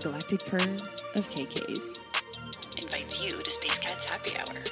the 0.00 0.08
galactic 0.08 0.44
purr 0.46 0.56
of 0.56 1.28
KKs. 1.28 2.00
Invites 2.80 3.20
you 3.22 3.30
to 3.30 3.50
Space 3.50 3.78
Cats 3.78 4.10
Happy 4.10 4.36
Hour. 4.36 4.62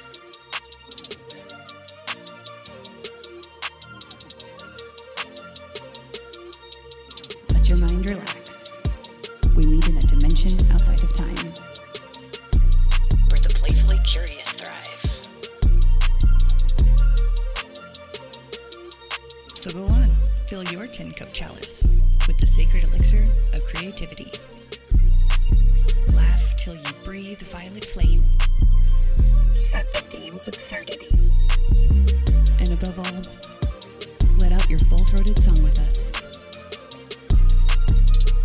Let 7.49 7.69
your 7.69 7.77
mind 7.79 8.09
relax. 8.09 8.81
We 9.55 9.65
meet 9.65 9.87
in 9.87 9.97
a 9.97 10.01
dimension 10.01 10.53
outside 10.73 11.03
of 11.03 11.13
time. 11.13 11.53
Where 13.29 13.39
the 13.39 13.49
playfully 13.55 13.99
curious 14.05 14.49
thrive. 14.53 14.99
So 19.55 19.71
go 19.71 19.83
on, 19.83 20.07
fill 20.47 20.63
your 20.65 20.87
tin 20.87 21.11
cup 21.11 21.31
chalice 21.33 21.85
with 22.27 22.37
the 22.37 22.47
sacred 22.47 22.83
elixir 22.85 23.29
of 23.53 23.63
creativity. 23.65 24.31
Laugh 26.69 26.83
till 26.83 26.87
you 26.87 27.03
breathe 27.03 27.41
violet 27.41 27.85
flame. 27.85 28.23
At 29.73 29.91
the 29.93 30.01
theme's 30.01 30.47
absurdity. 30.47 31.09
And 32.59 32.71
above 32.73 32.99
all, 32.99 33.21
let 34.37 34.51
out 34.51 34.69
your 34.69 34.79
full 34.79 35.03
throated 35.05 35.39
song 35.39 35.63
with 35.63 35.79
us. 35.79 36.11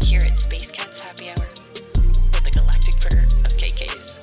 Here 0.08 0.22
at 0.22 0.38
Space 0.38 0.70
Cats 0.70 1.00
Happy 1.00 1.28
Hour. 1.30 1.46
With 1.46 2.44
the 2.44 2.50
galactic 2.50 2.98
purr 3.00 3.18
of 3.44 3.52
KKs. 3.58 4.20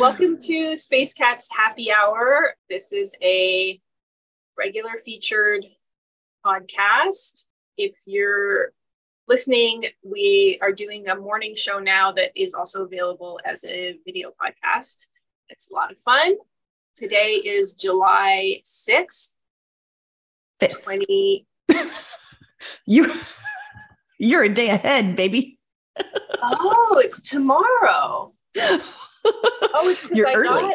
Welcome 0.00 0.38
to 0.40 0.76
Space 0.76 1.14
Cats 1.14 1.48
Happy 1.56 1.92
Hour. 1.92 2.56
This 2.68 2.92
is 2.92 3.14
a 3.22 3.80
regular 4.64 4.92
featured 5.04 5.62
podcast. 6.42 7.48
If 7.76 7.96
you're 8.06 8.72
listening, 9.28 9.84
we 10.02 10.58
are 10.62 10.72
doing 10.72 11.06
a 11.06 11.16
morning 11.16 11.54
show 11.54 11.78
now 11.80 12.12
that 12.12 12.30
is 12.34 12.54
also 12.54 12.82
available 12.84 13.38
as 13.44 13.62
a 13.66 13.98
video 14.06 14.30
podcast. 14.30 15.08
It's 15.50 15.70
a 15.70 15.74
lot 15.74 15.92
of 15.92 15.98
fun. 15.98 16.36
Today 16.96 17.32
is 17.44 17.74
July 17.74 18.62
6th, 18.64 19.32
Fifth. 20.60 20.82
20. 20.84 21.46
You, 22.86 23.10
you're 24.18 24.44
a 24.44 24.48
day 24.48 24.70
ahead, 24.70 25.16
baby. 25.16 25.58
Oh, 26.42 27.02
it's 27.04 27.20
tomorrow. 27.20 28.32
Oh, 29.76 29.88
it's 29.88 30.02
because 30.02 30.18
You're 30.18 30.28
I 30.28 30.34
early. 30.34 30.60
got 30.60 30.74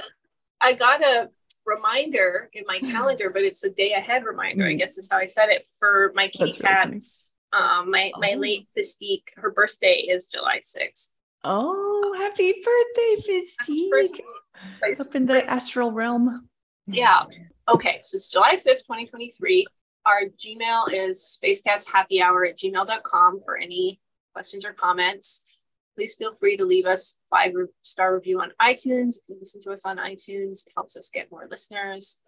I 0.61 0.73
got 0.73 1.01
a 1.03 1.29
reminder 1.73 2.49
in 2.53 2.63
my 2.67 2.79
calendar, 2.93 3.29
but 3.33 3.43
it's 3.43 3.63
a 3.63 3.69
day 3.69 3.91
ahead 3.93 4.23
reminder. 4.25 4.65
I 4.65 4.73
Mm. 4.73 4.79
guess 4.79 4.97
is 4.97 5.07
how 5.11 5.17
I 5.17 5.27
said 5.27 5.49
it 5.49 5.63
for 5.79 6.11
my 6.15 6.27
Kate 6.27 6.55
That's 6.57 6.59
really. 6.61 6.91
Cats. 6.93 7.33
Um, 7.53 7.89
my 7.91 8.11
my 8.17 8.33
Oh. 8.35 8.39
late 8.45 8.67
Fistique, 8.75 9.27
her 9.37 9.51
birthday 9.51 9.97
is 10.13 10.27
July 10.27 10.59
sixth. 10.61 11.11
Oh, 11.43 12.13
happy 12.23 12.51
birthday, 12.69 13.13
Fistique. 13.27 14.21
Up 14.99 15.15
in 15.15 15.25
the 15.25 15.39
astral 15.49 15.91
realm. 15.91 16.49
Yeah. 16.85 17.21
Okay, 17.67 17.99
so 18.01 18.17
it's 18.17 18.27
July 18.29 18.55
5th, 18.55 18.83
2023. 18.85 19.65
Our 20.05 20.21
Gmail 20.41 20.91
is 20.91 21.39
spacecathappyhour 21.41 22.49
at 22.49 22.57
gmail.com 22.57 23.41
for 23.45 23.57
any 23.57 23.99
questions 24.33 24.65
or 24.65 24.73
comments. 24.73 25.41
Please 25.99 26.15
feel 26.15 26.33
free 26.33 26.55
to 26.55 26.63
leave 26.63 26.85
us 26.85 27.17
five 27.29 27.51
star 27.81 28.15
review 28.15 28.39
on 28.39 28.53
iTunes. 28.61 29.17
If 29.17 29.23
you 29.27 29.35
listen 29.37 29.59
to 29.63 29.71
us 29.71 29.85
on 29.85 29.97
iTunes, 29.97 30.65
it 30.65 30.71
helps 30.73 30.95
us 30.95 31.09
get 31.13 31.29
more 31.29 31.45
listeners. 31.51 32.19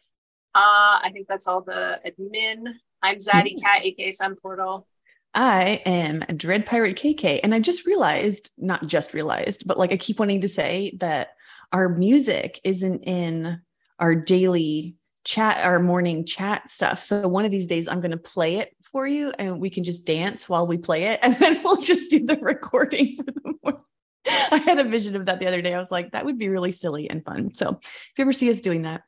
Uh, 0.54 1.00
I 1.02 1.09
think 1.14 1.30
that's 1.30 1.48
all 1.48 1.62
the 1.62 2.02
admin. 2.06 2.66
I'm 3.02 3.16
Zadikat, 3.20 3.84
aka 3.84 4.12
Sun 4.12 4.36
Portal. 4.42 4.86
I 5.34 5.82
am 5.86 6.20
Dread 6.36 6.66
Pirate 6.66 6.98
KK. 6.98 7.40
And 7.46 7.56
I 7.56 7.59
just 7.59 7.86
realized, 7.86 8.50
not 8.58 8.88
just 8.88 9.14
realized, 9.14 9.66
but 9.66 9.78
like 9.78 9.94
I 9.94 9.98
keep 9.98 10.20
wanting 10.20 10.42
to 10.42 10.50
say 10.50 10.98
that 11.00 11.30
our 11.72 11.88
music 11.88 12.59
isn't 12.66 13.03
in 13.06 13.62
our 14.00 14.16
daily 14.16 14.98
chat, 15.24 15.64
our 15.64 15.80
morning 15.80 16.26
chat 16.26 16.70
stuff. 16.70 17.02
So 17.02 17.26
one 17.26 17.46
of 17.46 17.52
these 17.52 17.68
days 17.68 17.88
I'm 17.88 18.02
going 18.02 18.12
to 18.12 18.18
play 18.18 18.56
it 18.56 18.76
for 18.91 19.07
you 19.07 19.31
and 19.38 19.59
we 19.59 19.69
can 19.69 19.84
just 19.84 20.06
dance 20.06 20.47
while 20.50 20.68
we 20.68 20.78
play 20.78 21.06
it. 21.06 21.19
And 21.24 21.35
then 21.38 21.62
we'll 21.63 21.81
just 21.81 22.12
do 22.12 22.25
the 22.25 22.38
recording 22.38 23.18
for 23.18 23.24
the 23.24 23.53
morning. 23.63 23.81
I 24.28 24.57
had 24.57 24.79
a 24.79 24.84
vision 24.84 25.16
of 25.16 25.25
that 25.25 25.40
the 25.40 25.47
other 25.47 25.62
day. 25.62 25.74
I 25.74 25.79
was 25.79 25.91
like, 25.91 26.12
that 26.12 26.25
would 26.25 26.38
be 26.38 26.50
really 26.50 26.72
silly 26.72 27.09
and 27.09 27.24
fun. 27.24 27.53
So 27.56 27.79
if 27.81 28.12
you 28.18 28.22
ever 28.24 28.34
see 28.34 28.50
us 28.50 28.62
doing 28.62 28.84
that, 28.84 29.02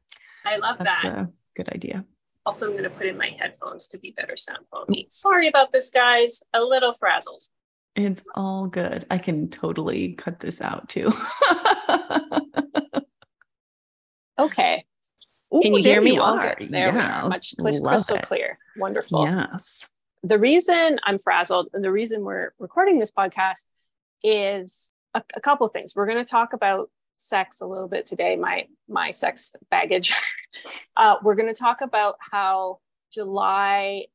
I 0.45 0.57
love 0.57 0.77
that's 0.79 1.03
that. 1.03 1.15
a 1.17 1.29
good 1.55 1.69
idea. 1.69 2.05
Also, 2.45 2.65
I'm 2.65 2.71
going 2.71 2.83
to 2.83 2.89
put 2.89 3.05
in 3.05 3.17
my 3.17 3.35
headphones 3.39 3.87
to 3.89 3.97
be 3.99 4.11
better 4.11 4.35
sound 4.35 4.59
quality. 4.69 5.05
Sorry 5.09 5.47
about 5.47 5.71
this, 5.71 5.89
guys. 5.89 6.41
A 6.53 6.61
little 6.61 6.93
frazzled. 6.93 7.41
It's 7.95 8.23
all 8.35 8.67
good. 8.67 9.05
I 9.11 9.17
can 9.19 9.49
totally 9.49 10.13
cut 10.13 10.39
this 10.39 10.61
out 10.61 10.89
too. 10.89 11.11
Okay. 14.39 14.85
Ooh, 15.55 15.61
Can 15.61 15.73
you 15.73 15.83
hear 15.83 16.01
me? 16.01 16.15
you 16.15 16.21
All 16.21 16.39
are. 16.39 16.55
good. 16.57 16.71
There. 16.71 16.93
Yes, 16.93 17.55
Much 17.59 17.81
crystal 17.81 18.17
it. 18.17 18.23
clear. 18.23 18.57
Wonderful. 18.77 19.23
Yes. 19.25 19.85
The 20.23 20.39
reason 20.39 20.99
I'm 21.03 21.19
frazzled 21.19 21.69
and 21.73 21.83
the 21.83 21.91
reason 21.91 22.23
we're 22.23 22.53
recording 22.57 22.97
this 22.97 23.11
podcast 23.11 23.65
is 24.23 24.93
a, 25.13 25.21
a 25.35 25.41
couple 25.41 25.67
of 25.67 25.73
things. 25.73 25.95
We're 25.95 26.07
going 26.07 26.23
to 26.23 26.29
talk 26.29 26.53
about 26.53 26.89
sex 27.17 27.61
a 27.61 27.65
little 27.65 27.87
bit 27.87 28.05
today, 28.05 28.35
my 28.35 28.65
my 28.87 29.11
sex 29.11 29.53
baggage. 29.69 30.13
uh, 30.97 31.15
we're 31.23 31.35
going 31.35 31.53
to 31.53 31.59
talk 31.59 31.81
about 31.81 32.15
how 32.19 32.79
July, 33.13 34.05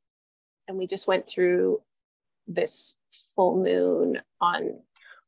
and 0.66 0.77
we 0.77 0.87
just 0.87 1.06
went 1.06 1.28
through 1.28 1.81
this 2.47 2.97
full 3.37 3.62
moon 3.62 4.21
on 4.41 4.81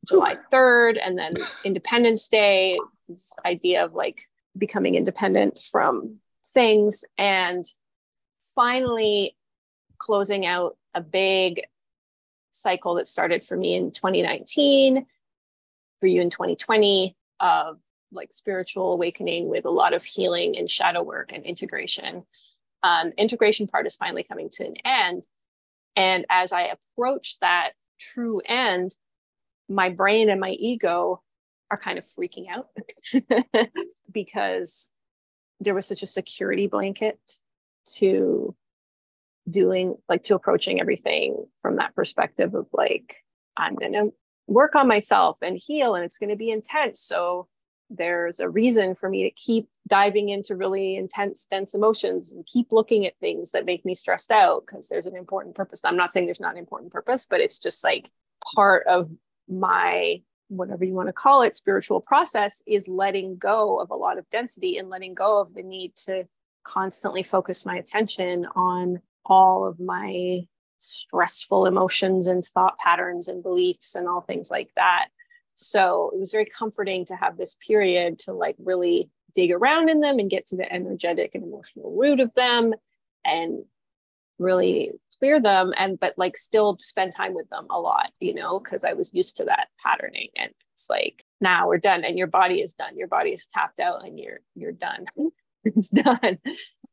July 0.08 0.36
3rd, 0.52 0.98
and 1.04 1.18
then 1.18 1.34
Independence 1.64 2.28
Day. 2.28 2.78
This 3.08 3.32
idea 3.44 3.84
of 3.84 3.94
like 3.94 4.22
becoming 4.56 4.94
independent 4.94 5.62
from 5.62 6.16
things, 6.44 7.04
and 7.18 7.64
finally 8.54 9.36
closing 9.98 10.46
out 10.46 10.76
a 10.94 11.00
big 11.00 11.62
cycle 12.50 12.94
that 12.94 13.08
started 13.08 13.44
for 13.44 13.56
me 13.56 13.74
in 13.74 13.92
2019, 13.92 15.06
for 16.00 16.06
you 16.06 16.20
in 16.20 16.30
2020, 16.30 17.16
of 17.38 17.78
like 18.12 18.32
spiritual 18.32 18.92
awakening 18.92 19.48
with 19.48 19.64
a 19.64 19.70
lot 19.70 19.94
of 19.94 20.04
healing 20.04 20.56
and 20.58 20.68
shadow 20.68 21.02
work 21.02 21.30
and 21.32 21.44
integration. 21.44 22.24
Um, 22.82 23.12
integration 23.16 23.66
part 23.66 23.86
is 23.86 23.96
finally 23.96 24.24
coming 24.24 24.48
to 24.54 24.64
an 24.64 24.74
end. 24.84 25.22
And 25.96 26.24
as 26.30 26.52
I 26.52 26.72
approach 26.96 27.38
that 27.40 27.72
true 27.98 28.40
end, 28.44 28.96
my 29.68 29.90
brain 29.90 30.30
and 30.30 30.40
my 30.40 30.50
ego 30.50 31.22
are 31.70 31.78
kind 31.78 31.98
of 31.98 32.04
freaking 32.04 32.46
out 32.48 32.68
because 34.12 34.90
there 35.60 35.74
was 35.74 35.86
such 35.86 36.02
a 36.02 36.06
security 36.06 36.66
blanket 36.66 37.18
to 37.84 38.54
doing 39.48 39.96
like 40.08 40.22
to 40.22 40.34
approaching 40.34 40.80
everything 40.80 41.44
from 41.60 41.76
that 41.76 41.94
perspective 41.94 42.54
of 42.54 42.66
like 42.72 43.16
i'm 43.56 43.74
going 43.74 43.92
to 43.92 44.12
work 44.50 44.74
on 44.74 44.88
myself 44.88 45.38
and 45.42 45.56
heal 45.56 45.94
and 45.94 46.04
it's 46.04 46.18
going 46.18 46.28
to 46.28 46.36
be 46.36 46.50
intense. 46.50 47.00
So 47.00 47.46
there's 47.88 48.40
a 48.40 48.48
reason 48.48 48.94
for 48.94 49.08
me 49.08 49.22
to 49.22 49.30
keep 49.30 49.68
diving 49.88 50.28
into 50.28 50.54
really 50.54 50.96
intense 50.96 51.46
dense 51.50 51.72
emotions 51.72 52.30
and 52.30 52.46
keep 52.46 52.70
looking 52.70 53.06
at 53.06 53.18
things 53.18 53.52
that 53.52 53.64
make 53.64 53.84
me 53.84 53.94
stressed 53.94 54.30
out 54.30 54.64
because 54.66 54.88
there's 54.88 55.06
an 55.06 55.16
important 55.16 55.54
purpose. 55.54 55.84
I'm 55.84 55.96
not 55.96 56.12
saying 56.12 56.26
there's 56.26 56.40
not 56.40 56.52
an 56.52 56.58
important 56.58 56.92
purpose 56.92 57.26
but 57.26 57.40
it's 57.40 57.58
just 57.58 57.82
like 57.82 58.10
part 58.54 58.86
of 58.86 59.10
my 59.48 60.20
whatever 60.50 60.84
you 60.84 60.94
want 60.94 61.08
to 61.08 61.12
call 61.12 61.42
it 61.42 61.54
spiritual 61.54 62.00
process 62.00 62.62
is 62.66 62.88
letting 62.88 63.36
go 63.36 63.80
of 63.80 63.90
a 63.90 63.96
lot 63.96 64.18
of 64.18 64.28
density 64.30 64.78
and 64.78 64.88
letting 64.88 65.14
go 65.14 65.40
of 65.40 65.54
the 65.54 65.62
need 65.62 65.94
to 65.94 66.24
constantly 66.64 67.22
focus 67.22 67.64
my 67.64 67.76
attention 67.76 68.46
on 68.56 69.00
all 69.24 69.66
of 69.66 69.78
my 69.78 70.40
stressful 70.78 71.66
emotions 71.66 72.26
and 72.26 72.44
thought 72.44 72.78
patterns 72.78 73.28
and 73.28 73.42
beliefs 73.42 73.94
and 73.94 74.08
all 74.08 74.20
things 74.20 74.50
like 74.50 74.70
that. 74.76 75.08
So 75.54 76.10
it 76.14 76.18
was 76.18 76.32
very 76.32 76.46
comforting 76.46 77.04
to 77.06 77.16
have 77.16 77.36
this 77.36 77.56
period 77.66 78.18
to 78.20 78.32
like 78.32 78.56
really 78.58 79.10
dig 79.34 79.52
around 79.52 79.88
in 79.88 80.00
them 80.00 80.18
and 80.18 80.30
get 80.30 80.46
to 80.46 80.56
the 80.56 80.70
energetic 80.70 81.34
and 81.34 81.44
emotional 81.44 81.94
root 81.96 82.18
of 82.18 82.32
them 82.34 82.74
and 83.24 83.64
really 84.40 84.90
clear 85.18 85.40
them 85.40 85.72
and 85.78 86.00
but 86.00 86.14
like 86.16 86.36
still 86.36 86.76
spend 86.80 87.14
time 87.14 87.34
with 87.34 87.48
them 87.50 87.66
a 87.70 87.78
lot 87.78 88.10
you 88.20 88.34
know 88.34 88.58
because 88.58 88.82
i 88.84 88.92
was 88.94 89.12
used 89.14 89.36
to 89.36 89.44
that 89.44 89.68
patterning 89.84 90.28
and 90.36 90.50
it's 90.74 90.88
like 90.90 91.24
now 91.40 91.68
we're 91.68 91.78
done 91.78 92.02
and 92.04 92.16
your 92.18 92.26
body 92.26 92.60
is 92.60 92.72
done 92.74 92.96
your 92.96 93.06
body 93.08 93.30
is 93.30 93.46
tapped 93.46 93.78
out 93.80 94.02
and 94.04 94.18
you're 94.18 94.40
you're 94.54 94.72
done 94.72 95.04
it's 95.64 95.90
done 95.90 96.38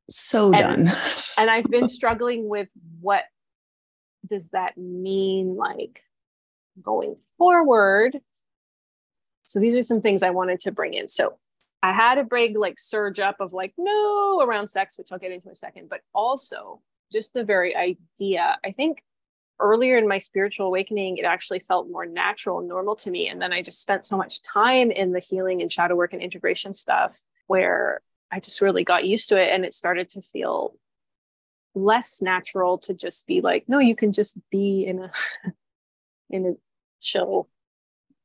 So 0.10 0.54
And- 0.54 0.88
done. 0.88 0.98
and 1.38 1.50
I've 1.50 1.66
been 1.72 1.88
struggling 2.00 2.48
with 2.50 2.68
what 3.00 3.24
does 4.26 4.50
that 4.50 4.78
mean 4.78 5.56
like 5.56 6.02
going 6.82 7.16
forward. 7.38 8.18
So 9.46 9.60
these 9.62 9.76
are 9.78 9.84
some 9.84 10.02
things 10.02 10.22
I 10.24 10.32
wanted 10.32 10.60
to 10.62 10.72
bring 10.72 10.94
in. 10.94 11.08
So 11.08 11.38
I 11.82 11.94
had 11.94 12.18
a 12.18 12.24
big 12.26 12.58
like 12.58 12.78
surge 12.78 13.20
up 13.20 13.38
of 13.40 13.54
like 13.54 13.74
no 13.78 14.42
around 14.42 14.68
sex, 14.68 14.98
which 14.98 15.10
I'll 15.12 15.20
get 15.20 15.32
into 15.32 15.48
in 15.48 15.54
a 15.54 15.56
second, 15.56 15.88
but 15.90 16.02
also 16.14 16.82
just 17.12 17.34
the 17.34 17.44
very 17.44 17.76
idea. 17.76 18.58
I 18.64 18.72
think 18.72 19.04
earlier 19.60 19.98
in 19.98 20.08
my 20.08 20.18
spiritual 20.18 20.68
awakening, 20.68 21.18
it 21.18 21.26
actually 21.26 21.60
felt 21.60 21.90
more 21.90 22.06
natural 22.06 22.60
and 22.60 22.68
normal 22.68 22.96
to 22.98 23.12
me. 23.12 23.28
And 23.28 23.42
then 23.42 23.54
I 23.54 23.62
just 23.62 23.82
spent 23.82 24.06
so 24.06 24.18
much 24.18 24.42
time 24.42 24.92
in 24.92 25.12
the 25.12 25.20
healing 25.20 25.62
and 25.62 25.72
shadow 25.72 25.96
work 25.96 26.14
and 26.14 26.22
integration 26.22 26.74
stuff 26.74 27.18
where 27.48 28.02
I 28.32 28.40
just 28.40 28.62
really 28.62 28.84
got 28.84 29.06
used 29.06 29.30
to 29.30 29.42
it. 29.42 29.54
And 29.54 29.66
it 29.66 29.74
started 29.74 30.10
to 30.12 30.22
feel 30.22 30.78
less 31.74 32.22
natural 32.22 32.78
to 32.80 32.94
just 32.94 33.26
be 33.28 33.42
like, 33.42 33.66
no, 33.68 33.80
you 33.80 33.96
can 33.96 34.12
just 34.12 34.38
be 34.52 34.86
in 34.86 35.00
a 35.00 35.12
in 36.30 36.46
a 36.46 36.54
chill 37.00 37.48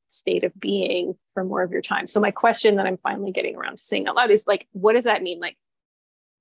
state 0.08 0.44
of 0.44 0.58
being 0.58 1.14
for 1.32 1.44
more 1.44 1.62
of 1.62 1.70
your 1.70 1.80
time. 1.80 2.06
So 2.06 2.20
my 2.20 2.30
question 2.30 2.76
that 2.76 2.86
I'm 2.86 2.98
finally 2.98 3.32
getting 3.32 3.56
around 3.56 3.78
to 3.78 3.84
saying 3.84 4.06
out 4.06 4.16
loud 4.16 4.30
is 4.30 4.46
like, 4.46 4.66
what 4.72 4.94
does 4.94 5.04
that 5.04 5.22
mean? 5.22 5.40
Like 5.40 5.56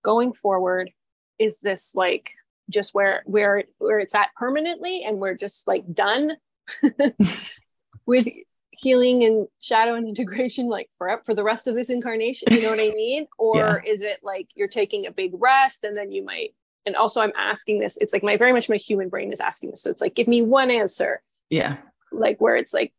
going 0.04 0.34
forward, 0.34 0.92
is 1.40 1.60
this 1.60 1.96
like 1.96 2.32
just 2.70 2.94
where 2.94 3.22
where 3.26 3.66
where 3.78 4.00
it's 4.00 4.16
at 4.16 4.30
permanently 4.36 5.04
and 5.04 5.20
we're 5.20 5.36
just 5.36 5.68
like 5.68 5.84
done 5.94 6.34
with 8.06 8.28
healing 8.72 9.24
and 9.24 9.48
shadow 9.60 9.94
and 9.94 10.08
integration 10.08 10.68
like 10.68 10.90
for 10.98 11.22
for 11.26 11.36
the 11.36 11.44
rest 11.44 11.68
of 11.68 11.76
this 11.76 11.90
incarnation 11.90 12.48
you 12.52 12.62
know 12.64 12.72
what 12.72 12.80
i 12.80 12.90
mean? 12.96 13.28
Or 13.38 13.82
yeah. 13.84 13.92
is 13.92 14.02
it 14.02 14.20
like 14.24 14.48
you're 14.56 14.68
taking 14.68 15.06
a 15.06 15.12
big 15.12 15.32
rest 15.34 15.84
and 15.84 15.96
then 15.96 16.12
you 16.12 16.24
might 16.24 16.56
and 16.86 16.96
also 16.96 17.22
i'm 17.22 17.34
asking 17.38 17.80
this 17.80 17.98
it's 17.98 18.14
like 18.14 18.24
my 18.24 18.38
very 18.38 18.54
much 18.54 18.70
my 18.70 18.78
human 18.78 19.10
brain 19.10 19.32
is 19.32 19.40
asking 19.40 19.72
this 19.72 19.84
so 19.84 19.92
it's 19.92 20.02
like 20.02 20.16
give 20.16 20.28
me 20.28 20.42
one 20.42 20.72
answer. 20.72 21.22
Yeah. 21.50 21.78
Like 22.12 22.40
where 22.40 22.56
it's 22.56 22.74
like 22.74 22.94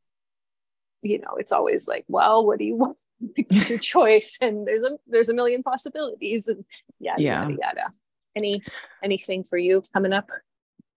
you 1.02 1.18
know 1.18 1.34
it's 1.38 1.52
always 1.52 1.88
like 1.88 2.04
well 2.06 2.46
what 2.46 2.58
do 2.58 2.64
you 2.64 2.76
want? 2.76 2.96
It's 3.36 3.70
your 3.70 3.78
choice? 3.78 4.38
And 4.40 4.66
there's 4.66 4.82
a 4.82 4.98
there's 5.06 5.28
a 5.28 5.34
million 5.34 5.62
possibilities 5.62 6.48
and 6.48 6.64
yada 7.00 7.22
yeah. 7.22 7.42
yada 7.42 7.56
yada 7.60 7.92
any 8.36 8.62
anything 9.02 9.44
for 9.44 9.58
you 9.58 9.82
coming 9.92 10.12
up? 10.12 10.30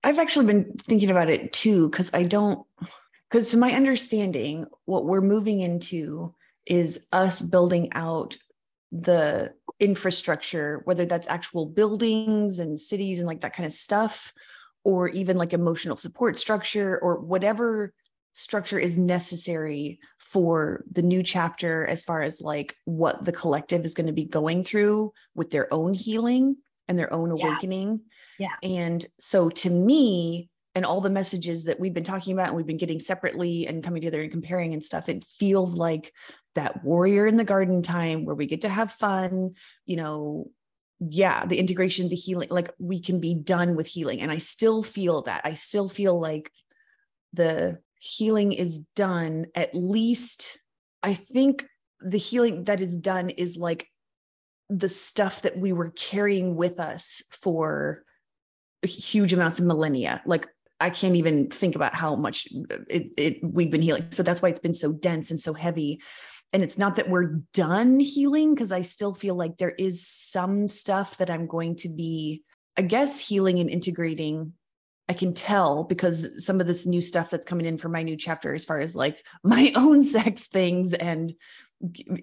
I've 0.05 0.19
actually 0.19 0.45
been 0.45 0.77
thinking 0.77 1.09
about 1.09 1.29
it 1.29 1.51
too 1.51 1.89
because 1.89 2.13
i 2.13 2.23
don't 2.23 2.65
because 3.29 3.49
to 3.49 3.57
my 3.57 3.73
understanding 3.73 4.67
what 4.85 5.05
we're 5.05 5.19
moving 5.19 5.61
into 5.61 6.33
is 6.67 7.07
us 7.11 7.41
building 7.41 7.91
out 7.93 8.37
the 8.91 9.51
infrastructure 9.79 10.81
whether 10.85 11.05
that's 11.05 11.27
actual 11.27 11.65
buildings 11.65 12.59
and 12.59 12.79
cities 12.79 13.19
and 13.19 13.27
like 13.27 13.41
that 13.41 13.53
kind 13.53 13.65
of 13.65 13.73
stuff 13.73 14.31
or 14.83 15.09
even 15.09 15.37
like 15.37 15.53
emotional 15.53 15.97
support 15.97 16.37
structure 16.37 16.99
or 16.99 17.19
whatever 17.19 17.91
structure 18.33 18.77
is 18.77 18.97
necessary 18.97 19.99
for 20.19 20.83
the 20.91 21.01
new 21.01 21.23
chapter 21.23 21.85
as 21.87 22.03
far 22.03 22.21
as 22.21 22.41
like 22.41 22.75
what 22.85 23.25
the 23.25 23.31
collective 23.31 23.85
is 23.85 23.95
going 23.95 24.07
to 24.07 24.13
be 24.13 24.25
going 24.25 24.63
through 24.63 25.11
with 25.33 25.49
their 25.49 25.73
own 25.73 25.93
healing 25.93 26.55
and 26.87 26.97
their 26.97 27.11
own 27.11 27.31
awakening. 27.31 28.01
Yeah. 28.39 28.49
yeah. 28.61 28.69
And 28.69 29.05
so 29.19 29.49
to 29.49 29.69
me, 29.69 30.49
and 30.75 30.85
all 30.85 30.99
the 30.99 31.09
messages 31.09 31.63
that 31.63 31.79
we've 31.79 31.93
been 31.93 32.03
talking 32.03 32.33
about 32.33 32.47
and 32.47 32.57
we've 32.57 32.65
been 32.65 32.75
getting 32.77 32.99
separately 32.99 33.65
and 33.65 33.81
coming 33.81 34.01
together 34.01 34.21
and 34.21 34.29
comparing 34.29 34.73
and 34.73 34.83
stuff, 34.83 35.07
it 35.07 35.23
feels 35.23 35.75
like 35.75 36.11
that 36.53 36.83
warrior 36.83 37.27
in 37.27 37.37
the 37.37 37.45
garden 37.45 37.81
time 37.81 38.25
where 38.25 38.35
we 38.35 38.45
get 38.45 38.61
to 38.61 38.69
have 38.69 38.91
fun, 38.91 39.55
you 39.85 39.95
know, 39.95 40.51
yeah, 40.99 41.45
the 41.45 41.59
integration, 41.59 42.09
the 42.09 42.15
healing, 42.15 42.49
like 42.49 42.71
we 42.77 42.99
can 42.99 43.19
be 43.19 43.33
done 43.33 43.75
with 43.75 43.87
healing. 43.87 44.21
And 44.21 44.31
I 44.31 44.37
still 44.37 44.83
feel 44.83 45.21
that. 45.23 45.41
I 45.45 45.53
still 45.53 45.87
feel 45.87 46.19
like 46.19 46.51
the 47.33 47.79
healing 47.99 48.51
is 48.51 48.79
done 48.95 49.47
at 49.55 49.73
least, 49.73 50.59
I 51.01 51.13
think 51.13 51.65
the 52.01 52.17
healing 52.17 52.65
that 52.65 52.81
is 52.81 52.95
done 52.95 53.29
is 53.29 53.57
like 53.57 53.87
the 54.69 54.89
stuff 54.89 55.41
that 55.43 55.57
we 55.57 55.73
were 55.73 55.91
carrying 55.91 56.55
with 56.55 56.79
us 56.79 57.21
for 57.29 58.03
huge 58.83 59.33
amounts 59.33 59.59
of 59.59 59.65
millennia. 59.65 60.21
Like 60.25 60.47
i 60.79 60.89
can't 60.89 61.15
even 61.15 61.49
think 61.49 61.75
about 61.75 61.95
how 61.95 62.15
much 62.17 62.49
it, 62.89 63.07
it 63.17 63.39
we've 63.43 63.71
been 63.71 63.81
healing. 63.81 64.05
So 64.11 64.23
that's 64.23 64.41
why 64.41 64.49
it's 64.49 64.59
been 64.59 64.73
so 64.73 64.91
dense 64.91 65.31
and 65.31 65.39
so 65.39 65.53
heavy. 65.53 66.01
And 66.53 66.63
it's 66.63 66.77
not 66.77 66.95
that 66.97 67.09
we're 67.09 67.41
done 67.53 67.99
healing 67.99 68.53
because 68.53 68.71
i 68.71 68.81
still 68.81 69.13
feel 69.13 69.35
like 69.35 69.57
there 69.57 69.75
is 69.77 70.07
some 70.07 70.67
stuff 70.67 71.17
that 71.17 71.29
i'm 71.29 71.47
going 71.47 71.75
to 71.77 71.89
be 71.89 72.43
i 72.77 72.81
guess 72.81 73.27
healing 73.27 73.59
and 73.59 73.69
integrating. 73.69 74.53
I 75.07 75.13
can 75.13 75.35
tell 75.35 75.83
because 75.83 76.43
some 76.43 76.59
of 76.59 76.65
this 76.65 76.87
new 76.87 76.99
stuff 76.99 77.29
that's 77.29 77.45
coming 77.45 77.67
in 77.67 77.77
for 77.77 77.89
my 77.89 78.01
new 78.01 78.17
chapter, 78.17 78.55
as 78.55 78.65
far 78.65 78.79
as 78.79 78.95
like 78.95 79.23
my 79.43 79.71
own 79.75 80.01
sex 80.01 80.47
things 80.47 80.93
and 80.93 81.31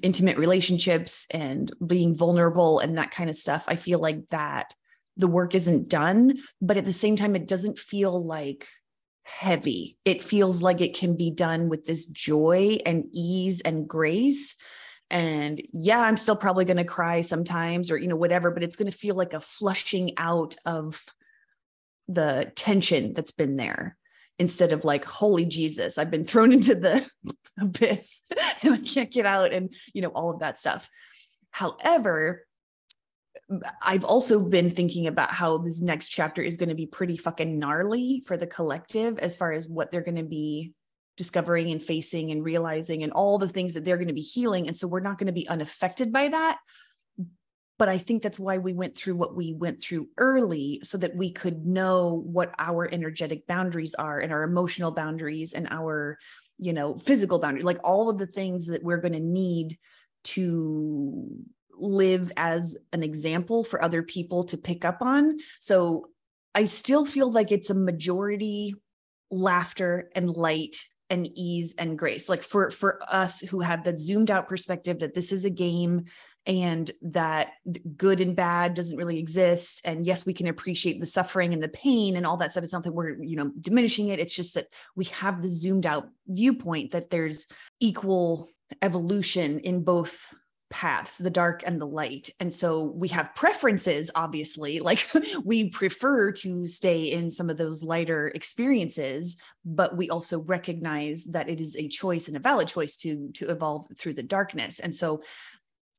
intimate 0.03 0.39
relationships 0.39 1.27
and 1.31 1.71
being 1.87 2.15
vulnerable 2.15 2.79
and 2.79 2.97
that 2.97 3.11
kind 3.11 3.29
of 3.29 3.37
stuff 3.37 3.65
i 3.69 3.77
feel 3.77 3.99
like 3.99 4.29
that 4.31 4.75
the 5.19 5.29
work 5.29 5.55
isn't 5.55 5.89
done 5.89 6.39
but 6.61 6.79
at 6.79 6.85
the 6.87 6.93
same 6.93 7.17
time 7.17 7.37
it 7.37 7.47
doesn't 7.47 7.79
feel 7.79 8.25
like 8.25 8.67
heavy. 9.25 9.97
It 10.05 10.23
feels 10.23 10.63
like 10.63 10.81
it 10.81 10.97
can 10.97 11.17
be 11.17 11.31
done 11.31 11.69
with 11.69 11.85
this 11.85 12.07
joy 12.07 12.79
and 12.85 13.05
ease 13.13 13.61
and 13.61 13.89
grace. 13.89 14.57
And 15.11 15.61
yeah 15.75 16.01
i'm 16.01 16.17
still 16.17 16.37
probably 16.37 16.65
going 16.65 16.79
to 16.79 16.85
cry 16.85 17.21
sometimes 17.21 17.91
or 17.91 17.99
you 17.99 18.09
know 18.09 18.17
whatever 18.17 18.51
but 18.51 18.63
it's 18.63 18.77
going 18.77 18.91
to 18.91 18.97
feel 18.97 19.15
like 19.15 19.35
a 19.35 19.41
flushing 19.41 20.15
out 20.17 20.57
of 20.65 21.05
the 22.09 22.51
tension 22.57 23.13
that's 23.13 23.31
been 23.31 23.57
there 23.57 23.99
instead 24.39 24.73
of 24.73 24.85
like 24.85 25.05
holy 25.05 25.45
jesus 25.45 25.99
i've 25.99 26.11
been 26.11 26.25
thrown 26.25 26.53
into 26.59 26.75
the 26.75 27.09
abyss 27.61 28.23
and 28.63 28.75
i 28.75 28.79
can't 28.79 29.13
get 29.13 29.27
out 29.27 29.53
and 29.53 29.75
you 29.93 30.03
know 30.03 30.09
all 30.09 30.31
of 30.31 30.41
that 30.41 30.59
stuff. 30.59 30.89
However 31.51 32.47
i've 33.83 34.05
also 34.05 34.49
been 34.49 34.71
thinking 34.71 35.07
about 35.07 35.33
how 35.33 35.59
this 35.59 35.83
next 35.83 36.09
chapter 36.09 36.41
is 36.41 36.57
going 36.57 36.69
to 36.69 36.75
be 36.75 36.87
pretty 36.87 37.17
fucking 37.17 37.59
gnarly 37.59 38.23
for 38.27 38.37
the 38.37 38.47
collective 38.47 39.19
as 39.19 39.37
far 39.37 39.53
as 39.53 39.69
what 39.69 39.91
they're 39.91 40.01
going 40.03 40.17
to 40.17 40.23
be 40.23 40.73
discovering 41.17 41.71
and 41.71 41.83
facing 41.83 42.31
and 42.31 42.45
realizing 42.45 43.03
and 43.03 43.13
all 43.13 43.39
the 43.39 43.49
things 43.49 43.75
that 43.75 43.85
they're 43.85 43.99
going 43.99 44.09
to 44.09 44.15
be 44.15 44.21
healing 44.21 44.67
and 44.67 44.77
so 44.77 44.87
we're 44.87 45.01
not 45.01 45.19
going 45.19 45.27
to 45.27 45.33
be 45.33 45.49
unaffected 45.49 46.13
by 46.13 46.29
that 46.29 46.59
but 47.79 47.89
I 47.89 47.99
think 47.99 48.23
that's 48.23 48.39
why 48.39 48.59
we 48.59 48.73
went 48.73 48.97
through 48.97 49.17
what 49.17 49.35
we 49.35 49.55
went 49.55 49.83
through 49.83 50.09
early 50.19 50.81
so 50.83 50.99
that 50.99 51.17
we 51.17 51.31
could 51.31 51.67
know 51.67 52.23
what 52.27 52.55
our 52.59 52.89
energetic 52.93 53.47
boundaries 53.47 53.95
are 53.95 54.21
and 54.21 54.33
our 54.33 54.43
emotional 54.43 54.91
boundaries 54.91 55.53
and 55.53 55.67
our, 55.71 56.19
you 56.59 56.73
know, 56.73 56.97
physical 56.97 57.39
boundaries, 57.39 57.65
like 57.65 57.81
all 57.83 58.09
of 58.09 58.19
the 58.19 58.27
things 58.27 58.67
that 58.67 58.83
we're 58.83 59.01
going 59.01 59.15
to 59.15 59.21
need 59.21 59.79
to 60.25 61.29
live 61.75 62.31
as 62.37 62.77
an 62.93 63.03
example 63.03 63.65
for 63.65 63.83
other 63.83 64.03
people 64.03 64.45
to 64.45 64.57
pick 64.57 64.85
up 64.85 64.99
on. 65.01 65.39
So 65.59 66.09
I 66.55 66.67
still 66.67 67.05
feel 67.05 67.31
like 67.31 67.51
it's 67.51 67.71
a 67.71 67.75
majority 67.75 68.75
laughter 69.31 70.11
and 70.15 70.31
light 70.31 70.77
and 71.09 71.27
ease 71.35 71.75
and 71.79 71.99
grace 71.99 72.29
like 72.29 72.43
for 72.43 72.71
for 72.71 72.99
us 73.07 73.41
who 73.41 73.61
have 73.61 73.85
that 73.85 73.99
zoomed 73.99 74.31
out 74.31 74.49
perspective 74.49 75.01
that 75.01 75.15
this 75.15 75.31
is 75.31 75.45
a 75.45 75.51
game 75.51 76.05
and 76.47 76.91
that 77.03 77.53
good 77.97 78.21
and 78.21 78.35
bad 78.35 78.75
doesn't 78.75 78.97
really 78.97 79.19
exist 79.19 79.81
and 79.85 80.05
yes 80.05 80.27
we 80.27 80.35
can 80.35 80.49
appreciate 80.49 80.99
the 80.99 81.07
suffering 81.07 81.53
and 81.53 81.63
the 81.63 81.69
pain 81.69 82.17
and 82.17 82.27
all 82.27 82.37
that 82.37 82.53
stuff. 82.53 82.65
It's 82.65 82.73
not 82.73 82.83
that 82.85 82.93
we're 82.93 83.23
you 83.23 83.37
know 83.37 83.53
diminishing 83.61 84.09
it. 84.09 84.19
It's 84.19 84.35
just 84.35 84.55
that 84.55 84.67
we 84.97 85.05
have 85.07 85.43
the 85.43 85.49
zoomed 85.49 85.87
out 85.87 86.09
viewpoint 86.27 86.93
that 86.93 87.11
there's 87.11 87.47
equal 87.81 88.49
evolution 88.81 89.61
in 89.61 89.85
both 89.85 90.35
paths 90.71 91.19
the 91.19 91.29
dark 91.29 91.63
and 91.67 91.79
the 91.79 91.87
light. 91.87 92.31
And 92.41 92.51
so 92.51 92.85
we 92.85 93.09
have 93.09 93.35
preferences 93.35 94.11
obviously. 94.15 94.81
Like 94.93 95.09
we 95.45 95.71
prefer 95.71 96.33
to 96.33 96.67
stay 96.67 97.05
in 97.05 97.31
some 97.31 97.51
of 97.51 97.57
those 97.57 97.83
lighter 97.83 98.29
experiences 98.35 99.41
but 99.65 99.97
we 99.97 100.11
also 100.11 100.43
recognize 100.45 101.25
that 101.27 101.49
it 101.49 101.61
is 101.61 101.77
a 101.77 101.89
choice 101.89 102.27
and 102.27 102.37
a 102.37 102.41
valid 102.41 102.69
choice 102.69 102.97
to 102.97 103.31
to 103.35 103.49
evolve 103.51 103.87
through 103.97 104.15
the 104.15 104.23
darkness. 104.25 104.81
And 104.81 104.95
so 104.95 105.23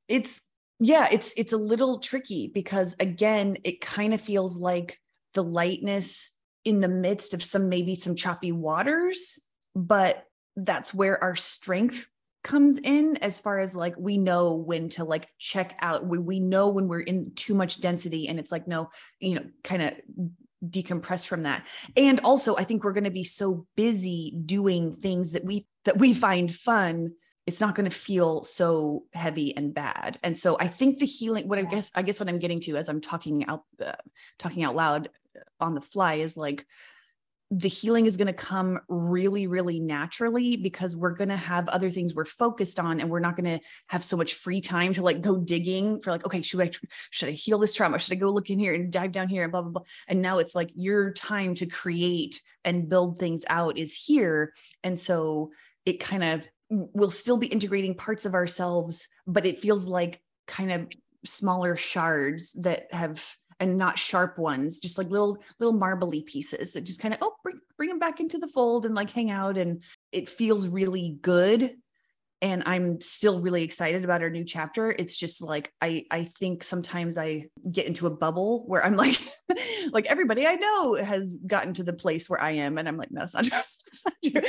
it's 0.07 0.41
yeah 0.79 1.07
it's 1.11 1.33
it's 1.37 1.53
a 1.53 1.57
little 1.57 1.99
tricky 1.99 2.51
because 2.53 2.95
again 2.99 3.57
it 3.63 3.81
kind 3.81 4.13
of 4.13 4.21
feels 4.21 4.57
like 4.57 4.99
the 5.33 5.43
lightness 5.43 6.35
in 6.65 6.79
the 6.79 6.87
midst 6.87 7.33
of 7.33 7.43
some 7.43 7.69
maybe 7.69 7.95
some 7.95 8.15
choppy 8.15 8.51
waters 8.51 9.39
but 9.75 10.25
that's 10.55 10.93
where 10.93 11.21
our 11.23 11.35
strength 11.35 12.07
comes 12.43 12.77
in 12.77 13.17
as 13.17 13.39
far 13.39 13.59
as 13.59 13.75
like 13.75 13.95
we 13.97 14.17
know 14.17 14.55
when 14.55 14.89
to 14.89 15.05
like 15.05 15.29
check 15.39 15.75
out 15.81 16.05
we, 16.05 16.17
we 16.17 16.39
know 16.39 16.69
when 16.69 16.87
we're 16.87 16.99
in 16.99 17.31
too 17.35 17.53
much 17.53 17.79
density 17.79 18.27
and 18.27 18.39
it's 18.39 18.51
like 18.51 18.67
no 18.67 18.89
you 19.19 19.35
know 19.35 19.45
kind 19.63 19.81
of 19.81 19.93
decompress 20.65 21.25
from 21.25 21.43
that. 21.43 21.65
And 21.97 22.19
also 22.21 22.55
i 22.55 22.63
think 22.63 22.83
we're 22.83 22.93
going 22.93 23.03
to 23.03 23.09
be 23.11 23.23
so 23.23 23.65
busy 23.75 24.33
doing 24.45 24.91
things 24.93 25.31
that 25.33 25.45
we 25.45 25.67
that 25.85 25.97
we 25.97 26.13
find 26.13 26.53
fun 26.53 27.13
it's 27.45 27.59
not 27.59 27.75
going 27.75 27.89
to 27.89 27.95
feel 27.95 28.43
so 28.43 29.03
heavy 29.11 29.55
and 29.55 29.73
bad. 29.73 30.17
And 30.23 30.37
so 30.37 30.57
i 30.59 30.67
think 30.67 30.99
the 30.99 31.05
healing 31.05 31.47
what 31.47 31.59
i 31.59 31.63
guess 31.63 31.91
i 31.95 32.01
guess 32.01 32.19
what 32.19 32.29
i'm 32.29 32.39
getting 32.39 32.59
to 32.61 32.77
as 32.77 32.89
i'm 32.89 33.01
talking 33.01 33.45
out 33.47 33.63
uh, 33.83 33.93
talking 34.39 34.63
out 34.63 34.75
loud 34.75 35.09
on 35.59 35.75
the 35.75 35.81
fly 35.81 36.15
is 36.15 36.37
like 36.37 36.65
the 37.51 37.69
healing 37.69 38.07
is 38.07 38.17
going 38.17 38.27
to 38.27 38.33
come 38.33 38.79
really 38.87 39.47
really 39.47 39.79
naturally 39.79 40.57
because 40.57 40.95
we're 40.95 41.15
going 41.15 41.29
to 41.29 41.37
have 41.37 41.67
other 41.69 41.89
things 41.89 42.15
we're 42.15 42.25
focused 42.25 42.79
on 42.79 42.99
and 42.99 43.09
we're 43.09 43.19
not 43.19 43.35
going 43.35 43.59
to 43.59 43.65
have 43.87 44.03
so 44.03 44.17
much 44.17 44.33
free 44.33 44.61
time 44.61 44.93
to 44.93 45.03
like 45.03 45.21
go 45.21 45.37
digging 45.37 46.01
for 46.01 46.11
like 46.11 46.25
okay 46.25 46.41
should 46.41 46.61
i 46.61 46.71
should 47.11 47.29
i 47.29 47.31
heal 47.31 47.59
this 47.59 47.73
trauma? 47.73 47.99
Should 47.99 48.13
i 48.13 48.19
go 48.19 48.29
look 48.29 48.49
in 48.49 48.59
here 48.59 48.73
and 48.73 48.91
dive 48.91 49.11
down 49.11 49.29
here 49.29 49.43
and 49.43 49.51
blah 49.51 49.61
blah 49.61 49.71
blah? 49.71 49.83
And 50.07 50.21
now 50.21 50.39
it's 50.39 50.55
like 50.55 50.71
your 50.75 51.13
time 51.13 51.55
to 51.55 51.65
create 51.65 52.41
and 52.65 52.89
build 52.89 53.19
things 53.19 53.45
out 53.49 53.77
is 53.77 53.93
here. 53.95 54.53
And 54.83 54.97
so 54.97 55.51
it 55.85 55.99
kind 55.99 56.23
of 56.23 56.47
will 56.69 57.09
still 57.09 57.37
be 57.37 57.47
integrating 57.47 57.93
parts 57.95 58.25
of 58.25 58.33
ourselves 58.33 59.07
but 59.27 59.45
it 59.45 59.59
feels 59.59 59.87
like 59.87 60.21
kind 60.47 60.71
of 60.71 60.87
smaller 61.25 61.75
shards 61.75 62.53
that 62.53 62.87
have 62.91 63.23
and 63.59 63.77
not 63.77 63.97
sharp 63.97 64.37
ones, 64.37 64.79
just 64.79 64.97
like 64.97 65.09
little 65.09 65.37
little 65.59 65.77
marbly 65.77 66.21
pieces 66.21 66.73
that 66.73 66.83
just 66.83 67.01
kind 67.01 67.13
of 67.13 67.19
oh 67.21 67.33
bring 67.43 67.59
bring 67.77 67.89
them 67.89 67.99
back 67.99 68.19
into 68.19 68.37
the 68.37 68.47
fold 68.47 68.85
and 68.85 68.95
like 68.95 69.09
hang 69.09 69.31
out 69.31 69.57
and 69.57 69.83
it 70.11 70.29
feels 70.29 70.67
really 70.67 71.17
good 71.21 71.75
and 72.41 72.63
I'm 72.65 72.99
still 72.99 73.39
really 73.39 73.63
excited 73.63 74.03
about 74.03 74.21
our 74.21 74.29
new 74.29 74.43
chapter. 74.43 74.91
It's 74.91 75.15
just 75.15 75.41
like 75.41 75.71
I 75.81 76.05
I 76.11 76.25
think 76.25 76.63
sometimes 76.63 77.17
I 77.17 77.47
get 77.71 77.87
into 77.87 78.07
a 78.07 78.11
bubble 78.11 78.65
where 78.67 78.85
I'm 78.85 78.97
like 78.97 79.17
like 79.91 80.07
everybody 80.07 80.45
I 80.45 80.55
know 80.55 80.95
has 80.95 81.37
gotten 81.47 81.73
to 81.75 81.83
the 81.83 81.93
place 81.93 82.29
where 82.29 82.41
I 82.41 82.51
am 82.51 82.77
and 82.77 82.87
I'm 82.87 82.97
like 82.97 83.11
no. 83.11 83.21
That's 83.21 83.33
not 83.51 83.65
true. 84.25 84.41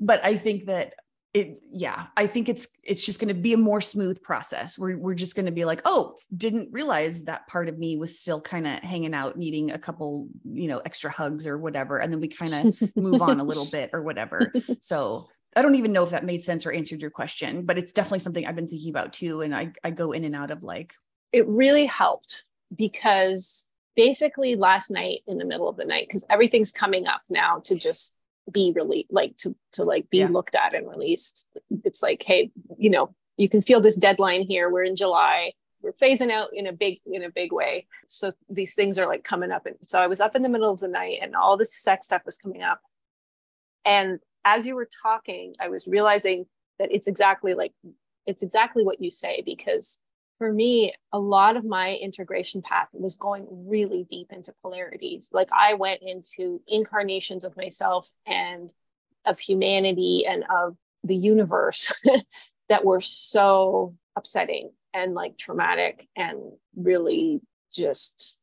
But 0.00 0.24
I 0.24 0.36
think 0.36 0.64
that 0.66 0.94
it 1.34 1.62
yeah 1.70 2.06
i 2.16 2.26
think 2.26 2.48
it's 2.48 2.68
it's 2.84 3.04
just 3.04 3.18
going 3.18 3.28
to 3.28 3.34
be 3.34 3.54
a 3.54 3.58
more 3.58 3.80
smooth 3.80 4.22
process. 4.22 4.78
We're, 4.78 4.98
we're 4.98 5.14
just 5.14 5.34
going 5.34 5.46
to 5.46 5.52
be 5.52 5.64
like 5.64 5.80
oh 5.84 6.18
didn't 6.36 6.68
realize 6.72 7.24
that 7.24 7.46
part 7.46 7.68
of 7.68 7.78
me 7.78 7.96
was 7.96 8.18
still 8.18 8.40
kind 8.40 8.66
of 8.66 8.80
hanging 8.80 9.14
out 9.14 9.38
needing 9.38 9.70
a 9.70 9.78
couple 9.78 10.28
you 10.44 10.68
know 10.68 10.78
extra 10.78 11.10
hugs 11.10 11.46
or 11.46 11.56
whatever 11.58 11.98
and 11.98 12.12
then 12.12 12.20
we 12.20 12.28
kind 12.28 12.54
of 12.54 12.96
move 12.96 13.22
on 13.22 13.40
a 13.40 13.44
little 13.44 13.66
bit 13.72 13.90
or 13.92 14.02
whatever. 14.02 14.52
So 14.80 15.28
i 15.56 15.62
don't 15.62 15.74
even 15.74 15.92
know 15.92 16.04
if 16.04 16.10
that 16.10 16.24
made 16.24 16.42
sense 16.42 16.66
or 16.66 16.72
answered 16.72 17.00
your 17.00 17.10
question 17.10 17.64
but 17.64 17.78
it's 17.78 17.92
definitely 17.92 18.18
something 18.18 18.46
i've 18.46 18.56
been 18.56 18.68
thinking 18.68 18.90
about 18.90 19.12
too 19.12 19.42
and 19.42 19.54
i, 19.54 19.70
I 19.84 19.90
go 19.90 20.12
in 20.12 20.24
and 20.24 20.34
out 20.34 20.50
of 20.50 20.62
like 20.62 20.94
it 21.32 21.46
really 21.48 21.86
helped 21.86 22.44
because 22.74 23.64
basically 23.96 24.56
last 24.56 24.90
night 24.90 25.20
in 25.26 25.38
the 25.38 25.44
middle 25.44 25.68
of 25.68 25.76
the 25.76 25.84
night 25.84 26.06
because 26.08 26.24
everything's 26.30 26.72
coming 26.72 27.06
up 27.06 27.22
now 27.28 27.60
to 27.64 27.74
just 27.74 28.12
be 28.50 28.72
really 28.74 29.06
like 29.10 29.36
to 29.38 29.54
to 29.72 29.84
like 29.84 30.10
be 30.10 30.18
yeah. 30.18 30.28
looked 30.28 30.54
at 30.54 30.74
and 30.74 30.88
released. 30.88 31.46
It's 31.84 32.02
like 32.02 32.22
hey 32.22 32.50
you 32.78 32.90
know 32.90 33.14
you 33.36 33.48
can 33.48 33.60
feel 33.60 33.80
this 33.80 33.96
deadline 33.96 34.42
here. 34.42 34.70
We're 34.70 34.84
in 34.84 34.96
july. 34.96 35.52
We're 35.80 35.92
phasing 35.92 36.30
out 36.30 36.48
in 36.52 36.66
a 36.66 36.72
big 36.72 37.00
in 37.06 37.22
a 37.22 37.30
big 37.30 37.52
way. 37.52 37.86
So 38.08 38.32
these 38.48 38.74
things 38.74 38.98
are 38.98 39.06
like 39.06 39.24
coming 39.24 39.50
up. 39.50 39.66
And 39.66 39.76
so 39.82 40.00
i 40.00 40.06
was 40.06 40.20
up 40.20 40.36
in 40.36 40.42
the 40.42 40.48
middle 40.48 40.70
of 40.70 40.80
the 40.80 40.88
night 40.88 41.18
and 41.22 41.34
all 41.34 41.56
this 41.56 41.74
sex 41.74 42.06
stuff 42.06 42.22
was 42.24 42.36
coming 42.36 42.62
up. 42.62 42.80
And 43.84 44.18
as 44.44 44.66
you 44.66 44.74
were 44.74 44.88
talking 45.02 45.54
i 45.60 45.68
was 45.68 45.86
realizing 45.86 46.46
that 46.78 46.90
it's 46.92 47.06
exactly 47.06 47.54
like 47.54 47.72
it's 48.26 48.42
exactly 48.42 48.84
what 48.84 49.00
you 49.00 49.10
say 49.10 49.42
because 49.44 49.98
for 50.42 50.52
me, 50.52 50.92
a 51.12 51.20
lot 51.20 51.56
of 51.56 51.64
my 51.64 51.94
integration 51.94 52.62
path 52.62 52.88
was 52.92 53.14
going 53.14 53.46
really 53.48 54.04
deep 54.10 54.32
into 54.32 54.52
polarities. 54.60 55.30
Like 55.32 55.48
I 55.52 55.74
went 55.74 56.02
into 56.02 56.60
incarnations 56.66 57.44
of 57.44 57.56
myself 57.56 58.10
and 58.26 58.68
of 59.24 59.38
humanity 59.38 60.24
and 60.28 60.42
of 60.50 60.76
the 61.04 61.14
universe 61.14 61.92
that 62.68 62.84
were 62.84 63.00
so 63.00 63.94
upsetting 64.16 64.72
and 64.92 65.14
like 65.14 65.38
traumatic 65.38 66.08
and 66.16 66.40
really 66.74 67.40
just 67.72 68.36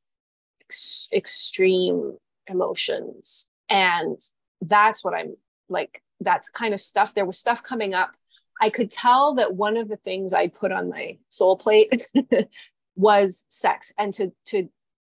ex- 0.61 1.09
extreme 1.11 2.17
emotions. 2.47 3.49
And 3.69 4.17
that's 4.61 5.03
what 5.03 5.13
I'm 5.13 5.35
like, 5.67 6.01
that's 6.21 6.49
kind 6.49 6.73
of 6.73 6.79
stuff. 6.79 7.13
There 7.13 7.25
was 7.25 7.37
stuff 7.37 7.61
coming 7.61 7.93
up 7.93 8.15
I 8.59 8.69
could 8.69 8.91
tell 8.91 9.35
that 9.35 9.55
one 9.55 9.77
of 9.77 9.87
the 9.87 9.97
things 9.97 10.33
I 10.33 10.47
put 10.47 10.71
on 10.71 10.89
my 10.89 11.17
soul 11.29 11.57
plate 11.57 12.07
was 12.95 13.45
sex 13.49 13.93
and 13.97 14.13
to 14.15 14.31
to 14.47 14.69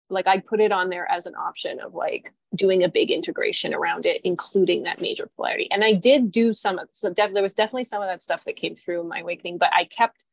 like 0.10 0.28
I 0.28 0.40
put 0.40 0.62
it 0.62 0.72
on 0.72 0.90
there 0.90 1.10
as 1.10 1.26
an 1.26 1.36
option 1.36 1.80
of 1.80 1.94
like 1.94 2.32
doing 2.56 2.84
a 2.84 2.90
big 2.90 3.10
integration 3.12 3.74
around 3.74 4.06
it, 4.06 4.22
including 4.24 4.84
that 4.84 5.02
major 5.02 5.30
polarity. 5.36 5.70
And 5.72 5.84
I 5.84 5.94
did 5.94 6.32
do 6.32 6.54
some 6.54 6.80
of 6.80 6.88
so 6.92 7.12
def- 7.12 7.34
there 7.34 7.44
was 7.44 7.54
definitely 7.54 7.86
some 7.86 8.02
of 8.02 8.08
that 8.08 8.24
stuff 8.24 8.44
that 8.46 8.56
came 8.56 8.76
through 8.76 9.02
in 9.02 9.08
my 9.08 9.20
awakening, 9.20 9.58
but 9.58 9.72
I 9.74 9.86
kept 9.86 10.24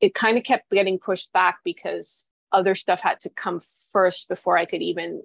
it 0.00 0.14
kind 0.14 0.36
of 0.36 0.44
kept 0.44 0.70
getting 0.70 0.98
pushed 0.98 1.32
back 1.32 1.58
because 1.64 2.24
other 2.50 2.74
stuff 2.74 3.00
had 3.00 3.20
to 3.20 3.30
come 3.30 3.60
first 3.92 4.28
before 4.28 4.58
I 4.58 4.64
could 4.64 4.82
even 4.82 5.22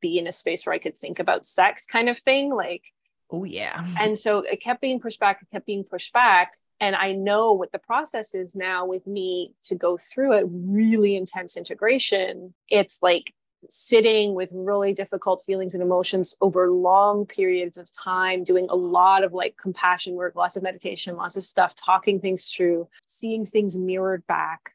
be 0.00 0.18
in 0.18 0.26
a 0.26 0.32
space 0.32 0.64
where 0.64 0.74
I 0.74 0.78
could 0.78 0.96
think 0.96 1.18
about 1.18 1.46
sex 1.46 1.86
kind 1.86 2.08
of 2.08 2.18
thing. 2.18 2.54
Like 2.54 2.84
Oh, 3.30 3.44
yeah. 3.44 3.84
And 3.98 4.16
so 4.16 4.38
it 4.38 4.60
kept 4.60 4.80
being 4.80 5.00
pushed 5.00 5.20
back, 5.20 5.42
it 5.42 5.48
kept 5.50 5.66
being 5.66 5.84
pushed 5.84 6.12
back. 6.12 6.52
And 6.80 6.96
I 6.96 7.12
know 7.12 7.52
what 7.52 7.72
the 7.72 7.78
process 7.78 8.34
is 8.34 8.54
now 8.54 8.84
with 8.84 9.06
me 9.06 9.54
to 9.64 9.74
go 9.74 9.96
through 9.96 10.34
a 10.34 10.44
really 10.44 11.16
intense 11.16 11.56
integration. 11.56 12.52
It's 12.68 13.02
like 13.02 13.32
sitting 13.70 14.34
with 14.34 14.50
really 14.52 14.92
difficult 14.92 15.42
feelings 15.46 15.74
and 15.74 15.82
emotions 15.82 16.34
over 16.40 16.70
long 16.70 17.26
periods 17.26 17.78
of 17.78 17.90
time, 17.90 18.44
doing 18.44 18.66
a 18.70 18.76
lot 18.76 19.24
of 19.24 19.32
like 19.32 19.56
compassion 19.56 20.14
work, 20.14 20.34
lots 20.34 20.56
of 20.56 20.62
meditation, 20.62 21.16
lots 21.16 21.36
of 21.36 21.44
stuff, 21.44 21.74
talking 21.74 22.20
things 22.20 22.48
through, 22.50 22.88
seeing 23.06 23.46
things 23.46 23.78
mirrored 23.78 24.26
back 24.26 24.72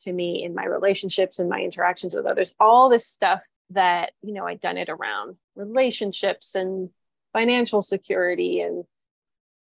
to 0.00 0.12
me 0.12 0.42
in 0.42 0.54
my 0.54 0.64
relationships 0.64 1.38
and 1.38 1.48
my 1.48 1.60
interactions 1.60 2.14
with 2.14 2.26
others, 2.26 2.54
all 2.58 2.88
this 2.88 3.06
stuff 3.06 3.42
that, 3.70 4.12
you 4.22 4.32
know, 4.32 4.46
I'd 4.46 4.60
done 4.60 4.78
it 4.78 4.88
around 4.88 5.36
relationships 5.54 6.54
and 6.54 6.90
financial 7.32 7.82
security 7.82 8.60
and 8.60 8.84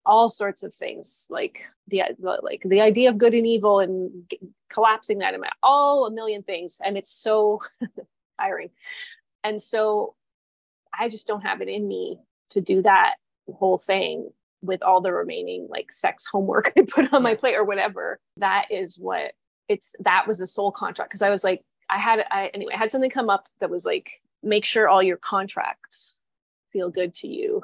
all 0.08 0.30
sorts 0.30 0.64
of 0.64 0.74
things 0.74 1.28
like 1.30 1.66
the 1.90 2.02
like 2.42 2.64
the 2.66 2.80
idea 2.82 3.10
of 3.10 3.18
good 3.18 3.34
and 3.34 3.46
evil 3.46 3.80
and 3.80 4.32
collapsing 4.70 5.20
that 5.20 5.34
in 5.34 5.42
my 5.42 5.50
all 5.62 6.06
a 6.06 6.12
million 6.12 6.42
things. 6.44 6.80
And 6.84 6.98
it's 6.98 7.12
so 7.12 7.62
tiring. 8.40 8.70
And 9.44 9.62
so 9.62 10.16
i 10.98 11.10
just 11.10 11.28
don't 11.28 11.42
have 11.42 11.62
it 11.62 11.68
in 11.68 11.88
me 11.88 12.18
to 12.50 12.62
do 12.62 12.82
that 12.82 13.16
whole 13.54 13.78
thing 13.78 14.30
with 14.62 14.82
all 14.82 15.02
the 15.02 15.14
remaining 15.14 15.68
like 15.70 15.92
sex 15.92 16.26
homework 16.26 16.72
i 16.78 16.82
put 16.82 17.14
on 17.14 17.22
my 17.22 17.36
plate 17.36 17.56
or 17.56 17.66
whatever. 17.66 18.20
That 18.38 18.68
is 18.72 18.98
what 18.98 19.34
it's 19.68 19.94
that 20.00 20.26
was 20.28 20.40
a 20.40 20.48
soul 20.48 20.72
contract. 20.72 21.12
Because 21.12 21.22
i 21.22 21.30
was 21.30 21.44
like 21.44 21.64
i 21.90 21.98
had 21.98 22.26
i 22.32 22.50
anyway 22.54 22.74
i 22.74 22.78
had 22.78 22.92
something 22.92 23.10
come 23.10 23.30
up 23.30 23.48
that 23.60 23.70
was 23.70 23.86
like 23.86 24.22
make 24.42 24.64
sure 24.64 24.88
all 24.88 25.04
your 25.04 25.18
contracts 25.18 26.17
feel 26.78 26.90
good 26.92 27.16
to 27.16 27.28
you. 27.28 27.64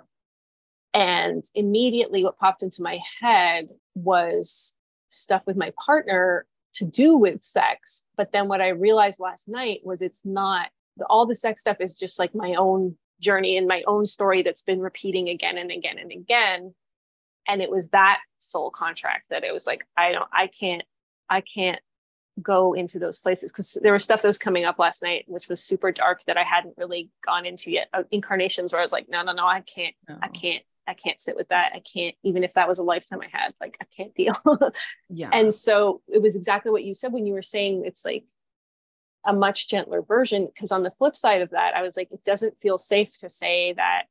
And 0.94 1.44
immediately, 1.54 2.24
what 2.24 2.38
popped 2.40 2.64
into 2.64 2.82
my 2.82 3.00
head 3.22 3.70
was 3.96 4.74
stuff 5.10 5.44
with 5.46 5.56
my 5.56 5.72
partner 5.84 6.46
to 6.76 6.86
do 6.86 7.18
with 7.18 7.44
sex. 7.44 8.04
But 8.18 8.32
then, 8.32 8.48
what 8.48 8.62
I 8.62 8.70
realized 8.70 9.20
last 9.20 9.48
night 9.48 9.82
was 9.84 10.02
it's 10.02 10.22
not 10.26 10.70
all 11.10 11.26
the 11.26 11.36
sex 11.36 11.62
stuff 11.62 11.78
is 11.80 11.96
just 11.96 12.20
like 12.20 12.36
my 12.36 12.56
own 12.56 12.96
journey 13.20 13.58
and 13.58 13.68
my 13.68 13.84
own 13.88 14.06
story 14.06 14.44
that's 14.44 14.62
been 14.62 14.80
repeating 14.80 15.30
again 15.30 15.58
and 15.58 15.72
again 15.72 15.98
and 15.98 16.12
again. 16.12 16.74
And 17.48 17.62
it 17.62 17.70
was 17.70 17.90
that 17.90 18.20
soul 18.38 18.70
contract 18.70 19.26
that 19.30 19.44
it 19.44 19.54
was 19.54 19.68
like, 19.68 19.86
I 19.98 20.12
don't, 20.12 20.30
I 20.32 20.48
can't, 20.48 20.84
I 21.30 21.42
can't 21.42 21.80
go 22.42 22.74
into 22.74 23.00
those 23.00 23.20
places 23.20 23.52
because 23.52 23.78
there 23.82 23.94
was 23.94 24.04
stuff 24.04 24.22
that 24.22 24.28
was 24.28 24.40
coming 24.40 24.66
up 24.66 24.80
last 24.80 25.04
night 25.04 25.24
which 25.28 25.48
was 25.48 25.64
super 25.64 25.92
dark 25.92 26.24
that 26.26 26.36
i 26.36 26.44
hadn't 26.44 26.74
really 26.78 27.12
gone 27.24 27.46
into 27.46 27.70
yet 27.70 27.88
uh, 27.94 28.04
incarnations 28.10 28.74
where 28.74 28.80
i 28.80 28.84
was 28.84 28.92
like 28.92 29.08
no 29.08 29.22
no 29.22 29.34
no 29.34 29.46
i 29.46 29.62
can't 29.62 29.94
no. 30.10 30.18
i 30.22 30.28
can't 30.28 30.64
i 30.88 30.94
can't 30.94 31.20
sit 31.20 31.36
with 31.36 31.50
that. 31.50 31.72
I 31.74 31.80
can't 31.80 32.16
even 32.24 32.44
if 32.44 32.54
that 32.54 32.68
was 32.68 32.80
a 32.80 32.84
lifetime 32.84 33.22
i 33.22 33.28
had 33.32 33.54
like 33.62 33.78
i 33.82 33.86
can't 33.96 34.14
deal. 34.16 34.36
Yeah. 35.10 35.30
And 35.32 35.54
so 35.54 36.02
it 36.08 36.22
was 36.22 36.36
exactly 36.36 36.72
what 36.72 36.84
you 36.84 36.96
said 36.96 37.14
when 37.14 37.26
you 37.26 37.34
were 37.34 37.44
saying 37.44 37.84
it's 37.86 38.04
like 38.04 38.26
a 39.26 39.34
much 39.34 39.70
gentler 39.70 40.02
version 40.02 40.48
because 40.48 40.72
on 40.72 40.84
the 40.84 40.92
flip 40.92 41.16
side 41.16 41.42
of 41.42 41.52
that 41.52 41.76
i 41.76 41.82
was 41.82 41.96
like 41.96 42.12
it 42.12 42.24
doesn't 42.26 42.60
feel 42.62 42.78
safe 42.78 43.18
to 43.20 43.30
say 43.30 43.74
that 43.74 44.04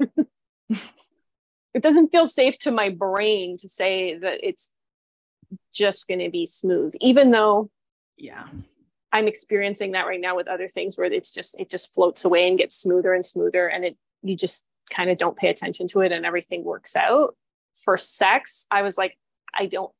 it 1.74 1.82
doesn't 1.82 2.10
feel 2.10 2.26
safe 2.26 2.58
to 2.58 2.70
my 2.70 2.90
brain 2.90 3.56
to 3.58 3.68
say 3.68 4.18
that 4.18 4.40
it's 4.42 4.70
just 5.72 6.08
going 6.08 6.20
to 6.20 6.30
be 6.30 6.46
smooth, 6.46 6.94
even 7.00 7.30
though, 7.30 7.70
yeah, 8.16 8.46
I'm 9.12 9.28
experiencing 9.28 9.92
that 9.92 10.06
right 10.06 10.20
now 10.20 10.36
with 10.36 10.48
other 10.48 10.68
things 10.68 10.96
where 10.96 11.10
it's 11.10 11.32
just, 11.32 11.58
it 11.58 11.70
just 11.70 11.94
floats 11.94 12.24
away 12.24 12.48
and 12.48 12.58
gets 12.58 12.76
smoother 12.76 13.12
and 13.12 13.24
smoother. 13.24 13.68
And 13.68 13.84
it, 13.84 13.96
you 14.22 14.36
just 14.36 14.64
kind 14.90 15.10
of 15.10 15.18
don't 15.18 15.36
pay 15.36 15.48
attention 15.48 15.86
to 15.88 16.00
it 16.00 16.12
and 16.12 16.24
everything 16.24 16.64
works 16.64 16.96
out. 16.96 17.36
For 17.74 17.96
sex, 17.96 18.66
I 18.70 18.82
was 18.82 18.96
like, 18.96 19.18
I 19.54 19.66
don't 19.66 19.92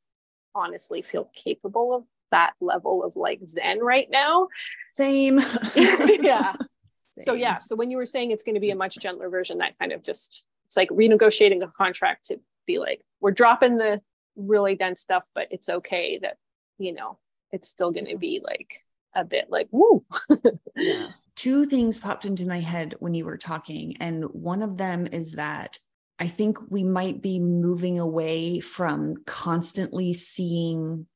honestly 0.55 1.01
feel 1.01 1.29
capable 1.35 1.95
of 1.95 2.03
that 2.31 2.53
level 2.59 3.03
of 3.03 3.15
like 3.15 3.39
zen 3.45 3.79
right 3.79 4.07
now. 4.09 4.47
Same. 4.93 5.39
yeah. 5.75 6.53
Same. 6.55 7.25
So 7.25 7.33
yeah, 7.33 7.59
so 7.59 7.75
when 7.75 7.91
you 7.91 7.97
were 7.97 8.05
saying 8.05 8.31
it's 8.31 8.43
going 8.43 8.55
to 8.55 8.61
be 8.61 8.71
a 8.71 8.75
much 8.75 8.97
gentler 8.97 9.29
version, 9.29 9.59
that 9.59 9.77
kind 9.77 9.91
of 9.91 10.03
just 10.03 10.43
it's 10.65 10.75
like 10.75 10.89
renegotiating 10.89 11.63
a 11.63 11.67
contract 11.67 12.25
to 12.27 12.39
be 12.65 12.79
like, 12.79 13.01
we're 13.19 13.31
dropping 13.31 13.77
the 13.77 14.01
really 14.35 14.75
dense 14.75 15.01
stuff, 15.01 15.27
but 15.33 15.47
it's 15.51 15.69
okay 15.69 16.19
that, 16.21 16.37
you 16.77 16.93
know, 16.93 17.19
it's 17.51 17.69
still 17.69 17.91
going 17.91 18.07
to 18.07 18.17
be 18.17 18.41
like 18.43 18.73
a 19.15 19.23
bit 19.23 19.45
like, 19.49 19.67
woo. 19.71 20.05
yeah. 20.75 21.09
two 21.35 21.65
things 21.65 21.99
popped 21.99 22.25
into 22.25 22.45
my 22.45 22.59
head 22.59 22.95
when 22.99 23.13
you 23.13 23.25
were 23.25 23.37
talking. 23.37 23.97
And 23.99 24.25
one 24.25 24.61
of 24.61 24.77
them 24.77 25.07
is 25.11 25.33
that 25.33 25.77
I 26.19 26.27
think 26.27 26.57
we 26.69 26.83
might 26.83 27.21
be 27.21 27.39
moving 27.39 27.99
away 27.99 28.59
from 28.59 29.15
constantly 29.25 30.13
seeing 30.13 31.07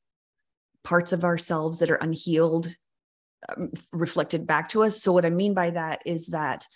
parts 0.84 1.12
of 1.12 1.24
ourselves 1.24 1.78
that 1.78 1.90
are 1.90 1.96
unhealed 1.96 2.74
um, 3.48 3.70
reflected 3.92 4.46
back 4.46 4.70
to 4.70 4.82
us. 4.82 5.00
So, 5.00 5.12
what 5.12 5.24
I 5.24 5.30
mean 5.30 5.54
by 5.54 5.70
that 5.70 6.00
is 6.04 6.28
that 6.28 6.66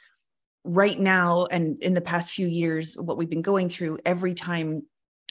right 0.64 0.98
now, 0.98 1.46
and 1.50 1.82
in 1.82 1.94
the 1.94 2.00
past 2.00 2.32
few 2.32 2.46
years, 2.46 2.96
what 2.96 3.16
we've 3.16 3.28
been 3.28 3.42
going 3.42 3.68
through, 3.68 3.98
every 4.06 4.34
time 4.34 4.82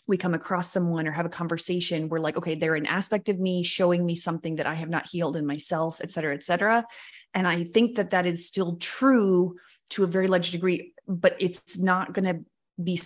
we 0.08 0.17
come 0.17 0.34
across 0.34 0.72
someone 0.72 1.08
or 1.08 1.12
have 1.12 1.25
a 1.25 1.29
conversation, 1.29 2.10
we're 2.10 2.20
like, 2.20 2.38
okay, 2.38 2.55
they're 2.55 2.75
an 2.75 2.86
aspect 2.86 3.29
of 3.29 3.39
me 3.39 3.63
showing 3.63 4.05
me 4.05 4.15
something 4.15 4.55
that 4.55 4.65
I 4.65 4.74
have 4.74 4.89
not 4.89 5.08
healed 5.08 5.38
in 5.38 5.46
myself, 5.46 6.01
et 6.01 6.12
cetera, 6.12 6.34
et 6.34 6.43
cetera. 6.43 6.86
And 7.34 7.48
I 7.48 7.63
think 7.63 7.96
that 7.96 8.12
that 8.12 8.25
is 8.25 8.48
still 8.48 8.77
true 8.77 9.55
to 9.91 10.03
a 10.03 10.08
very 10.08 10.27
large 10.27 10.51
degree, 10.51 10.93
but 11.08 11.36
it's 11.39 11.77
not 11.79 12.13
going 12.13 12.25
to 12.25 12.46
be 12.81 13.00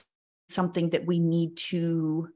something 0.49 0.91
that 0.91 1.05
we 1.05 1.19
need 1.19 1.57
to 1.57 2.29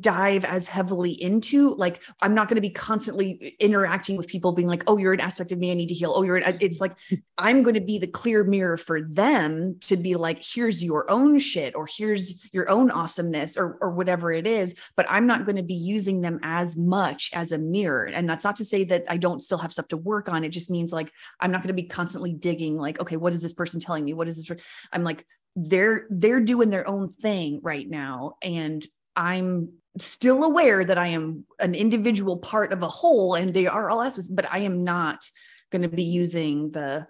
dive 0.00 0.44
as 0.44 0.66
heavily 0.66 1.10
into 1.10 1.74
like 1.74 2.02
i'm 2.20 2.34
not 2.34 2.48
going 2.48 2.56
to 2.56 2.60
be 2.60 2.70
constantly 2.70 3.56
interacting 3.60 4.16
with 4.16 4.26
people 4.26 4.52
being 4.52 4.68
like 4.68 4.84
oh 4.86 4.96
you're 4.96 5.12
an 5.12 5.20
aspect 5.20 5.52
of 5.52 5.58
me 5.58 5.70
i 5.70 5.74
need 5.74 5.88
to 5.88 5.94
heal. 5.94 6.12
Oh 6.14 6.22
you're 6.22 6.36
an, 6.36 6.58
it's 6.60 6.80
like 6.80 6.96
i'm 7.38 7.62
going 7.62 7.74
to 7.74 7.80
be 7.80 7.98
the 7.98 8.06
clear 8.06 8.44
mirror 8.44 8.76
for 8.76 9.00
them 9.02 9.78
to 9.82 9.96
be 9.96 10.14
like 10.14 10.42
here's 10.42 10.82
your 10.82 11.10
own 11.10 11.38
shit 11.38 11.74
or 11.74 11.88
here's 11.90 12.48
your 12.52 12.68
own 12.70 12.90
awesomeness 12.90 13.56
or 13.56 13.78
or 13.80 13.90
whatever 13.90 14.32
it 14.32 14.46
is 14.46 14.74
but 14.96 15.06
i'm 15.08 15.26
not 15.26 15.44
going 15.44 15.56
to 15.56 15.62
be 15.62 15.74
using 15.74 16.20
them 16.20 16.38
as 16.42 16.76
much 16.76 17.30
as 17.32 17.52
a 17.52 17.58
mirror. 17.58 18.04
And 18.06 18.28
that's 18.28 18.44
not 18.44 18.56
to 18.56 18.64
say 18.64 18.84
that 18.84 19.04
i 19.08 19.16
don't 19.16 19.40
still 19.40 19.58
have 19.58 19.72
stuff 19.72 19.88
to 19.88 19.96
work 19.96 20.28
on 20.28 20.44
it 20.44 20.50
just 20.50 20.70
means 20.70 20.92
like 20.92 21.12
i'm 21.40 21.50
not 21.50 21.62
going 21.62 21.68
to 21.68 21.82
be 21.82 21.88
constantly 21.88 22.32
digging 22.32 22.76
like 22.76 23.00
okay 23.00 23.16
what 23.16 23.32
is 23.32 23.42
this 23.42 23.52
person 23.52 23.80
telling 23.80 24.04
me? 24.04 24.14
What 24.14 24.28
is 24.28 24.36
this 24.36 24.58
i'm 24.92 25.04
like 25.04 25.26
they're 25.56 26.06
they're 26.10 26.40
doing 26.40 26.68
their 26.68 26.86
own 26.86 27.10
thing 27.10 27.60
right 27.62 27.88
now 27.88 28.34
and 28.42 28.86
I'm 29.16 29.70
still 29.98 30.44
aware 30.44 30.84
that 30.84 30.98
I 30.98 31.08
am 31.08 31.44
an 31.58 31.74
individual 31.74 32.36
part 32.36 32.72
of 32.72 32.82
a 32.82 32.88
whole 32.88 33.34
and 33.34 33.52
they 33.54 33.66
are 33.66 33.88
all 33.90 34.02
aspects, 34.02 34.28
but 34.28 34.50
I 34.50 34.58
am 34.58 34.84
not 34.84 35.24
going 35.72 35.82
to 35.82 35.88
be 35.88 36.04
using 36.04 36.70
the 36.70 37.06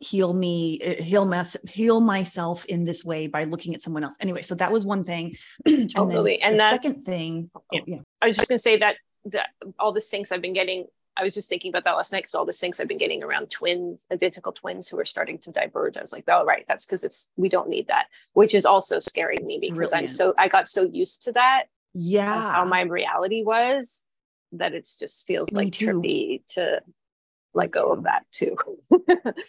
heal 0.00 0.32
me, 0.32 0.80
uh, 0.84 1.02
heal 1.02 1.24
mess, 1.24 1.56
heal 1.68 2.00
myself 2.00 2.64
in 2.64 2.84
this 2.84 3.04
way 3.04 3.26
by 3.26 3.44
looking 3.44 3.74
at 3.74 3.82
someone 3.82 4.04
else. 4.04 4.16
Anyway, 4.20 4.42
so 4.42 4.54
that 4.56 4.72
was 4.72 4.84
one 4.84 5.04
thing. 5.04 5.36
and 5.66 5.94
Totally. 5.94 6.40
And 6.42 6.54
the 6.54 6.58
that- 6.58 6.70
second 6.70 7.04
thing, 7.04 7.50
oh, 7.54 7.62
Yeah. 7.86 7.98
I 8.20 8.28
was 8.28 8.36
just 8.36 8.48
going 8.48 8.58
to 8.58 8.62
say 8.62 8.78
that, 8.78 8.96
that 9.26 9.48
all 9.78 9.92
the 9.92 10.00
syncs 10.00 10.32
I've 10.32 10.42
been 10.42 10.52
getting, 10.52 10.86
I 11.16 11.22
was 11.22 11.34
just 11.34 11.48
thinking 11.48 11.70
about 11.70 11.84
that 11.84 11.92
last 11.96 12.12
night 12.12 12.22
because 12.22 12.34
all 12.34 12.44
the 12.44 12.52
syncs 12.52 12.80
I've 12.80 12.88
been 12.88 12.98
getting 12.98 13.22
around 13.22 13.50
twins, 13.50 14.00
identical 14.12 14.52
twins 14.52 14.88
who 14.88 14.98
are 14.98 15.04
starting 15.04 15.38
to 15.38 15.52
diverge. 15.52 15.96
I 15.96 16.02
was 16.02 16.12
like, 16.12 16.24
oh, 16.28 16.44
right. 16.44 16.64
That's 16.66 16.84
because 16.86 17.04
it's, 17.04 17.28
we 17.36 17.48
don't 17.48 17.68
need 17.68 17.86
that, 17.86 18.06
which 18.32 18.54
is 18.54 18.66
also 18.66 18.98
scaring 18.98 19.46
me 19.46 19.58
because 19.60 19.92
I'm 19.92 20.08
so, 20.08 20.34
I 20.36 20.48
got 20.48 20.66
so 20.68 20.82
used 20.82 21.22
to 21.22 21.32
that 21.32 21.64
Yeah. 21.94 22.50
how 22.52 22.64
my 22.64 22.80
reality 22.82 23.42
was 23.44 24.04
that 24.52 24.74
it 24.74 24.88
just 24.98 25.26
feels 25.26 25.52
Me 25.52 25.64
like 25.64 25.72
too. 25.72 26.00
trippy 26.00 26.42
to 26.48 26.80
let 27.54 27.70
go 27.70 27.92
of 27.92 28.02
that 28.04 28.26
too. 28.32 28.56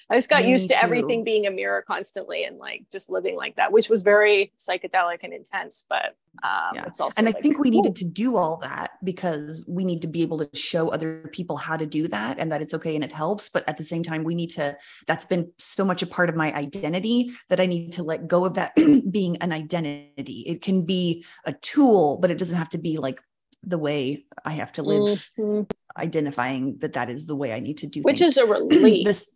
I 0.10 0.16
just 0.16 0.30
got 0.30 0.44
Me 0.44 0.52
used 0.52 0.70
to 0.70 0.76
too. 0.76 0.80
everything 0.82 1.24
being 1.24 1.48
a 1.48 1.52
mirror 1.52 1.84
constantly 1.86 2.44
and 2.44 2.58
like 2.58 2.86
just 2.92 3.10
living 3.10 3.36
like 3.36 3.56
that, 3.58 3.72
which 3.72 3.90
was 3.90 4.04
very 4.04 4.54
psychedelic 4.58 5.20
and 5.24 5.34
intense. 5.34 5.86
But 5.90 6.16
um, 6.44 6.76
Yeah. 6.76 6.86
it's 6.86 7.00
also 7.00 7.16
and 7.18 7.28
I 7.28 7.32
think 7.32 7.58
we 7.60 7.70
needed 7.70 7.96
to 7.98 8.06
do 8.06 8.36
all 8.38 8.58
that 8.58 8.92
because 9.04 9.66
we 9.68 9.84
need 9.86 10.02
to 10.04 10.08
be 10.08 10.22
able 10.22 10.46
to 10.46 10.50
show 10.58 10.90
other 10.90 11.30
people 11.32 11.58
how 11.58 11.78
to 11.78 11.86
do 11.86 12.08
that 12.10 12.38
and 12.40 12.52
that 12.52 12.62
it's 12.62 12.74
okay 12.76 12.96
and 12.96 13.04
it 13.04 13.12
helps. 13.12 13.50
But 13.50 13.68
at 13.68 13.78
the 13.78 13.84
same 13.84 14.04
time, 14.04 14.24
we 14.24 14.36
need 14.36 14.52
to, 14.52 14.78
that's 15.08 15.26
been 15.26 15.52
so 15.58 15.84
much 15.84 16.02
a 16.04 16.08
part 16.08 16.30
of 16.30 16.36
my 16.36 16.54
identity 16.54 17.32
that 17.50 17.60
I 17.60 17.66
need 17.66 17.94
to 17.94 18.04
let 18.04 18.28
go 18.28 18.46
of 18.46 18.54
that 18.56 18.74
being 19.12 19.38
an 19.38 19.52
identity. 19.52 20.44
It 20.46 20.62
can 20.62 20.84
be 20.84 21.26
a 21.46 21.54
tool, 21.54 22.18
but 22.18 22.30
it 22.32 22.38
doesn't 22.38 22.58
have 22.58 22.70
to 22.70 22.78
be 22.78 22.98
like 22.98 23.20
the 23.64 23.78
way 23.80 24.26
I 24.44 24.52
have 24.54 24.74
to 24.74 24.84
live, 24.84 25.32
mhm. 25.40 25.68
Identifying 25.98 26.78
that 26.80 26.94
that 26.94 27.10
is 27.10 27.26
the 27.26 27.36
way 27.36 27.54
I 27.54 27.60
need 27.60 27.80
to 27.80 27.88
do 27.88 28.02
which 28.02 28.20
things. 28.20 28.38
is 28.38 28.44
a 28.44 28.46
relief. 28.52 29.06
this 29.06 29.32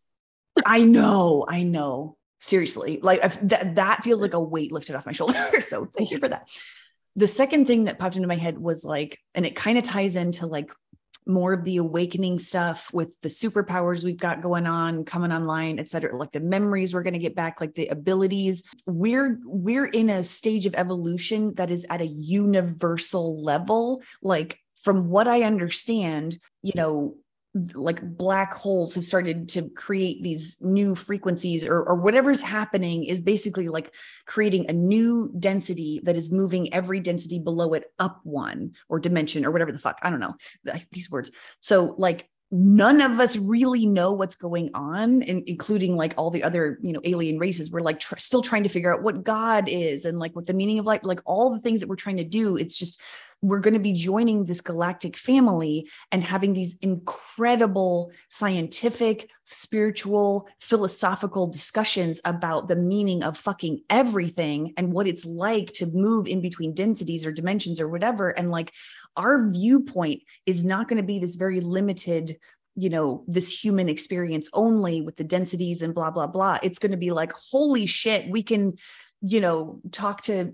i 0.65 0.83
know 0.83 1.45
i 1.47 1.63
know. 1.63 2.17
Seriously. 2.41 2.99
Like 3.03 3.21
that 3.49 3.75
that 3.75 4.03
feels 4.03 4.21
like 4.21 4.33
a 4.33 4.41
weight 4.41 4.71
lifted 4.71 4.95
off 4.95 5.05
my 5.05 5.11
shoulder 5.11 5.37
so 5.61 5.85
thank 5.97 6.09
you 6.11 6.19
for 6.19 6.29
that. 6.29 6.47
The 7.17 7.27
second 7.27 7.67
thing 7.67 7.83
that 7.83 7.99
popped 7.99 8.15
into 8.15 8.29
my 8.29 8.37
head 8.37 8.57
was 8.57 8.85
like 8.85 9.19
and 9.35 9.45
it 9.45 9.57
kind 9.57 9.77
of 9.77 9.83
ties 9.83 10.15
into 10.15 10.47
like 10.47 10.71
more 11.27 11.51
of 11.51 11.65
the 11.65 11.77
awakening 11.77 12.39
stuff 12.39 12.89
with 12.93 13.13
the 13.21 13.29
superpowers 13.29 14.05
we've 14.05 14.17
got 14.17 14.41
going 14.41 14.65
on 14.65 15.03
coming 15.03 15.33
online 15.33 15.79
et 15.79 15.89
cetera 15.89 16.17
like 16.17 16.31
the 16.31 16.39
memories 16.39 16.93
we're 16.93 17.03
going 17.03 17.13
to 17.13 17.19
get 17.19 17.35
back 17.35 17.59
like 17.59 17.75
the 17.75 17.87
abilities. 17.87 18.63
We're 18.85 19.37
we're 19.43 19.87
in 19.87 20.09
a 20.09 20.23
stage 20.23 20.65
of 20.65 20.75
evolution 20.75 21.53
that 21.55 21.69
is 21.69 21.85
at 21.89 21.99
a 22.01 22.07
universal 22.07 23.43
level. 23.43 24.01
Like 24.21 24.59
from 24.81 25.09
what 25.09 25.27
i 25.27 25.43
understand 25.43 26.37
you 26.61 26.73
know 26.75 27.15
like 27.73 28.01
black 28.17 28.53
holes 28.53 28.93
have 28.93 29.03
started 29.03 29.49
to 29.49 29.69
create 29.69 30.21
these 30.21 30.59
new 30.61 30.93
frequencies 30.93 31.65
or, 31.65 31.81
or 31.81 31.95
whatever's 31.95 32.41
happening 32.41 33.03
is 33.03 33.21
basically 33.21 33.67
like 33.67 33.91
creating 34.27 34.69
a 34.69 34.73
new 34.73 35.33
density 35.39 35.99
that 36.03 36.15
is 36.15 36.31
moving 36.31 36.71
every 36.73 36.99
density 36.99 37.39
below 37.39 37.73
it 37.73 37.85
up 37.97 38.19
one 38.23 38.73
or 38.87 38.99
dimension 38.99 39.45
or 39.45 39.51
whatever 39.51 39.71
the 39.71 39.79
fuck. 39.79 39.97
I 40.03 40.11
don't 40.11 40.19
know 40.19 40.35
these 40.91 41.09
words. 41.09 41.31
So 41.59 41.95
like 41.97 42.29
none 42.51 43.01
of 43.01 43.19
us 43.19 43.35
really 43.35 43.87
know 43.87 44.11
what's 44.11 44.35
going 44.35 44.69
on 44.75 45.23
in, 45.23 45.43
including 45.47 45.95
like 45.95 46.13
all 46.17 46.29
the 46.29 46.43
other 46.43 46.77
you 46.83 46.93
know 46.93 47.01
alien 47.03 47.39
races. 47.39 47.71
We're 47.71 47.81
like 47.81 47.99
tr- 47.99 48.17
still 48.17 48.43
trying 48.43 48.63
to 48.63 48.69
figure 48.69 48.93
out 48.93 49.01
what 49.01 49.23
god 49.23 49.67
is 49.67 50.05
and 50.05 50.19
like 50.19 50.35
what 50.35 50.45
the 50.45 50.53
meaning 50.53 50.77
of 50.77 50.85
life 50.85 51.01
like 51.03 51.21
all 51.25 51.51
the 51.51 51.61
things 51.61 51.79
that 51.79 51.89
we're 51.89 51.95
trying 51.95 52.17
to 52.17 52.23
do. 52.23 52.57
It's 52.57 52.77
just 52.77 53.01
we're 53.41 53.59
going 53.59 53.73
to 53.73 53.79
be 53.79 53.93
joining 53.93 54.45
this 54.45 54.61
galactic 54.61 55.15
family 55.15 55.87
and 56.11 56.23
having 56.23 56.53
these 56.53 56.77
incredible 56.81 58.11
scientific, 58.29 59.29
spiritual, 59.45 60.47
philosophical 60.59 61.47
discussions 61.47 62.19
about 62.25 62.67
the 62.67 62.75
meaning 62.75 63.23
of 63.23 63.37
fucking 63.37 63.81
everything 63.89 64.73
and 64.75 64.91
what 64.91 65.07
it's 65.07 65.25
like 65.25 65.71
to 65.73 65.85
move 65.85 66.27
in 66.27 66.41
between 66.41 66.73
densities 66.73 67.25
or 67.25 67.31
dimensions 67.31 67.79
or 67.79 67.87
whatever. 67.87 68.29
And 68.29 68.51
like 68.51 68.73
our 69.15 69.49
viewpoint 69.49 70.21
is 70.45 70.65
not 70.65 70.87
going 70.87 70.97
to 70.97 71.03
be 71.03 71.19
this 71.19 71.35
very 71.35 71.61
limited 71.61 72.37
you 72.75 72.89
know 72.89 73.25
this 73.27 73.63
human 73.63 73.89
experience 73.89 74.47
only 74.53 75.01
with 75.01 75.17
the 75.17 75.23
densities 75.23 75.81
and 75.81 75.93
blah 75.93 76.11
blah 76.11 76.27
blah 76.27 76.57
it's 76.63 76.79
going 76.79 76.91
to 76.91 76.97
be 76.97 77.11
like 77.11 77.33
holy 77.33 77.85
shit 77.85 78.29
we 78.29 78.43
can 78.43 78.73
you 79.21 79.41
know 79.41 79.79
talk 79.91 80.21
to 80.23 80.53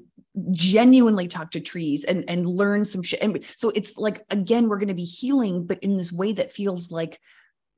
genuinely 0.52 1.28
talk 1.28 1.52
to 1.52 1.60
trees 1.60 2.04
and 2.04 2.30
and 2.30 2.46
learn 2.46 2.84
some 2.84 3.02
shit 3.02 3.22
and 3.22 3.44
so 3.56 3.72
it's 3.74 3.98
like 3.98 4.26
again 4.30 4.68
we're 4.68 4.78
going 4.78 4.90
to 4.90 4.94
be 4.94 5.06
healing 5.06 5.66
but 5.66 5.80
in 5.80 5.98
this 5.98 6.12
way 6.12 6.34
that 6.34 6.52
feels 6.52 6.92
like 6.92 7.20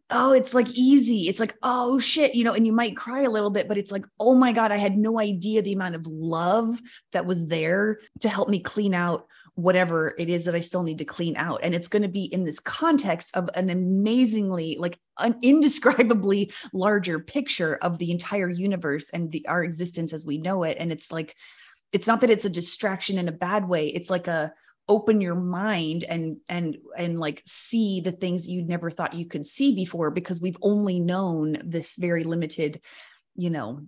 oh 0.09 0.31
it's 0.31 0.53
like 0.53 0.69
easy. 0.73 1.27
It's 1.27 1.39
like 1.39 1.55
oh 1.63 1.99
shit 1.99 2.33
you 2.33 2.43
know 2.43 2.53
and 2.53 2.65
you 2.65 2.73
might 2.73 2.95
cry 2.95 3.23
a 3.23 3.29
little 3.29 3.49
bit 3.49 3.67
but 3.67 3.77
it's 3.77 3.91
like 3.91 4.05
oh 4.19 4.35
my 4.35 4.53
god 4.53 4.71
i 4.71 4.77
had 4.77 4.97
no 4.97 5.19
idea 5.19 5.61
the 5.61 5.73
amount 5.73 5.95
of 5.95 6.07
love 6.07 6.79
that 7.11 7.25
was 7.25 7.47
there 7.47 7.99
to 8.21 8.29
help 8.29 8.49
me 8.49 8.59
clean 8.59 8.93
out 8.93 9.27
whatever 9.57 10.13
it 10.19 10.29
is 10.29 10.45
that 10.45 10.53
i 10.53 10.59
still 10.59 10.83
need 10.83 10.99
to 10.99 11.05
clean 11.05 11.35
out. 11.35 11.61
And 11.63 11.73
it's 11.73 11.87
going 11.87 12.03
to 12.03 12.07
be 12.07 12.25
in 12.25 12.43
this 12.43 12.59
context 12.59 13.35
of 13.35 13.49
an 13.55 13.71
amazingly 13.71 14.77
like 14.79 14.99
an 15.17 15.35
indescribably 15.41 16.51
larger 16.73 17.19
picture 17.19 17.75
of 17.75 17.97
the 17.97 18.11
entire 18.11 18.49
universe 18.49 19.09
and 19.09 19.31
the 19.31 19.47
our 19.47 19.63
existence 19.63 20.13
as 20.13 20.27
we 20.27 20.37
know 20.37 20.61
it. 20.63 20.77
And 20.79 20.91
it's 20.91 21.11
like 21.11 21.35
it's 21.91 22.05
not 22.05 22.21
that 22.21 22.29
it's 22.29 22.45
a 22.45 22.51
distraction 22.51 23.17
in 23.17 23.27
a 23.27 23.31
bad 23.31 23.67
way. 23.67 23.87
It's 23.87 24.11
like 24.11 24.27
a 24.27 24.53
open 24.87 25.21
your 25.21 25.35
mind 25.35 26.03
and 26.03 26.37
and 26.47 26.77
and 26.95 27.19
like 27.19 27.41
see 27.45 27.99
the 27.99 28.11
things 28.11 28.47
you 28.47 28.61
never 28.61 28.91
thought 28.91 29.15
you 29.15 29.25
could 29.25 29.47
see 29.47 29.73
before 29.73 30.11
because 30.11 30.39
we've 30.39 30.59
only 30.61 30.99
known 30.99 31.57
this 31.65 31.95
very 31.95 32.23
limited 32.23 32.79
you 33.35 33.49
know 33.49 33.81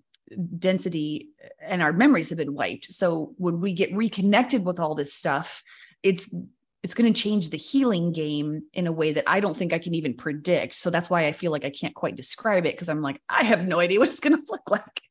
density 0.58 1.30
and 1.62 1.82
our 1.82 1.94
memories 1.94 2.30
have 2.30 2.38
been 2.38 2.54
wiped 2.54 2.94
so 2.94 3.34
when 3.38 3.60
we 3.60 3.74
get 3.74 3.94
reconnected 3.96 4.66
with 4.66 4.80
all 4.80 4.96
this 4.96 5.14
stuff 5.14 5.64
it's 6.04 6.34
it's 6.82 6.94
going 6.94 7.12
to 7.12 7.22
change 7.22 7.50
the 7.50 7.58
healing 7.58 8.12
game 8.12 8.64
in 8.74 8.88
a 8.88 8.92
way 8.92 9.12
that 9.14 9.26
I 9.28 9.42
don't 9.42 9.56
think 9.56 9.74
I 9.74 9.80
can 9.80 9.96
even 9.96 10.14
predict. 10.14 10.76
So 10.76 10.90
that's 10.90 11.10
why 11.10 11.26
I 11.26 11.34
feel 11.34 11.52
like 11.52 11.66
I 11.66 11.72
can't 11.72 11.94
quite 11.94 12.16
describe 12.16 12.66
it 12.66 12.74
because 12.74 12.88
I'm 12.88 13.02
like, 13.02 13.22
I 13.28 13.44
have 13.44 13.68
no 13.68 13.80
idea 13.80 14.00
what 14.00 14.08
it's 14.08 14.22
going 14.22 14.36
to 14.36 14.44
look 14.50 14.70
like. 14.70 15.02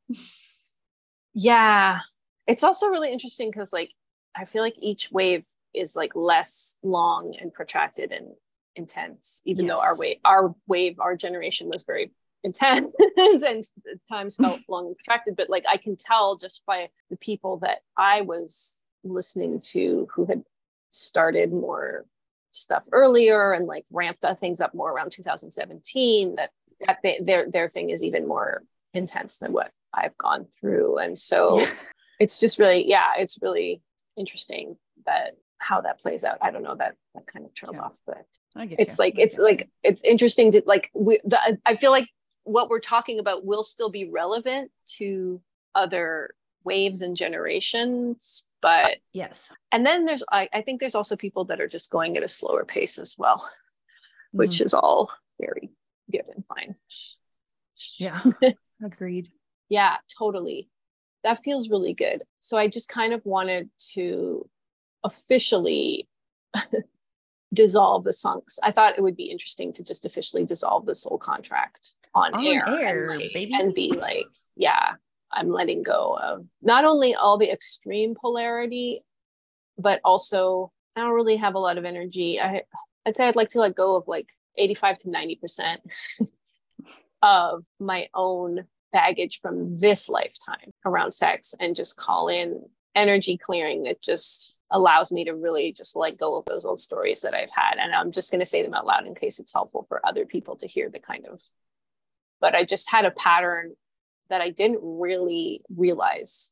Yeah. 1.34 1.98
It's 2.46 2.64
also 2.64 2.88
really 2.88 3.12
interesting 3.12 3.50
because 3.50 3.72
like 3.72 3.90
I 4.34 4.46
feel 4.46 4.62
like 4.62 4.76
each 4.78 5.10
wave 5.10 5.44
is 5.74 5.94
like 5.94 6.12
less 6.14 6.76
long 6.82 7.34
and 7.38 7.52
protracted 7.52 8.12
and 8.12 8.28
intense, 8.74 9.42
even 9.44 9.66
though 9.66 9.80
our 9.80 9.96
wave 9.96 10.18
our 10.24 10.54
wave, 10.66 10.98
our 11.00 11.16
generation 11.16 11.68
was 11.68 11.82
very 11.82 12.12
intense 12.44 12.94
and 13.16 13.64
times 14.08 14.36
felt 14.36 14.60
long 14.68 14.86
and 14.86 14.96
protracted. 14.96 15.36
But 15.36 15.50
like 15.50 15.64
I 15.68 15.76
can 15.76 15.96
tell 15.96 16.36
just 16.36 16.64
by 16.66 16.88
the 17.10 17.16
people 17.16 17.58
that 17.58 17.78
I 17.96 18.22
was 18.22 18.78
listening 19.04 19.60
to 19.72 20.08
who 20.12 20.24
had 20.26 20.42
started 20.90 21.52
more 21.52 22.06
stuff 22.52 22.82
earlier 22.92 23.52
and 23.52 23.66
like 23.66 23.84
ramped 23.92 24.24
up 24.24 24.38
things 24.38 24.60
up 24.60 24.74
more 24.74 24.90
around 24.92 25.10
2017 25.12 26.36
that 26.36 26.50
that 26.86 26.98
they, 27.02 27.20
their 27.22 27.50
their 27.50 27.68
thing 27.68 27.90
is 27.90 28.02
even 28.02 28.26
more 28.26 28.62
intense 28.94 29.38
than 29.38 29.52
what 29.52 29.70
I've 29.92 30.16
gone 30.18 30.46
through. 30.58 30.98
And 30.98 31.16
so 31.16 31.60
Yeah. 31.60 31.70
it's 32.20 32.40
just 32.40 32.58
really, 32.58 32.88
yeah, 32.88 33.12
it's 33.18 33.38
really 33.42 33.82
interesting 34.16 34.76
that 35.06 35.36
how 35.58 35.80
that 35.80 35.98
plays 36.00 36.24
out. 36.24 36.38
I 36.40 36.50
don't 36.50 36.62
know 36.62 36.76
that 36.76 36.94
that 37.14 37.26
kind 37.26 37.44
of 37.44 37.52
trailed 37.54 37.76
Yeah. 37.76 37.82
off, 37.82 37.98
but 38.06 38.24
it's 38.78 38.98
you. 38.98 39.04
like 39.04 39.18
it's 39.18 39.38
like 39.38 39.68
it's 39.82 40.02
interesting 40.04 40.52
to 40.52 40.62
like 40.66 40.90
we 40.94 41.20
the, 41.24 41.58
I 41.66 41.76
feel 41.76 41.90
like 41.90 42.08
what 42.48 42.68
we're 42.70 42.80
talking 42.80 43.18
about 43.18 43.44
will 43.44 43.62
still 43.62 43.90
be 43.90 44.08
relevant 44.08 44.70
to 44.96 45.40
other 45.74 46.30
waves 46.64 47.02
and 47.02 47.16
generations, 47.16 48.44
but 48.60 48.96
yes. 49.12 49.52
and 49.72 49.84
then 49.86 50.04
there's 50.04 50.24
I, 50.32 50.48
I 50.52 50.62
think 50.62 50.80
there's 50.80 50.94
also 50.94 51.16
people 51.16 51.44
that 51.46 51.60
are 51.60 51.68
just 51.68 51.90
going 51.90 52.16
at 52.16 52.22
a 52.22 52.28
slower 52.28 52.64
pace 52.64 52.98
as 52.98 53.16
well, 53.18 53.48
which 54.32 54.58
Mhm. 54.58 54.64
is 54.66 54.74
all 54.74 55.10
very 55.40 55.70
good 56.10 56.24
and 56.34 56.44
fine. 56.46 56.74
yeah. 57.98 58.22
Agreed. 58.84 59.30
Yeah, 59.68 59.96
totally. 60.18 60.68
That 61.24 61.42
feels 61.44 61.68
really 61.68 61.94
good. 61.94 62.22
So 62.40 62.56
I 62.56 62.68
just 62.68 62.88
kind 62.88 63.12
of 63.12 63.24
wanted 63.26 63.70
to 63.94 64.48
officially 65.04 66.08
dissolve 67.54 68.04
the 68.04 68.12
songs. 68.12 68.58
I 68.62 68.72
thought 68.72 68.96
it 68.98 69.02
would 69.02 69.16
be 69.16 69.30
interesting 69.30 69.72
to 69.74 69.82
just 69.82 70.04
officially 70.04 70.44
dissolve 70.44 70.86
the 70.86 70.94
soul 70.94 71.18
contract 71.18 71.94
on, 72.14 72.34
On 72.34 72.46
air, 72.46 72.68
air, 72.68 73.10
and, 73.10 73.20
like, 73.20 73.32
baby. 73.34 73.54
and 73.54 73.74
be 73.74 73.92
like, 73.92 74.26
yeah, 74.56 74.92
I'm 75.32 75.50
letting 75.50 75.82
go 75.82 76.18
of 76.20 76.46
not 76.62 76.84
only 76.84 77.14
all 77.14 77.38
the 77.38 77.50
extreme 77.52 78.14
polarity, 78.14 79.02
but 79.78 80.00
also 80.04 80.72
I 80.96 81.00
don't 81.00 81.12
really 81.14 81.36
have 81.36 81.54
a 81.54 81.58
lot 81.60 81.78
of 81.78 81.84
energy. 81.84 82.40
I 82.40 82.62
I'd 83.06 83.16
say 83.16 83.28
I'd 83.28 83.36
like 83.36 83.50
to 83.50 83.60
let 83.60 83.74
go 83.74 83.96
of 83.96 84.08
like 84.08 84.28
85 84.56 84.98
to 84.98 85.10
90 85.10 85.36
percent 85.36 85.80
of 87.22 87.64
my 87.78 88.08
own 88.14 88.64
baggage 88.92 89.40
from 89.40 89.78
this 89.78 90.08
lifetime 90.08 90.72
around 90.84 91.12
sex 91.12 91.54
and 91.60 91.76
just 91.76 91.96
call 91.96 92.28
in 92.28 92.62
energy 92.94 93.36
clearing 93.36 93.84
that 93.84 94.02
just 94.02 94.54
allows 94.70 95.10
me 95.12 95.24
to 95.24 95.32
really 95.34 95.72
just 95.72 95.96
let 95.96 96.18
go 96.18 96.36
of 96.36 96.44
those 96.46 96.64
old 96.64 96.80
stories 96.80 97.22
that 97.22 97.34
I've 97.34 97.50
had. 97.50 97.76
And 97.78 97.94
I'm 97.94 98.12
just 98.12 98.30
going 98.30 98.40
to 98.40 98.46
say 98.46 98.62
them 98.62 98.74
out 98.74 98.86
loud 98.86 99.06
in 99.06 99.14
case 99.14 99.38
it's 99.38 99.52
helpful 99.52 99.86
for 99.88 100.04
other 100.06 100.26
people 100.26 100.56
to 100.56 100.66
hear 100.66 100.90
the 100.90 100.98
kind 100.98 101.26
of. 101.26 101.40
But 102.40 102.54
I 102.54 102.64
just 102.64 102.90
had 102.90 103.04
a 103.04 103.10
pattern 103.10 103.74
that 104.30 104.40
I 104.40 104.50
didn't 104.50 104.80
really 104.82 105.62
realize 105.74 106.50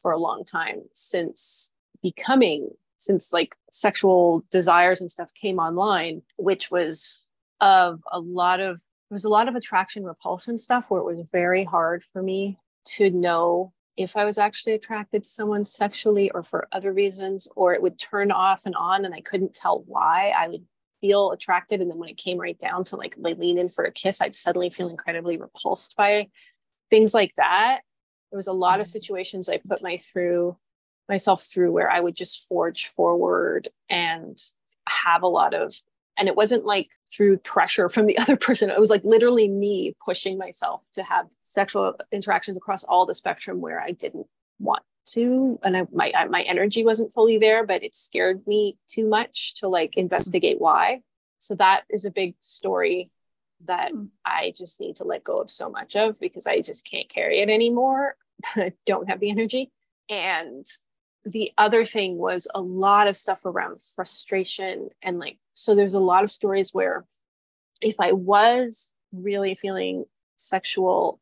for 0.00 0.12
a 0.12 0.18
long 0.18 0.44
time 0.44 0.82
since 0.92 1.70
becoming, 2.02 2.70
since 2.98 3.32
like 3.32 3.56
sexual 3.70 4.44
desires 4.50 5.00
and 5.00 5.10
stuff 5.10 5.32
came 5.34 5.58
online, 5.58 6.22
which 6.36 6.70
was 6.70 7.22
of 7.60 8.00
a 8.12 8.20
lot 8.20 8.60
of 8.60 8.76
there 9.08 9.14
was 9.14 9.24
a 9.24 9.30
lot 9.30 9.48
of 9.48 9.56
attraction 9.56 10.04
repulsion 10.04 10.58
stuff 10.58 10.84
where 10.88 11.00
it 11.00 11.04
was 11.04 11.28
very 11.32 11.64
hard 11.64 12.04
for 12.12 12.22
me 12.22 12.58
to 12.84 13.10
know 13.10 13.72
if 13.96 14.16
I 14.16 14.24
was 14.24 14.38
actually 14.38 14.74
attracted 14.74 15.24
to 15.24 15.30
someone 15.30 15.64
sexually 15.64 16.30
or 16.30 16.42
for 16.42 16.68
other 16.72 16.92
reasons, 16.92 17.48
or 17.56 17.72
it 17.74 17.82
would 17.82 17.98
turn 17.98 18.30
off 18.30 18.62
and 18.64 18.76
on 18.76 19.04
and 19.04 19.14
I 19.14 19.22
couldn't 19.22 19.54
tell 19.54 19.82
why. 19.86 20.32
I 20.38 20.48
would 20.48 20.64
feel 21.00 21.30
attracted. 21.32 21.80
And 21.80 21.90
then 21.90 21.98
when 21.98 22.08
it 22.08 22.16
came 22.16 22.38
right 22.38 22.58
down 22.58 22.84
to 22.84 22.96
like 22.96 23.14
lean 23.18 23.58
in 23.58 23.68
for 23.68 23.84
a 23.84 23.92
kiss, 23.92 24.20
I'd 24.20 24.36
suddenly 24.36 24.70
feel 24.70 24.88
incredibly 24.88 25.36
repulsed 25.36 25.96
by 25.96 26.28
things 26.90 27.14
like 27.14 27.34
that. 27.36 27.80
There 28.30 28.36
was 28.36 28.46
a 28.46 28.52
lot 28.52 28.80
of 28.80 28.86
mm-hmm. 28.86 28.92
situations 28.92 29.48
I 29.48 29.58
put 29.58 29.82
my 29.82 29.98
through 29.98 30.56
myself 31.08 31.42
through 31.42 31.72
where 31.72 31.90
I 31.90 32.00
would 32.00 32.14
just 32.14 32.46
forge 32.46 32.92
forward 32.94 33.68
and 33.88 34.38
have 34.88 35.22
a 35.22 35.28
lot 35.28 35.54
of 35.54 35.74
and 36.18 36.28
it 36.28 36.36
wasn't 36.36 36.64
like 36.66 36.88
through 37.10 37.38
pressure 37.38 37.88
from 37.88 38.06
the 38.06 38.18
other 38.22 38.36
person 38.36 38.70
it 38.70 38.80
was 38.80 38.90
like 38.90 39.04
literally 39.04 39.48
me 39.48 39.94
pushing 40.04 40.36
myself 40.36 40.82
to 40.94 41.02
have 41.02 41.26
sexual 41.42 41.94
interactions 42.12 42.56
across 42.56 42.84
all 42.84 43.06
the 43.06 43.14
spectrum 43.14 43.60
where 43.60 43.80
i 43.80 43.90
didn't 43.90 44.26
want 44.58 44.82
to 45.12 45.58
and 45.62 45.76
I, 45.76 45.86
my 45.92 46.12
I, 46.16 46.24
my 46.26 46.42
energy 46.42 46.84
wasn't 46.84 47.12
fully 47.12 47.38
there 47.38 47.64
but 47.66 47.82
it 47.82 47.96
scared 47.96 48.46
me 48.46 48.76
too 48.88 49.08
much 49.08 49.54
to 49.56 49.68
like 49.68 49.96
investigate 49.96 50.60
why. 50.60 51.00
So 51.38 51.54
that 51.56 51.82
is 51.90 52.04
a 52.04 52.10
big 52.10 52.34
story 52.40 53.10
that 53.66 53.90
Hmm. 53.90 54.04
i 54.24 54.52
just 54.56 54.80
need 54.80 54.96
to 54.96 55.04
let 55.04 55.24
go 55.24 55.38
of 55.40 55.50
so 55.50 55.68
much 55.68 55.96
of 55.96 56.18
because 56.20 56.46
i 56.46 56.60
just 56.60 56.84
can't 56.88 57.08
carry 57.08 57.40
it 57.40 57.48
anymore. 57.48 58.16
I 58.54 58.72
don't 58.86 59.08
have 59.08 59.20
the 59.20 59.30
energy. 59.30 59.72
And 60.08 60.64
the 61.24 61.52
other 61.58 61.84
thing 61.84 62.16
was 62.16 62.46
a 62.54 62.60
lot 62.60 63.08
of 63.08 63.16
stuff 63.16 63.44
around 63.44 63.82
frustration 63.82 64.88
and 65.02 65.18
like 65.18 65.38
so 65.54 65.74
there's 65.74 65.94
a 65.94 66.00
lot 66.00 66.24
of 66.24 66.30
stories 66.30 66.72
where 66.72 67.04
if 67.82 67.96
i 68.00 68.12
was 68.12 68.92
really 69.12 69.54
feeling 69.54 70.04
sexual 70.36 71.20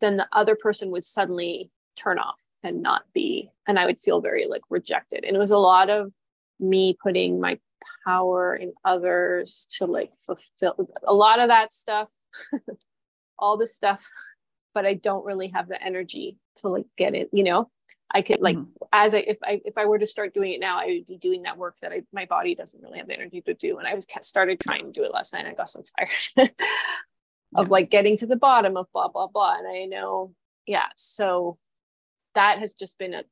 then 0.00 0.16
the 0.16 0.28
other 0.32 0.56
person 0.56 0.90
would 0.90 1.04
suddenly 1.04 1.70
turn 1.96 2.18
off 2.18 2.40
and 2.64 2.82
not 2.82 3.02
be 3.14 3.50
and 3.68 3.78
i 3.78 3.86
would 3.86 3.98
feel 3.98 4.20
very 4.20 4.46
like 4.48 4.62
rejected 4.70 5.24
and 5.24 5.36
it 5.36 5.38
was 5.38 5.50
a 5.52 5.58
lot 5.58 5.90
of 5.90 6.10
me 6.58 6.96
putting 7.02 7.40
my 7.40 7.58
power 8.06 8.56
in 8.56 8.72
others 8.84 9.66
to 9.78 9.84
like 9.86 10.10
fulfill 10.26 10.88
a 11.06 11.14
lot 11.14 11.38
of 11.38 11.48
that 11.48 11.72
stuff 11.72 12.08
all 13.38 13.56
this 13.56 13.74
stuff 13.74 14.04
but 14.74 14.84
i 14.86 14.94
don't 14.94 15.24
really 15.24 15.48
have 15.48 15.68
the 15.68 15.82
energy 15.82 16.38
to 16.56 16.68
like 16.68 16.86
get 16.96 17.14
it 17.14 17.28
you 17.32 17.44
know 17.44 17.70
i 18.10 18.22
could 18.22 18.40
like 18.40 18.56
Mhm. 18.56 18.68
as 18.92 19.14
I 19.14 19.18
if 19.18 19.38
I 19.42 19.60
if 19.64 19.76
I 19.76 19.86
were 19.86 19.98
to 19.98 20.06
start 20.06 20.34
doing 20.34 20.52
it 20.52 20.60
now, 20.60 20.78
I 20.78 20.86
would 20.86 21.06
be 21.06 21.18
doing 21.18 21.42
that 21.42 21.58
work 21.58 21.76
that 21.82 21.90
I 21.90 22.02
my 22.12 22.26
body 22.26 22.54
doesn't 22.54 22.80
really 22.80 22.98
have 22.98 23.08
the 23.08 23.14
energy 23.14 23.40
to 23.42 23.54
do. 23.54 23.78
And 23.78 23.88
I 23.88 23.94
was 23.94 24.06
started 24.20 24.60
trying 24.60 24.84
to 24.86 24.92
do 24.92 25.02
it 25.04 25.12
last 25.12 25.32
night. 25.32 25.40
And 25.40 25.48
I 25.48 25.54
got 25.54 25.68
so 25.70 25.82
tired 25.98 26.50
of 27.56 27.66
Yeah. 27.66 27.72
like 27.72 27.90
getting 27.90 28.16
to 28.18 28.26
the 28.26 28.36
bottom 28.36 28.76
of 28.76 28.86
blah 28.92 29.08
blah 29.08 29.26
blah. 29.26 29.56
And 29.58 29.66
I 29.66 29.86
know, 29.86 30.32
yeah. 30.66 30.86
So 30.96 31.58
that 32.34 32.58
has 32.58 32.74
just 32.74 32.98
been 32.98 33.14
a 33.14 33.22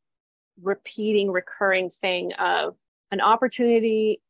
repeating, 0.60 1.30
recurring 1.30 1.90
thing 1.90 2.32
of 2.34 2.76
an 3.10 3.20
opportunity 3.20 4.20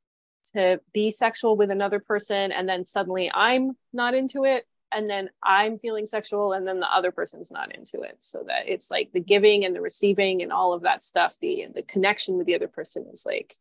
to 0.55 0.81
be 0.93 1.11
sexual 1.11 1.57
with 1.57 1.71
another 1.71 2.01
person, 2.01 2.53
and 2.53 2.69
then 2.69 2.85
suddenly 2.85 3.31
I'm 3.33 3.77
not 3.93 4.15
into 4.15 4.45
it, 4.45 4.65
and 4.91 5.09
then 5.09 5.31
I'm 5.43 5.79
feeling 5.79 6.07
sexual, 6.07 6.53
and 6.53 6.67
then 6.67 6.81
the 6.81 6.93
other 6.93 7.13
person's 7.13 7.51
not 7.51 7.75
into 7.75 8.01
it. 8.03 8.17
So 8.21 8.45
that 8.49 8.65
it's 8.69 8.91
like 8.91 9.11
the 9.13 9.21
giving 9.21 9.65
and 9.65 9.75
the 9.75 9.81
receiving 9.81 10.43
and 10.43 10.53
all 10.53 10.73
of 10.73 10.83
that 10.83 11.03
stuff. 11.03 11.35
The 11.41 11.69
the 11.75 11.83
connection 11.83 12.37
with 12.37 12.47
the 12.47 12.55
other 12.55 12.69
person 12.69 13.07
is 13.13 13.25
like 13.25 13.57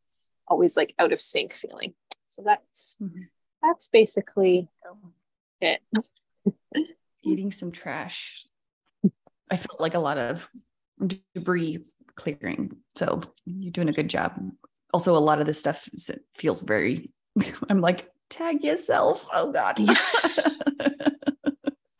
always 0.47 0.75
like 0.75 0.93
out 0.97 1.13
of 1.13 1.21
sync 1.21 1.53
feeling. 1.53 1.93
So 2.29 2.41
that's 2.43 2.97
Mhm. 3.01 3.27
that's 3.61 3.87
basically 3.87 4.67
it. 5.61 5.81
eating 7.23 7.51
some 7.51 7.71
trash. 7.71 8.47
I 9.51 9.57
felt 9.57 9.79
like 9.79 9.93
a 9.93 9.99
lot 9.99 10.17
of 10.17 10.49
debris 11.07 11.85
clearing. 12.15 12.77
So 12.95 13.21
you're 13.45 13.71
doing 13.71 13.89
a 13.89 13.93
good 13.93 14.09
job. 14.09 14.39
Also, 14.93 15.15
a 15.15 15.19
lot 15.19 15.39
of 15.39 15.45
this 15.45 15.59
stuff 15.59 15.87
feels 16.35 16.61
very, 16.61 17.11
I'm 17.69 17.81
like, 17.81 18.09
tag 18.29 18.63
yourself. 18.63 19.25
Oh 19.33 19.51
God. 19.51 19.77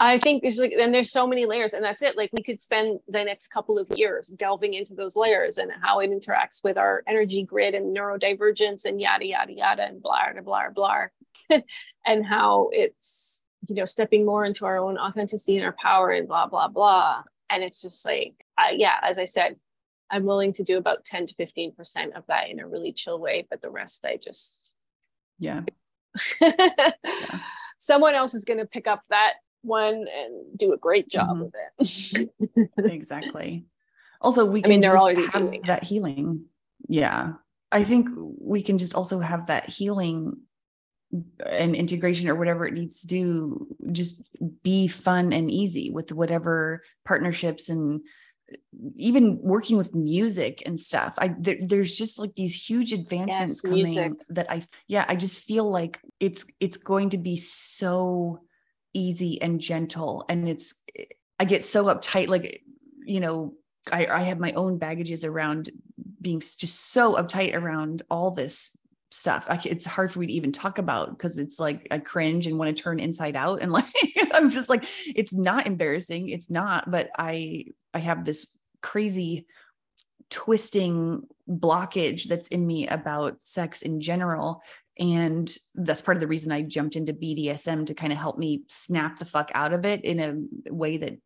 I 0.01 0.17
think 0.17 0.43
it's 0.43 0.57
like, 0.57 0.71
and 0.71 0.91
there's 0.91 1.11
so 1.11 1.27
many 1.27 1.45
layers, 1.45 1.73
and 1.73 1.83
that's 1.85 2.01
it. 2.01 2.17
Like 2.17 2.31
we 2.33 2.41
could 2.41 2.59
spend 2.59 2.99
the 3.07 3.23
next 3.23 3.49
couple 3.49 3.77
of 3.77 3.85
years 3.95 4.29
delving 4.29 4.73
into 4.73 4.95
those 4.95 5.15
layers 5.15 5.59
and 5.59 5.71
how 5.79 5.99
it 5.99 6.09
interacts 6.09 6.63
with 6.63 6.75
our 6.75 7.03
energy 7.07 7.43
grid 7.43 7.75
and 7.75 7.95
neurodivergence 7.95 8.85
and 8.85 8.99
yada 8.99 9.27
yada 9.27 9.53
yada 9.53 9.83
and 9.83 10.01
blah, 10.01 10.33
blah 10.33 10.41
blah 10.41 10.69
blah, 10.71 11.59
and 12.07 12.25
how 12.25 12.69
it's 12.71 13.43
you 13.69 13.75
know 13.75 13.85
stepping 13.85 14.25
more 14.25 14.43
into 14.43 14.65
our 14.65 14.79
own 14.79 14.97
authenticity 14.97 15.57
and 15.57 15.65
our 15.67 15.75
power 15.79 16.09
and 16.09 16.27
blah 16.27 16.47
blah 16.47 16.67
blah. 16.67 17.21
And 17.51 17.63
it's 17.63 17.83
just 17.83 18.03
like, 18.03 18.33
yeah, 18.74 18.95
as 19.04 19.17
I 19.17 19.26
said, 19.26 19.56
I'm 20.10 20.26
willing 20.26 20.54
to 20.54 20.63
do 20.63 20.78
about 20.78 21.06
10 21.06 21.28
to 21.28 21.36
15 21.36 21.74
percent 21.74 22.15
of 22.15 22.24
that 22.28 22.50
in 22.50 22.60
a 22.60 22.67
really 22.67 22.91
chill 22.93 23.19
way, 23.19 23.47
but 23.50 23.62
the 23.62 23.71
rest 23.71 24.06
I 24.06 24.17
just 24.17 24.69
yeah. 25.39 25.62
someone 27.80 28.13
else 28.15 28.34
is 28.34 28.45
going 28.45 28.60
to 28.60 28.65
pick 28.65 28.88
up 28.88 29.02
that 29.10 29.34
one 29.63 29.93
and 30.08 30.58
do 30.58 30.74
a 30.74 30.78
great 30.78 31.08
job 31.08 31.38
Mhm. 31.38 31.45
with 31.45 31.54
it. 31.80 32.30
Exactly. 32.91 33.65
Also, 34.19 34.45
we 34.45 34.60
I 34.60 34.62
can 34.63 34.69
mean, 34.69 34.82
they're 34.82 34.93
just 34.93 35.04
already 35.04 35.24
have 35.24 35.32
doing 35.32 35.62
that 35.65 35.84
healing. 35.84 36.45
Yeah. 36.88 37.34
I 37.71 37.84
think 37.84 38.10
we 38.15 38.62
can 38.62 38.78
just 38.78 38.93
also 38.93 39.19
have 39.19 39.47
that 39.47 39.69
healing 39.69 40.41
and 41.45 41.76
integration 41.76 42.30
or 42.30 42.36
whatever 42.36 42.65
it 42.67 42.74
needs 42.74 43.02
to 43.02 43.08
do 43.08 43.67
just 43.91 44.21
be 44.63 44.88
fun 44.88 45.34
and 45.34 45.50
easy 45.52 45.89
with 45.89 46.12
whatever 46.12 46.84
partnerships 47.04 47.67
and 47.69 48.02
even 48.95 49.39
working 49.41 49.77
with 49.77 49.93
music 49.93 50.63
and 50.65 50.79
stuff 50.79 51.13
i 51.17 51.33
there, 51.39 51.57
there's 51.59 51.95
just 51.95 52.19
like 52.19 52.33
these 52.35 52.53
huge 52.53 52.93
advancements 52.93 53.61
coming 53.61 53.83
music. 53.83 54.13
that 54.29 54.51
i 54.51 54.61
yeah 54.87 55.05
i 55.07 55.15
just 55.15 55.41
feel 55.41 55.69
like 55.69 55.99
it's 56.19 56.45
it's 56.59 56.77
going 56.77 57.09
to 57.09 57.17
be 57.17 57.37
so 57.37 58.39
easy 58.93 59.41
and 59.41 59.59
gentle 59.59 60.25
and 60.29 60.47
it's 60.47 60.83
i 61.39 61.45
get 61.45 61.63
so 61.63 61.85
uptight 61.85 62.27
like 62.27 62.63
you 63.05 63.19
know 63.19 63.53
i 63.91 64.05
i 64.05 64.23
have 64.23 64.39
my 64.39 64.51
own 64.53 64.77
baggages 64.77 65.23
around 65.23 65.69
being 66.19 66.39
just 66.39 66.91
so 66.91 67.15
uptight 67.15 67.53
around 67.53 68.03
all 68.09 68.31
this 68.31 68.77
stuff. 69.11 69.45
I, 69.49 69.59
it's 69.65 69.85
hard 69.85 70.11
for 70.11 70.19
me 70.19 70.27
to 70.27 70.33
even 70.33 70.51
talk 70.51 70.77
about 70.77 71.09
because 71.11 71.37
it's 71.37 71.59
like 71.59 71.87
I 71.91 71.99
cringe 71.99 72.47
and 72.47 72.57
want 72.57 72.75
to 72.75 72.81
turn 72.81 72.99
inside 72.99 73.35
out. 73.35 73.61
And 73.61 73.71
like, 73.71 73.85
I'm 74.33 74.49
just 74.49 74.69
like, 74.69 74.85
it's 75.13 75.33
not 75.33 75.67
embarrassing. 75.67 76.29
It's 76.29 76.49
not, 76.49 76.89
but 76.89 77.09
I, 77.17 77.65
I 77.93 77.99
have 77.99 78.25
this 78.25 78.56
crazy 78.82 79.45
twisting 80.30 81.23
blockage 81.47 82.23
that's 82.23 82.47
in 82.47 82.65
me 82.65 82.88
about 82.88 83.38
sex 83.41 83.82
in 83.82 84.01
general. 84.01 84.63
And 84.97 85.54
that's 85.75 86.01
part 86.01 86.17
of 86.17 86.21
the 86.21 86.27
reason 86.27 86.51
I 86.51 86.62
jumped 86.62 86.95
into 86.95 87.13
BDSM 87.13 87.88
to 87.88 87.93
kind 87.93 88.13
of 88.13 88.19
help 88.19 88.38
me 88.38 88.63
snap 88.67 89.19
the 89.19 89.25
fuck 89.25 89.51
out 89.54 89.73
of 89.73 89.86
it 89.86 90.04
in 90.04 90.19
a 90.19 90.73
way 90.73 90.97
that 90.97 91.17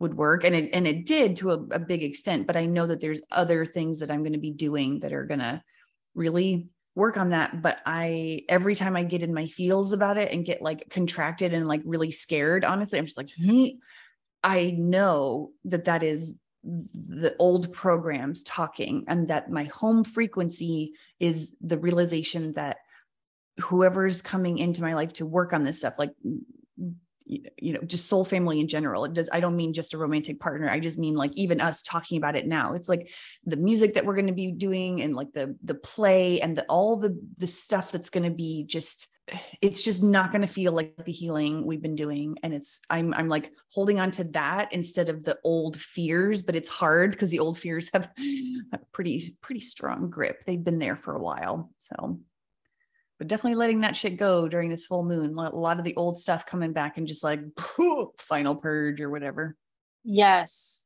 would 0.00 0.14
work 0.14 0.44
and 0.44 0.54
it 0.54 0.70
and 0.72 0.86
it 0.86 1.06
did 1.06 1.36
to 1.36 1.50
a, 1.50 1.54
a 1.72 1.78
big 1.78 2.02
extent 2.02 2.46
but 2.46 2.56
i 2.56 2.64
know 2.64 2.86
that 2.86 3.00
there's 3.00 3.22
other 3.30 3.64
things 3.64 4.00
that 4.00 4.10
i'm 4.10 4.22
going 4.22 4.32
to 4.32 4.38
be 4.38 4.52
doing 4.52 5.00
that 5.00 5.12
are 5.12 5.24
going 5.24 5.40
to 5.40 5.60
really 6.14 6.68
work 6.94 7.16
on 7.16 7.30
that 7.30 7.62
but 7.62 7.78
i 7.84 8.42
every 8.48 8.76
time 8.76 8.96
i 8.96 9.02
get 9.02 9.22
in 9.22 9.34
my 9.34 9.46
feels 9.46 9.92
about 9.92 10.16
it 10.16 10.30
and 10.30 10.44
get 10.44 10.62
like 10.62 10.88
contracted 10.90 11.52
and 11.52 11.66
like 11.66 11.82
really 11.84 12.12
scared 12.12 12.64
honestly 12.64 12.98
i'm 12.98 13.06
just 13.06 13.18
like 13.18 13.30
hmm. 13.32 13.66
I 14.44 14.74
know 14.78 15.50
that 15.64 15.84
that 15.84 16.02
is 16.02 16.38
the 16.62 17.34
old 17.38 17.72
programs 17.72 18.42
talking 18.42 19.04
and 19.08 19.28
that 19.28 19.50
my 19.50 19.64
home 19.64 20.04
frequency 20.04 20.92
is 21.20 21.56
the 21.60 21.78
realization 21.78 22.52
that 22.54 22.78
whoever's 23.60 24.22
coming 24.22 24.58
into 24.58 24.82
my 24.82 24.94
life 24.94 25.12
to 25.12 25.26
work 25.26 25.52
on 25.52 25.64
this 25.64 25.78
stuff 25.78 25.98
like 25.98 26.12
you 27.28 27.72
know 27.72 27.80
just 27.82 28.06
soul 28.06 28.24
family 28.24 28.60
in 28.60 28.68
general. 28.68 29.04
It 29.04 29.12
does 29.12 29.28
i 29.32 29.40
don't 29.40 29.56
mean 29.56 29.72
just 29.72 29.94
a 29.94 29.98
romantic 29.98 30.40
partner. 30.40 30.68
I 30.68 30.80
just 30.80 30.98
mean 30.98 31.14
like 31.14 31.32
even 31.34 31.60
us 31.60 31.82
talking 31.82 32.18
about 32.18 32.36
it 32.36 32.46
now. 32.46 32.74
It's 32.74 32.88
like 32.88 33.10
the 33.44 33.56
music 33.56 33.94
that 33.94 34.06
we're 34.06 34.14
going 34.14 34.28
to 34.28 34.32
be 34.32 34.52
doing 34.52 35.02
and 35.02 35.14
like 35.14 35.32
the 35.32 35.56
the 35.62 35.74
play 35.74 36.40
and 36.40 36.56
the 36.56 36.64
all 36.64 36.96
the 36.96 37.18
the 37.36 37.46
stuff 37.46 37.92
that's 37.92 38.10
going 38.10 38.24
to 38.24 38.34
be 38.34 38.64
just 38.64 39.08
it's 39.60 39.84
just 39.84 40.02
not 40.02 40.32
going 40.32 40.40
to 40.40 40.52
feel 40.52 40.72
like 40.72 40.94
the 41.04 41.12
healing 41.12 41.66
we've 41.66 41.82
been 41.82 41.96
doing. 41.96 42.36
And 42.42 42.54
it's 42.54 42.80
i'm 42.88 43.12
i'm 43.14 43.28
like 43.28 43.52
holding 43.70 44.00
on 44.00 44.10
to 44.12 44.24
that 44.24 44.72
instead 44.72 45.08
of 45.08 45.24
the 45.24 45.38
old 45.44 45.78
fears 45.78 46.40
but 46.42 46.56
it's 46.56 46.68
hard 46.68 47.10
because 47.10 47.30
the 47.30 47.40
old 47.40 47.58
fears 47.58 47.90
have 47.92 48.10
a 48.72 48.78
pretty 48.92 49.36
pretty 49.42 49.60
strong 49.60 50.08
grip. 50.08 50.44
They've 50.44 50.62
been 50.62 50.78
there 50.78 50.96
for 50.96 51.14
a 51.14 51.22
while 51.22 51.70
so 51.78 52.20
but 53.18 53.26
definitely 53.26 53.56
letting 53.56 53.80
that 53.80 53.96
shit 53.96 54.16
go 54.16 54.48
during 54.48 54.70
this 54.70 54.86
full 54.86 55.04
moon. 55.04 55.36
A 55.36 55.54
lot 55.54 55.78
of 55.78 55.84
the 55.84 55.96
old 55.96 56.16
stuff 56.16 56.46
coming 56.46 56.72
back 56.72 56.98
and 56.98 57.06
just 57.06 57.24
like 57.24 57.40
final 58.18 58.56
purge 58.56 59.00
or 59.00 59.10
whatever. 59.10 59.56
Yes. 60.04 60.82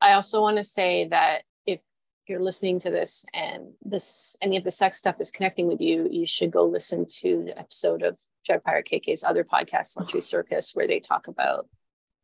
I 0.00 0.12
also 0.12 0.40
want 0.40 0.56
to 0.58 0.64
say 0.64 1.08
that 1.08 1.42
if 1.66 1.80
you're 2.28 2.42
listening 2.42 2.78
to 2.80 2.90
this 2.90 3.24
and 3.34 3.72
this 3.84 4.36
any 4.40 4.56
of 4.56 4.64
the 4.64 4.70
sex 4.70 4.98
stuff 4.98 5.16
is 5.18 5.32
connecting 5.32 5.66
with 5.66 5.80
you, 5.80 6.08
you 6.10 6.26
should 6.26 6.52
go 6.52 6.64
listen 6.64 7.04
to 7.20 7.44
the 7.46 7.58
episode 7.58 8.02
of 8.02 8.16
Dread 8.44 8.62
Pirate 8.62 8.88
KK's 8.90 9.24
other 9.24 9.44
podcast, 9.44 9.88
Sultry 9.88 10.20
Circus, 10.22 10.74
where 10.74 10.86
they 10.86 11.00
talk 11.00 11.26
about 11.26 11.68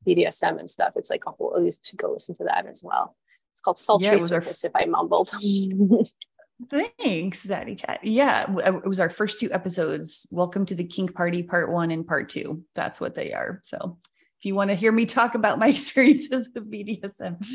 BDSM 0.06 0.60
and 0.60 0.70
stuff. 0.70 0.92
It's 0.94 1.10
like 1.10 1.24
a 1.26 1.32
whole 1.32 1.60
you 1.60 1.72
should 1.82 1.98
go 1.98 2.12
listen 2.12 2.36
to 2.36 2.44
that 2.44 2.66
as 2.66 2.82
well. 2.84 3.16
It's 3.54 3.60
called 3.60 3.78
Sultry 3.78 4.06
yeah, 4.06 4.18
Circus, 4.18 4.64
our... 4.64 4.70
if 4.70 4.76
I 4.76 4.86
mumbled. 4.86 5.32
Thanks, 6.66 7.46
Zadikat. 7.46 7.98
Yeah, 8.02 8.46
uh, 8.48 8.78
it 8.78 8.88
was 8.88 8.98
our 8.98 9.08
first 9.08 9.38
two 9.38 9.50
episodes. 9.52 10.26
Welcome 10.32 10.66
to 10.66 10.74
the 10.74 10.84
Kink 10.84 11.14
Party 11.14 11.44
Part 11.44 11.70
One 11.70 11.92
and 11.92 12.04
Part 12.04 12.30
Two. 12.30 12.64
That's 12.74 13.00
what 13.00 13.14
they 13.14 13.32
are. 13.32 13.60
So, 13.62 13.98
if 14.40 14.44
you 14.44 14.56
want 14.56 14.70
to 14.70 14.74
hear 14.74 14.90
me 14.90 15.06
talk 15.06 15.36
about 15.36 15.60
my 15.60 15.68
experiences 15.68 16.50
with 16.52 16.70
BDSM, 16.70 17.46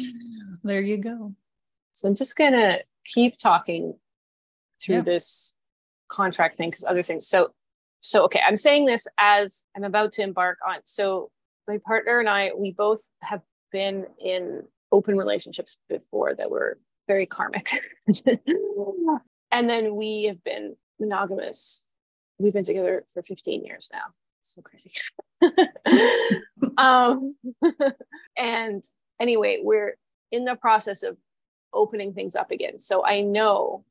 there 0.63 0.81
you 0.81 0.97
go. 0.97 1.35
So, 1.91 2.07
I'm 2.07 2.15
just 2.15 2.37
gonna 2.37 2.79
keep 3.03 3.37
talking 3.37 3.93
through 4.81 4.95
yeah. 4.95 5.01
this 5.01 5.53
contract 6.07 6.55
thing 6.55 6.69
because 6.69 6.85
other 6.85 7.03
things. 7.03 7.27
So, 7.27 7.49
so 7.99 8.23
okay, 8.23 8.39
I'm 8.47 8.57
saying 8.57 8.85
this 8.85 9.05
as 9.17 9.65
I'm 9.75 9.83
about 9.83 10.13
to 10.13 10.21
embark 10.21 10.59
on. 10.65 10.77
So, 10.85 11.29
my 11.67 11.77
partner 11.85 12.21
and 12.21 12.29
I, 12.29 12.51
we 12.57 12.71
both 12.71 13.01
have 13.21 13.41
been 13.69 14.05
in 14.23 14.63
open 14.93 15.17
relationships 15.17 15.77
before 15.89 16.35
that 16.35 16.49
were 16.49 16.77
very 17.07 17.25
karmic. 17.25 17.81
and 19.51 19.69
then 19.69 19.95
we 19.95 20.25
have 20.25 20.43
been 20.43 20.75
monogamous. 20.99 21.83
We've 22.39 22.53
been 22.53 22.65
together 22.65 23.05
for 23.13 23.23
15 23.23 23.63
years 23.63 23.89
now. 23.91 24.13
So 24.41 24.61
crazy. 24.61 24.91
um, 26.77 27.35
and 28.37 28.83
anyway, 29.19 29.59
we're 29.61 29.97
in 30.31 30.45
the 30.45 30.55
process 30.55 31.03
of 31.03 31.17
opening 31.73 32.13
things 32.13 32.35
up 32.35 32.51
again. 32.51 32.79
So 32.79 33.05
I 33.05 33.21
know 33.21 33.85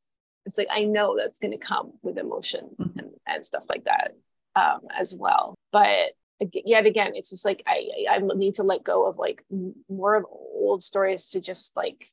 it's 0.44 0.58
like 0.58 0.68
I 0.70 0.84
know 0.84 1.16
that's 1.16 1.38
going 1.38 1.52
to 1.52 1.58
come 1.58 1.92
with 2.02 2.18
emotions 2.18 2.74
mm-hmm. 2.78 2.98
and, 2.98 3.10
and 3.26 3.46
stuff 3.46 3.64
like 3.68 3.84
that 3.84 4.12
um, 4.56 4.80
as 4.96 5.14
well. 5.14 5.54
But 5.70 6.12
yet 6.52 6.86
again, 6.86 7.12
it's 7.14 7.30
just 7.30 7.44
like 7.44 7.62
I, 7.66 7.88
I 8.10 8.18
need 8.18 8.56
to 8.56 8.62
let 8.62 8.84
go 8.84 9.06
of 9.06 9.18
like 9.18 9.44
more 9.88 10.16
of 10.16 10.24
old 10.28 10.82
stories 10.82 11.28
to 11.30 11.40
just 11.40 11.76
like 11.76 12.10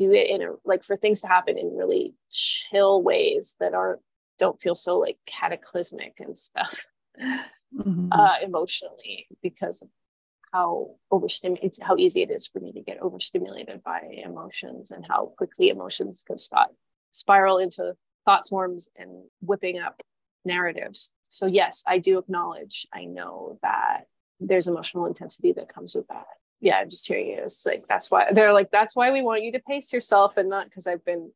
do 0.00 0.12
it 0.12 0.30
in 0.30 0.40
a 0.40 0.52
like 0.64 0.82
for 0.82 0.96
things 0.96 1.20
to 1.20 1.28
happen 1.28 1.58
in 1.58 1.76
really 1.76 2.14
chill 2.30 3.02
ways 3.02 3.54
that 3.60 3.74
aren't 3.74 4.00
don't 4.38 4.60
feel 4.60 4.74
so 4.74 4.98
like 4.98 5.18
cataclysmic 5.26 6.14
and 6.18 6.38
stuff 6.38 6.86
mm-hmm. 7.22 8.08
uh, 8.10 8.36
emotionally 8.42 9.28
because 9.42 9.82
of 9.82 9.88
how 10.54 10.94
overstimulated 11.10 11.76
how 11.82 11.96
easy 11.98 12.22
it 12.22 12.30
is 12.30 12.46
for 12.46 12.60
me 12.60 12.72
to 12.72 12.80
get 12.80 12.98
overstimulated 13.02 13.82
by 13.82 14.00
emotions 14.24 14.90
and 14.90 15.04
how 15.06 15.34
quickly 15.36 15.68
emotions 15.68 16.24
can 16.26 16.38
start 16.38 16.70
spiral 17.12 17.58
into 17.58 17.92
thought 18.24 18.48
forms 18.48 18.88
and 18.96 19.10
whipping 19.42 19.78
up 19.78 20.00
narratives 20.46 21.10
so 21.28 21.44
yes 21.44 21.84
i 21.86 21.98
do 21.98 22.16
acknowledge 22.16 22.86
i 22.94 23.04
know 23.04 23.58
that 23.62 24.04
there's 24.40 24.66
emotional 24.66 25.04
intensity 25.04 25.52
that 25.52 25.72
comes 25.72 25.94
with 25.94 26.08
that 26.08 26.24
yeah, 26.60 26.76
I'm 26.76 26.90
just 26.90 27.08
hearing 27.08 27.28
it. 27.30 27.40
It's 27.44 27.64
like 27.64 27.86
that's 27.88 28.10
why 28.10 28.32
they're 28.32 28.52
like 28.52 28.70
that's 28.70 28.94
why 28.94 29.10
we 29.10 29.22
want 29.22 29.42
you 29.42 29.52
to 29.52 29.60
pace 29.60 29.92
yourself 29.92 30.36
and 30.36 30.48
not 30.48 30.66
because 30.66 30.86
I've 30.86 31.04
been 31.04 31.32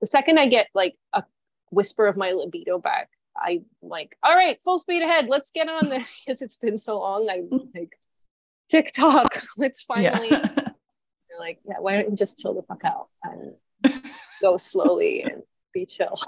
the 0.00 0.06
second 0.06 0.38
I 0.38 0.48
get 0.48 0.68
like 0.74 0.96
a 1.12 1.22
whisper 1.70 2.06
of 2.06 2.16
my 2.16 2.32
libido 2.32 2.78
back, 2.78 3.10
I'm 3.36 3.66
like 3.82 4.16
all 4.22 4.34
right, 4.34 4.58
full 4.64 4.78
speed 4.78 5.02
ahead. 5.02 5.28
Let's 5.28 5.50
get 5.50 5.68
on 5.68 5.88
this 5.88 6.22
because 6.26 6.42
it's 6.42 6.56
been 6.56 6.78
so 6.78 7.00
long. 7.00 7.28
I'm 7.28 7.48
like 7.74 7.98
TikTok. 8.70 9.42
Let's 9.56 9.82
finally. 9.82 10.28
Yeah. 10.30 10.48
They're 10.54 11.40
like, 11.40 11.58
yeah, 11.64 11.80
why 11.80 11.96
don't 11.96 12.10
you 12.10 12.16
just 12.16 12.38
chill 12.38 12.54
the 12.54 12.62
fuck 12.62 12.84
out 12.84 13.08
and 13.22 13.54
go 14.40 14.56
slowly 14.56 15.22
and 15.22 15.42
be 15.72 15.84
chill. 15.84 16.20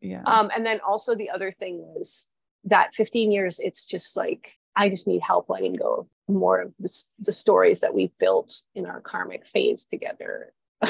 yeah. 0.00 0.22
Um, 0.26 0.50
and 0.54 0.66
then 0.66 0.80
also 0.86 1.14
the 1.14 1.30
other 1.30 1.50
thing 1.50 1.78
was 1.78 2.26
that 2.64 2.94
15 2.94 3.30
years, 3.30 3.60
it's 3.60 3.84
just 3.84 4.16
like 4.16 4.56
I 4.74 4.88
just 4.88 5.06
need 5.06 5.20
help 5.22 5.48
letting 5.48 5.74
go 5.74 5.94
of 5.94 6.08
more 6.34 6.60
of 6.60 6.72
the, 6.78 7.04
the 7.20 7.32
stories 7.32 7.80
that 7.80 7.94
we've 7.94 8.16
built 8.18 8.52
in 8.74 8.86
our 8.86 9.00
karmic 9.00 9.46
phase 9.46 9.84
together. 9.84 10.52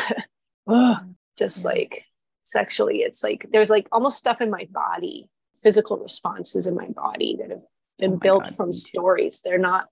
just 1.38 1.64
like 1.64 2.04
sexually, 2.42 2.98
it's 2.98 3.22
like 3.22 3.46
there's 3.52 3.70
like 3.70 3.88
almost 3.92 4.18
stuff 4.18 4.40
in 4.40 4.50
my 4.50 4.66
body, 4.70 5.28
physical 5.62 5.98
responses 5.98 6.66
in 6.66 6.74
my 6.74 6.88
body 6.88 7.36
that 7.40 7.50
have 7.50 7.62
been 7.98 8.14
oh 8.14 8.16
built 8.16 8.44
God, 8.44 8.56
from 8.56 8.74
stories. 8.74 9.40
They're 9.44 9.58
not, 9.58 9.86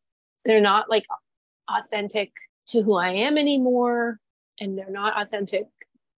they're 0.45 0.61
not 0.61 0.89
like 0.89 1.05
authentic 1.69 2.33
to 2.69 2.83
who 2.83 2.95
I 2.95 3.11
am 3.11 3.39
anymore. 3.39 4.19
And 4.61 4.77
they're 4.77 4.91
not 4.91 5.21
authentic 5.21 5.67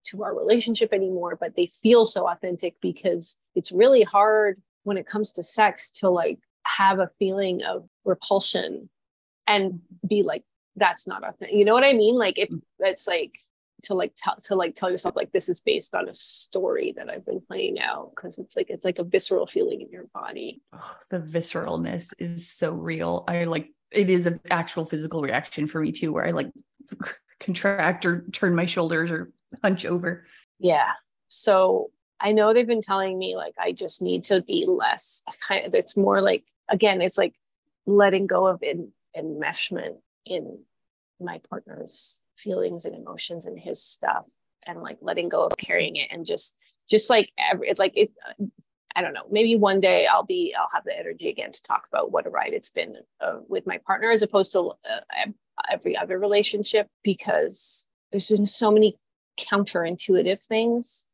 to 0.07 0.23
our 0.23 0.35
relationship 0.35 0.93
anymore, 0.93 1.37
but 1.38 1.55
they 1.57 1.71
feel 1.83 2.05
so 2.05 2.29
authentic 2.29 2.75
because 2.81 3.37
it's 3.55 3.71
really 3.71 4.03
hard 4.03 4.61
when 4.85 4.97
it 4.97 5.07
comes 5.07 5.33
to 5.33 5.43
sex 5.43 5.90
to 5.90 6.09
like 6.09 6.38
have 6.64 6.99
a 6.99 7.11
feeling 7.19 7.62
of 7.62 7.87
repulsion 8.05 8.88
and 9.51 9.81
be 10.07 10.23
like 10.23 10.45
that's 10.77 11.07
not 11.07 11.23
authentic 11.23 11.55
you 11.55 11.65
know 11.65 11.75
what 11.75 11.85
i 11.85 11.93
mean? 11.93 12.17
Like 12.17 12.39
if 12.39 12.49
mm. 12.49 12.61
it's 12.79 13.07
like 13.07 13.33
to 13.83 13.95
like 13.95 14.13
tell 14.17 14.37
to 14.45 14.55
like 14.55 14.77
tell 14.77 14.91
yourself 14.91 15.17
like 15.17 15.33
this 15.33 15.49
is 15.49 15.61
based 15.61 15.95
on 15.95 16.09
a 16.09 16.15
story 16.15 16.93
that 16.97 17.09
i've 17.09 17.25
been 17.25 17.41
playing 17.41 17.81
out 17.81 18.13
because 18.15 18.39
it's 18.39 18.57
like 18.57 18.69
it's 18.69 18.85
like 18.85 18.99
a 18.99 19.05
visceral 19.05 19.47
feeling 19.47 19.81
in 19.81 19.89
your 19.91 20.07
body. 20.13 20.61
Oh, 20.73 20.97
the 21.11 21.19
visceralness 21.19 22.13
is 22.19 22.51
so 22.51 22.75
real. 22.75 23.25
I 23.27 23.45
like 23.45 23.71
it 23.91 24.11
is 24.11 24.27
an 24.27 24.41
actual 24.51 24.85
physical 24.87 25.23
reaction 25.23 25.67
for 25.67 25.81
me 25.81 25.93
too 25.93 26.13
where 26.13 26.27
i 26.27 26.31
like 26.31 26.51
contract 27.41 28.05
or 28.07 28.25
turn 28.33 28.55
my 28.55 28.67
shoulders 28.67 29.11
or 29.11 29.33
hunch 29.63 29.85
over. 29.85 30.27
Yeah. 30.59 30.93
So 31.29 31.91
i 32.21 32.33
know 32.33 32.53
they've 32.53 32.67
been 32.67 32.83
telling 32.83 33.19
me 33.19 33.35
like 33.37 33.55
i 33.59 33.73
just 33.73 34.03
need 34.03 34.25
to 34.25 34.43
be 34.43 34.67
less 34.69 35.23
kind 35.49 35.67
of 35.67 35.75
it's 35.75 35.97
more 35.97 36.21
like 36.21 36.45
again 36.69 37.01
it's 37.01 37.19
like 37.19 37.35
letting 37.87 38.27
go 38.27 38.47
of 38.47 38.63
in 38.63 38.93
enmeshment 39.16 39.96
in 40.25 40.59
my 41.20 41.40
partner's 41.49 42.18
feelings 42.37 42.85
and 42.85 42.94
emotions 42.94 43.46
and 43.46 43.59
his 43.59 43.83
stuff 43.83 44.25
and 44.66 44.81
like 44.81 44.99
letting 45.01 45.29
go 45.29 45.44
of 45.44 45.57
carrying 45.57 45.96
it 45.96 46.09
and 46.11 46.25
just 46.25 46.57
just 46.88 47.11
like 47.11 47.31
every 47.38 47.68
it's 47.68 47.81
like 47.81 47.92
it 47.94 48.11
i 48.96 49.03
don't 49.03 49.12
know 49.12 49.25
maybe 49.31 49.57
one 49.57 49.81
day 49.81 50.07
i'll 50.07 50.25
be 50.25 50.55
i'll 50.59 50.70
have 50.73 50.85
the 50.85 50.99
energy 50.99 51.29
again 51.29 51.53
to 51.53 51.62
talk 51.62 51.85
about 51.92 52.11
what 52.11 52.27
a 52.27 52.31
ride 52.31 52.53
it's 52.53 52.70
been 52.70 52.96
uh, 53.20 53.38
with 53.49 53.66
my 53.66 53.79
partner 53.87 54.11
as 54.11 54.23
opposed 54.23 54.53
to 54.53 54.73
uh, 54.90 55.27
every 55.70 55.96
other 55.96 56.18
relationship 56.18 56.87
because 57.03 57.87
there's 58.11 58.29
been 58.29 58.46
so 58.46 58.70
many 58.70 58.96
counterintuitive 59.38 60.44
things 60.44 61.05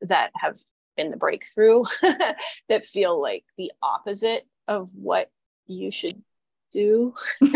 that 0.00 0.30
have 0.34 0.58
been 0.96 1.10
the 1.10 1.16
breakthrough 1.16 1.84
that 2.68 2.84
feel 2.84 3.20
like 3.20 3.44
the 3.56 3.72
opposite 3.82 4.46
of 4.66 4.88
what 4.94 5.30
you 5.66 5.90
should 5.90 6.22
do. 6.72 7.14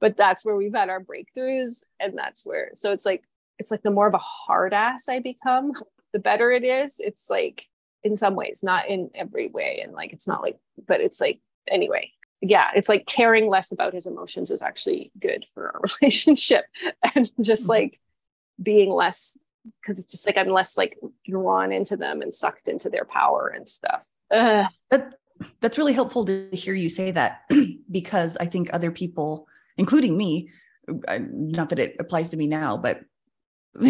but 0.00 0.16
that's 0.16 0.44
where 0.44 0.56
we've 0.56 0.74
had 0.74 0.88
our 0.88 1.02
breakthroughs. 1.02 1.84
And 2.00 2.16
that's 2.16 2.44
where, 2.44 2.70
so 2.74 2.92
it's 2.92 3.06
like, 3.06 3.22
it's 3.58 3.70
like 3.70 3.82
the 3.82 3.90
more 3.90 4.06
of 4.06 4.14
a 4.14 4.18
hard 4.18 4.74
ass 4.74 5.08
I 5.08 5.20
become, 5.20 5.72
the 6.12 6.18
better 6.18 6.50
it 6.50 6.64
is. 6.64 6.96
It's 6.98 7.30
like, 7.30 7.66
in 8.04 8.16
some 8.16 8.34
ways, 8.34 8.62
not 8.62 8.88
in 8.88 9.10
every 9.14 9.48
way. 9.48 9.80
And 9.84 9.92
like, 9.92 10.12
it's 10.12 10.26
not 10.26 10.42
like, 10.42 10.58
but 10.86 11.00
it's 11.00 11.20
like, 11.20 11.40
anyway, 11.68 12.10
yeah, 12.40 12.70
it's 12.74 12.88
like 12.88 13.06
caring 13.06 13.48
less 13.48 13.70
about 13.70 13.94
his 13.94 14.06
emotions 14.06 14.50
is 14.50 14.62
actually 14.62 15.12
good 15.20 15.46
for 15.54 15.72
our 15.74 15.80
relationship. 16.00 16.64
And 17.14 17.30
just 17.40 17.62
mm-hmm. 17.62 17.70
like 17.70 18.00
being 18.60 18.90
less, 18.90 19.38
because 19.80 20.00
it's 20.00 20.10
just 20.10 20.26
like 20.26 20.36
I'm 20.36 20.48
less 20.48 20.76
like 20.76 20.98
drawn 21.28 21.70
into 21.70 21.96
them 21.96 22.20
and 22.20 22.34
sucked 22.34 22.66
into 22.66 22.90
their 22.90 23.04
power 23.04 23.46
and 23.54 23.68
stuff. 23.68 24.04
Ugh. 24.32 24.66
That's 25.60 25.78
really 25.78 25.92
helpful 25.92 26.24
to 26.26 26.48
hear 26.52 26.74
you 26.74 26.88
say 26.88 27.10
that 27.10 27.42
because 27.90 28.36
I 28.36 28.46
think 28.46 28.70
other 28.72 28.90
people, 28.90 29.46
including 29.76 30.16
me, 30.16 30.50
not 31.08 31.68
that 31.70 31.78
it 31.78 31.96
applies 31.98 32.30
to 32.30 32.36
me 32.36 32.46
now, 32.46 32.76
but 32.76 33.00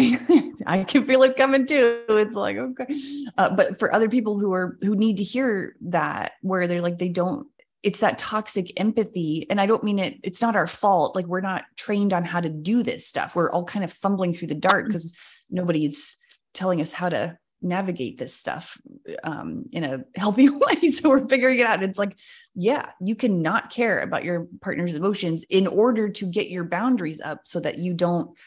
I 0.65 0.85
can 0.87 1.03
feel 1.05 1.23
it 1.23 1.35
coming 1.35 1.65
too. 1.65 2.05
It's 2.07 2.35
like 2.35 2.57
okay, 2.57 2.95
uh, 3.37 3.53
but 3.53 3.77
for 3.77 3.93
other 3.93 4.07
people 4.07 4.39
who 4.39 4.53
are 4.53 4.77
who 4.81 4.95
need 4.95 5.17
to 5.17 5.23
hear 5.23 5.75
that, 5.81 6.33
where 6.41 6.67
they're 6.67 6.81
like 6.81 6.99
they 6.99 7.09
don't, 7.09 7.47
it's 7.81 7.99
that 7.99 8.17
toxic 8.17 8.71
empathy, 8.79 9.45
and 9.49 9.59
I 9.59 9.65
don't 9.65 9.83
mean 9.83 9.99
it. 9.99 10.19
It's 10.23 10.41
not 10.41 10.55
our 10.55 10.67
fault. 10.67 11.15
Like 11.15 11.25
we're 11.25 11.41
not 11.41 11.65
trained 11.75 12.13
on 12.13 12.23
how 12.23 12.39
to 12.39 12.49
do 12.49 12.81
this 12.81 13.05
stuff. 13.05 13.35
We're 13.35 13.51
all 13.51 13.65
kind 13.65 13.83
of 13.83 13.91
fumbling 13.91 14.31
through 14.31 14.47
the 14.49 14.55
dark 14.55 14.87
because 14.87 15.13
nobody's 15.49 16.15
telling 16.53 16.79
us 16.79 16.93
how 16.93 17.09
to 17.09 17.37
navigate 17.63 18.17
this 18.17 18.33
stuff 18.33 18.77
um, 19.23 19.65
in 19.71 19.83
a 19.83 20.03
healthy 20.15 20.49
way. 20.49 20.89
So 20.89 21.09
we're 21.09 21.27
figuring 21.27 21.59
it 21.59 21.65
out. 21.65 21.83
It's 21.83 21.97
like, 21.97 22.17
yeah, 22.55 22.91
you 22.99 23.15
cannot 23.15 23.69
care 23.69 23.99
about 23.99 24.23
your 24.23 24.47
partner's 24.61 24.95
emotions 24.95 25.45
in 25.49 25.67
order 25.67 26.09
to 26.09 26.25
get 26.25 26.49
your 26.49 26.63
boundaries 26.63 27.21
up 27.21 27.41
so 27.45 27.59
that 27.59 27.77
you 27.77 27.93
don't 27.93 28.37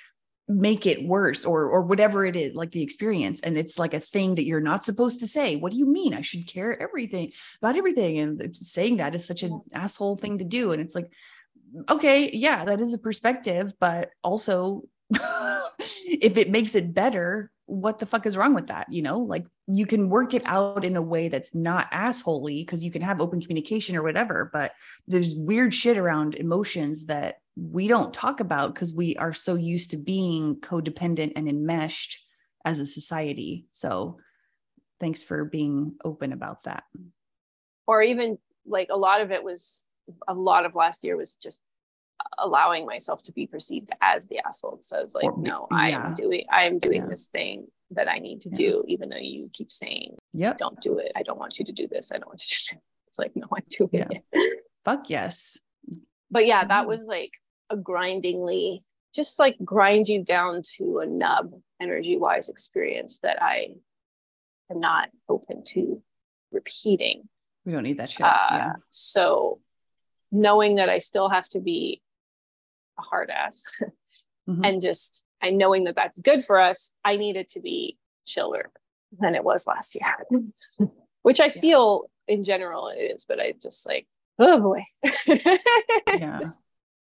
make 0.49 0.87
it 0.87 1.03
worse 1.03 1.45
or 1.45 1.65
or 1.65 1.83
whatever 1.83 2.25
it 2.25 2.37
is 2.37 2.55
like 2.55 2.71
the 2.71 2.83
experience. 2.83 3.41
And 3.41 3.59
it's 3.59 3.79
like 3.79 3.95
a 3.95 4.01
thing 4.01 4.37
that 4.37 4.45
you're 4.45 4.61
not 4.61 4.85
supposed 4.85 5.21
to 5.21 5.27
say. 5.27 5.57
What 5.57 5.73
do 5.73 5.79
you 5.79 5.87
mean? 5.87 6.15
I 6.15 6.21
should 6.21 6.47
care 6.47 6.81
everything 6.81 7.33
about 7.61 7.77
everything. 7.77 8.19
And 8.19 8.57
saying 8.57 8.99
that 8.99 9.15
is 9.15 9.27
such 9.27 9.43
an 9.43 9.61
asshole 9.73 10.17
thing 10.17 10.39
to 10.39 10.45
do. 10.45 10.71
And 10.73 10.81
it's 10.81 10.95
like 10.95 11.11
okay 11.89 12.31
yeah 12.33 12.65
that 12.65 12.81
is 12.81 12.95
a 12.95 12.99
perspective 12.99 13.75
but 13.81 14.11
also 14.23 14.83
if 15.79 16.37
it 16.37 16.51
makes 16.51 16.75
it 16.75 16.95
better 16.95 17.51
what 17.67 17.99
the 17.99 18.07
fuck 18.07 18.27
is 18.27 18.37
wrong 18.37 18.55
with 18.55 18.69
that? 18.69 18.87
You 18.91 19.03
know, 19.03 19.19
like 19.19 19.45
you 19.67 19.87
can 19.87 20.09
work 20.09 20.35
it 20.35 20.43
out 20.45 20.85
in 20.85 20.97
a 20.97 21.03
way 21.03 21.29
that's 21.29 21.55
not 21.55 21.91
assholey 21.91 22.61
because 22.61 22.85
you 22.85 22.91
can 22.91 23.03
have 23.03 23.21
open 23.21 23.41
communication 23.41 23.97
or 23.97 24.03
whatever, 24.03 24.49
but 24.53 24.73
there's 25.07 25.35
weird 25.35 25.75
shit 25.75 25.99
around 25.99 26.37
emotions 26.37 27.07
that 27.07 27.39
we 27.57 27.89
don't 27.89 28.15
talk 28.15 28.41
about 28.41 28.73
because 28.73 28.95
we 28.95 29.17
are 29.17 29.33
so 29.33 29.55
used 29.55 29.91
to 29.91 29.97
being 29.97 30.57
codependent 30.57 31.33
and 31.35 31.49
enmeshed 31.49 32.25
as 32.65 32.79
a 32.79 32.87
society. 32.87 33.67
So 33.73 34.19
thanks 35.01 35.25
for 35.25 35.45
being 35.45 35.97
open 36.05 36.33
about 36.33 36.65
that. 36.65 36.85
Or 37.87 38.03
even 38.03 38.39
like 38.65 38.89
a 38.91 38.97
lot 38.97 39.21
of 39.21 39.33
it 39.33 39.43
was 39.43 39.81
a 40.29 40.35
lot 40.35 40.67
of 40.67 40.75
last 40.75 41.03
year 41.03 41.17
was 41.17 41.35
just 41.35 41.59
allowing 42.39 42.87
myself 42.87 43.23
to 43.23 43.33
be 43.33 43.47
perceived 43.47 43.91
as 44.01 44.27
the 44.27 44.39
asshole 44.47 44.79
says 44.83 45.15
like 45.15 45.25
or, 45.25 45.39
no 45.39 45.67
i 45.71 45.91
am 45.91 46.15
doing 46.15 46.45
i 46.51 46.65
am 46.65 46.79
doing 46.79 47.03
yeah. 47.03 47.09
this 47.09 47.29
thing 47.29 47.67
that 47.91 48.09
i 48.09 48.19
need 48.19 48.41
to 48.41 48.49
yeah. 48.51 48.57
do 48.57 48.85
even 48.87 49.09
though 49.09 49.17
you 49.17 49.49
keep 49.53 49.71
saying 49.71 50.15
yeah 50.33 50.55
don't 50.59 50.81
do 50.81 50.99
it 50.99 51.13
i 51.17 51.23
don't 51.23 51.39
want 51.39 51.59
you 51.59 51.65
to 51.65 51.73
do 51.73 51.87
this 51.89 52.13
i 52.13 52.19
don't 52.19 52.29
want 52.29 52.43
you 52.43 52.57
to 52.57 52.75
do 52.75 52.81
it's 53.09 53.19
like 53.19 53.33
no 53.35 53.47
i'm 53.55 53.63
doing 53.71 53.91
yeah. 53.93 54.09
it 54.33 54.63
fuck 54.85 55.09
yes 55.09 55.59
but 56.31 56.47
yeah 56.47 56.65
that 56.65 56.81
mm-hmm. 56.81 56.89
was 56.89 57.07
like 57.07 57.33
a 57.71 57.77
grindingly 57.77 58.83
just 59.15 59.39
like 59.39 59.57
grind 59.65 60.09
you 60.09 60.23
down 60.23 60.63
to 60.77 60.99
a 60.99 61.07
nub 61.07 61.51
energy 61.81 62.17
wise 62.17 62.49
experience 62.49 63.19
that 63.23 63.43
i 63.43 63.69
am 64.71 64.81
not 64.81 65.09
open 65.29 65.63
to 65.65 66.03
repeating 66.53 67.29
we 67.65 67.73
don't 67.73 67.83
need 67.83 67.99
that 67.99 68.11
shit 68.11 68.27
uh, 68.27 68.49
yeah. 68.51 68.73
so 68.91 69.61
knowing 70.33 70.77
that 70.77 70.89
i 70.89 70.99
still 70.99 71.29
have 71.29 71.49
to 71.49 71.61
be 71.61 72.03
a 72.99 73.03
hard 73.03 73.31
ass. 73.31 73.65
Mm-hmm. 74.49 74.65
and 74.65 74.81
just 74.81 75.25
and 75.43 75.59
knowing 75.59 75.83
that 75.85 75.97
that's 75.97 76.21
good 76.21 76.45
for 76.45 76.61
us 76.61 76.93
i 77.05 77.17
needed 77.17 77.51
to 77.51 77.61
be 77.61 77.99
chiller 78.25 78.71
than 79.19 79.35
it 79.35 79.43
was 79.43 79.67
last 79.67 79.97
year. 79.97 80.89
Which 81.23 81.41
i 81.41 81.47
yeah. 81.47 81.61
feel 81.61 82.11
in 82.29 82.45
general 82.45 82.87
it 82.87 83.01
is 83.01 83.25
but 83.25 83.41
i 83.41 83.55
just 83.61 83.85
like 83.87 84.07
oh 84.39 84.61
boy. 84.61 84.85
Yeah. 85.27 86.39
just, 86.41 86.63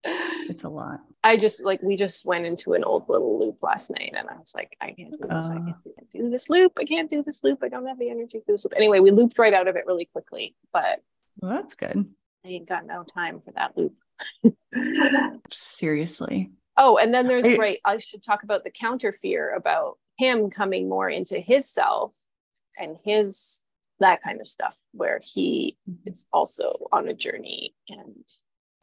it's 0.05 0.63
a 0.63 0.69
lot. 0.69 1.01
I 1.25 1.35
just 1.35 1.65
like 1.65 1.81
we 1.81 1.97
just 1.97 2.25
went 2.25 2.45
into 2.45 2.73
an 2.73 2.85
old 2.85 3.09
little 3.09 3.37
loop 3.37 3.57
last 3.61 3.91
night 3.91 4.13
and 4.15 4.29
i 4.29 4.37
was 4.37 4.53
like 4.55 4.77
i 4.79 4.91
can't 4.91 5.11
do 5.11 5.27
this 5.27 5.49
uh, 5.49 5.53
i 5.53 5.57
can't 5.57 6.09
do 6.11 6.29
this 6.29 6.49
loop 6.49 6.71
i 6.79 6.85
can't 6.85 7.09
do 7.09 7.21
this 7.21 7.41
loop 7.43 7.59
i 7.63 7.67
don't 7.67 7.85
have 7.85 7.99
the 7.99 8.09
energy 8.09 8.41
for 8.45 8.53
this 8.53 8.63
loop. 8.63 8.75
Anyway 8.77 9.01
we 9.01 9.11
looped 9.11 9.37
right 9.37 9.53
out 9.53 9.67
of 9.67 9.75
it 9.75 9.85
really 9.85 10.05
quickly 10.05 10.55
but 10.71 11.01
well, 11.37 11.51
that's 11.51 11.75
good. 11.75 12.07
I 12.45 12.47
ain't 12.47 12.69
got 12.69 12.85
no 12.85 13.03
time 13.03 13.41
for 13.43 13.51
that 13.51 13.75
loop 13.75 13.93
Seriously. 15.51 16.51
Oh, 16.78 16.97
and 16.97 17.13
then 17.13 17.28
there's 17.28 17.45
I, 17.45 17.56
right. 17.56 17.80
I 17.86 17.97
should 17.97 18.23
talk 18.23 18.43
about 18.43 18.63
the 18.63 18.71
counter 18.71 19.13
fear 19.13 19.54
about 19.54 19.97
him 20.17 20.49
coming 20.49 20.89
more 20.89 21.10
into 21.10 21.39
his 21.39 21.69
self 21.69 22.13
and 22.78 22.97
his 23.04 23.62
that 23.99 24.21
kind 24.21 24.41
of 24.41 24.47
stuff, 24.47 24.75
where 24.91 25.21
he 25.23 25.78
is 26.06 26.25
also 26.34 26.88
on 26.91 27.08
a 27.08 27.13
journey. 27.13 27.73
And 27.88 28.25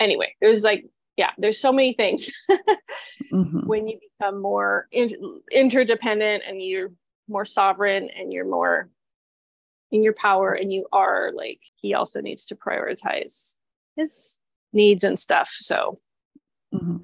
anyway, 0.01 0.35
there's 0.40 0.64
like, 0.64 0.87
yeah, 1.18 1.31
there's 1.37 1.59
so 1.59 1.73
many 1.73 1.92
things 1.92 2.31
mm-hmm. 3.33 3.66
when 3.66 3.87
you 3.87 3.99
become 4.18 4.40
more 4.40 4.88
in- 4.90 5.40
interdependent 5.51 6.45
and 6.49 6.62
you're 6.62 6.92
more 7.29 7.45
sovereign 7.45 8.09
and 8.16 8.33
you're 8.33 8.49
more 8.49 8.88
in 9.90 10.03
your 10.03 10.14
power 10.14 10.53
and 10.53 10.73
you 10.73 10.87
are 10.92 11.31
like 11.35 11.61
he 11.77 11.92
also 11.92 12.21
needs 12.23 12.47
to 12.47 12.57
prioritize 12.57 13.57
his 13.95 14.38
needs 14.72 15.04
and 15.04 15.18
stuff. 15.18 15.48
So 15.50 16.00
mm-hmm. 16.74 16.98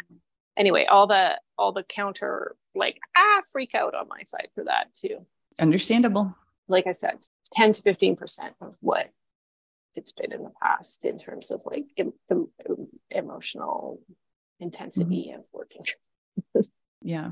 anyway, 0.56 0.86
all 0.86 1.06
the 1.06 1.38
all 1.56 1.72
the 1.72 1.82
counter 1.82 2.56
like 2.74 2.98
ah 3.16 3.40
freak 3.52 3.74
out 3.74 3.94
on 3.94 4.08
my 4.08 4.22
side 4.24 4.48
for 4.54 4.64
that 4.64 4.94
too. 4.94 5.26
Understandable. 5.60 6.36
Like 6.68 6.86
I 6.86 6.92
said, 6.92 7.18
10 7.52 7.72
to 7.74 7.82
15% 7.82 8.18
of 8.60 8.74
what 8.80 9.10
it's 9.94 10.12
been 10.12 10.32
in 10.32 10.42
the 10.42 10.52
past 10.62 11.04
in 11.04 11.18
terms 11.18 11.50
of 11.50 11.60
like 11.64 11.86
em- 11.96 12.12
em- 12.30 12.48
emotional 13.10 14.00
intensity 14.60 15.30
mm-hmm. 15.30 15.40
of 15.40 15.46
working. 15.52 15.84
yeah. 17.02 17.30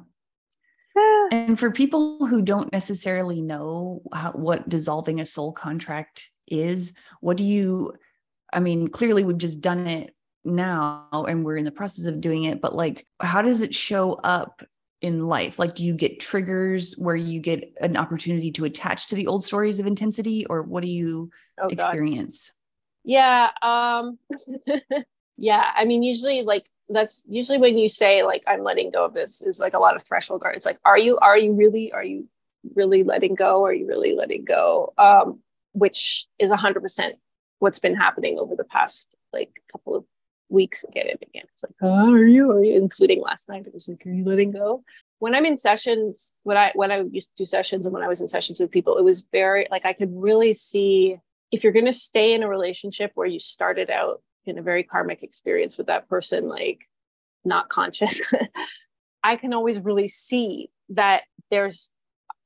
and 1.33 1.59
for 1.59 1.70
people 1.70 2.27
who 2.27 2.42
don't 2.42 2.72
necessarily 2.72 3.40
know 3.42 4.03
how, 4.12 4.33
what 4.33 4.68
dissolving 4.68 5.20
a 5.20 5.27
soul 5.27 5.53
contract 5.53 6.31
is, 6.49 6.94
what 7.20 7.37
do 7.37 7.44
you, 7.44 7.92
I 8.53 8.61
mean, 8.61 8.88
clearly 8.88 9.22
we've 9.22 9.38
just 9.38 9.61
done 9.61 9.87
it 9.87 10.14
now 10.47 11.25
and 11.29 11.45
we're 11.45 11.57
in 11.57 11.65
the 11.65 11.71
process 11.71 12.07
of 12.07 12.21
doing 12.21 12.45
it 12.45 12.61
but 12.61 12.75
like 12.75 13.07
how 13.21 13.43
does 13.43 13.63
it 13.63 13.75
show 13.75 14.13
up 14.25 14.63
in 15.03 15.27
life? 15.27 15.59
Like 15.59 15.75
do 15.75 15.85
you 15.85 15.95
get 15.95 16.21
triggers 16.21 16.95
where 16.95 17.17
you 17.17 17.39
get 17.39 17.71
an 17.81 17.97
opportunity 17.97 18.51
to 18.53 18.65
attach 18.65 19.09
to 19.09 19.15
the 19.15 19.27
old 19.27 19.45
stories 19.45 19.79
of 19.79 19.87
intensity 19.87 20.47
or 20.47 20.63
what 20.63 20.83
do 20.83 20.89
you 20.89 21.31
oh, 21.61 21.69
experience? 21.69 22.53
Yeah 23.05 23.51
um 23.63 24.19
yeah 25.37 25.71
i 25.77 25.85
mean 25.85 26.03
usually 26.03 26.43
like 26.43 26.65
that's 26.89 27.25
usually 27.29 27.59
when 27.59 27.77
you 27.77 27.91
say 27.91 28.23
like 28.23 28.43
i'm 28.47 28.63
letting 28.63 28.91
go 28.91 29.05
of 29.05 29.13
this 29.13 29.43
is 29.43 29.61
like 29.61 29.75
a 29.75 29.79
lot 29.79 29.95
of 29.95 30.03
threshold 30.03 30.41
guard 30.41 30.57
it's 30.57 30.65
like 30.65 30.79
are 30.83 30.99
you 30.99 31.19
are 31.19 31.37
you 31.37 31.53
really 31.53 31.93
are 31.93 32.03
you 32.03 32.27
really 32.75 33.05
letting 33.05 33.35
go? 33.35 33.65
Are 33.65 33.73
you 33.73 33.87
really 33.87 34.15
letting 34.15 34.45
go? 34.45 34.92
Um 34.99 35.40
which 35.73 36.27
is 36.38 36.51
100% 36.51 37.13
what's 37.59 37.79
been 37.79 37.94
happening 37.94 38.38
over 38.38 38.57
the 38.57 38.65
past 38.65 39.15
like 39.31 39.51
couple 39.71 39.94
of 39.94 40.05
weeks 40.49 40.85
get 40.92 41.07
it 41.07 41.19
again. 41.23 41.44
It's 41.53 41.63
like, 41.63 41.75
oh, 41.83 42.13
are 42.13 42.27
you? 42.27 42.51
Are 42.51 42.63
you? 42.63 42.77
Including 42.77 43.23
last 43.23 43.49
night, 43.49 43.67
it 43.67 43.75
was 43.75 43.88
like, 43.88 44.07
are 44.07 44.11
you 44.11 44.25
letting 44.25 44.53
go? 44.53 44.83
When 45.19 45.35
I'm 45.35 45.47
in 45.47 45.57
sessions, 45.57 46.33
when 46.42 46.57
I 46.57 46.73
when 46.75 46.92
I 46.92 47.03
used 47.11 47.31
to 47.37 47.44
do 47.44 47.47
sessions 47.47 47.87
and 47.87 47.92
when 47.92 48.03
I 48.03 48.09
was 48.09 48.21
in 48.21 48.29
sessions 48.29 48.61
with 48.61 48.71
people, 48.71 48.99
it 48.99 49.05
was 49.05 49.25
very 49.33 49.67
like 49.71 49.87
I 49.87 49.92
could 49.92 50.11
really 50.13 50.53
see 50.53 51.17
if 51.53 51.65
you're 51.65 51.73
going 51.73 51.87
to 51.87 51.92
stay 51.92 52.35
in 52.35 52.42
a 52.42 52.49
relationship 52.49 53.13
where 53.15 53.27
you 53.27 53.38
started 53.38 53.90
out 53.90 54.23
in 54.44 54.59
a 54.59 54.63
very 54.63 54.83
karmic 54.83 55.23
experience 55.23 55.79
with 55.79 55.87
that 55.87 56.09
person, 56.09 56.49
like 56.49 56.81
not 57.44 57.69
conscious, 57.69 58.21
I 59.25 59.37
can 59.37 59.55
always 59.55 59.81
really 59.81 60.09
see 60.09 60.71
that 60.90 61.23
there's 61.51 61.90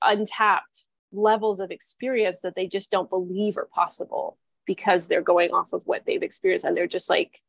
untapped 0.02 0.86
levels 1.12 1.60
of 1.60 1.70
experience 1.70 2.40
that 2.42 2.54
they 2.54 2.66
just 2.66 2.90
don't 2.90 3.10
believe 3.10 3.56
are 3.56 3.68
possible 3.72 4.38
because 4.66 5.08
they're 5.08 5.22
going 5.22 5.50
off 5.50 5.72
of 5.72 5.82
what 5.84 6.04
they've 6.06 6.22
experienced 6.22 6.64
and 6.64 6.76
they're 6.76 6.86
just 6.86 7.10
like 7.10 7.40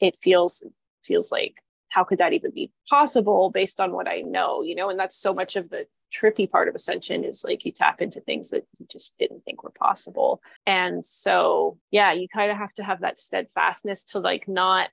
it 0.00 0.16
feels 0.16 0.64
feels 1.04 1.32
like 1.32 1.54
how 1.88 2.04
could 2.04 2.18
that 2.18 2.32
even 2.32 2.52
be 2.52 2.70
possible 2.88 3.50
based 3.50 3.80
on 3.80 3.92
what 3.92 4.08
I 4.08 4.20
know, 4.20 4.62
you 4.62 4.74
know? 4.74 4.90
And 4.90 4.98
that's 4.98 5.16
so 5.16 5.34
much 5.34 5.56
of 5.56 5.68
the 5.70 5.86
trippy 6.14 6.48
part 6.48 6.68
of 6.68 6.74
ascension 6.74 7.24
is 7.24 7.44
like 7.44 7.64
you 7.64 7.72
tap 7.72 8.00
into 8.00 8.20
things 8.20 8.50
that 8.50 8.64
you 8.78 8.86
just 8.90 9.16
didn't 9.18 9.44
think 9.44 9.62
were 9.62 9.70
possible. 9.70 10.40
And 10.66 11.04
so, 11.04 11.78
yeah, 11.90 12.12
you 12.12 12.28
kind 12.28 12.50
of 12.50 12.56
have 12.56 12.72
to 12.74 12.84
have 12.84 13.00
that 13.00 13.18
steadfastness 13.18 14.04
to 14.06 14.20
like 14.20 14.48
not 14.48 14.88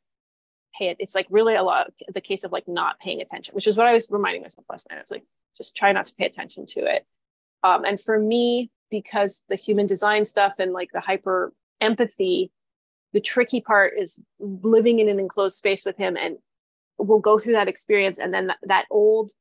pay 0.77 0.89
it. 0.89 0.97
It's 0.99 1.15
like 1.15 1.27
really 1.29 1.55
a 1.55 1.63
lot, 1.63 1.91
it's 1.99 2.17
a 2.17 2.21
case 2.21 2.43
of 2.43 2.51
like 2.51 2.67
not 2.67 2.99
paying 2.99 3.21
attention, 3.21 3.53
which 3.55 3.67
is 3.67 3.77
what 3.77 3.87
I 3.87 3.93
was 3.93 4.07
reminding 4.09 4.41
myself 4.41 4.65
last 4.69 4.87
night. 4.89 4.97
I 4.97 5.01
was 5.01 5.11
like, 5.11 5.25
just 5.55 5.75
try 5.75 5.91
not 5.91 6.07
to 6.07 6.15
pay 6.15 6.25
attention 6.25 6.65
to 6.67 6.81
it. 6.81 7.05
Um, 7.63 7.83
and 7.83 7.99
for 7.99 8.19
me, 8.19 8.69
because 8.89 9.43
the 9.49 9.55
human 9.55 9.87
design 9.87 10.25
stuff 10.25 10.53
and 10.59 10.71
like 10.71 10.89
the 10.93 10.99
hyper 10.99 11.51
empathy, 11.81 12.51
the 13.17 13.21
tricky 13.21 13.61
part 13.61 13.93
is 13.97 14.19
living 14.39 14.99
in 14.99 15.09
an 15.09 15.19
enclosed 15.19 15.57
space 15.57 15.83
with 15.83 15.97
him 15.97 16.15
and 16.15 16.37
we'll 16.99 17.17
go 17.17 17.39
through 17.39 17.53
that 17.53 17.67
experience. 17.67 18.19
And 18.19 18.31
then 18.31 18.45
that, 18.45 18.57
that 18.67 18.85
old 18.91 19.31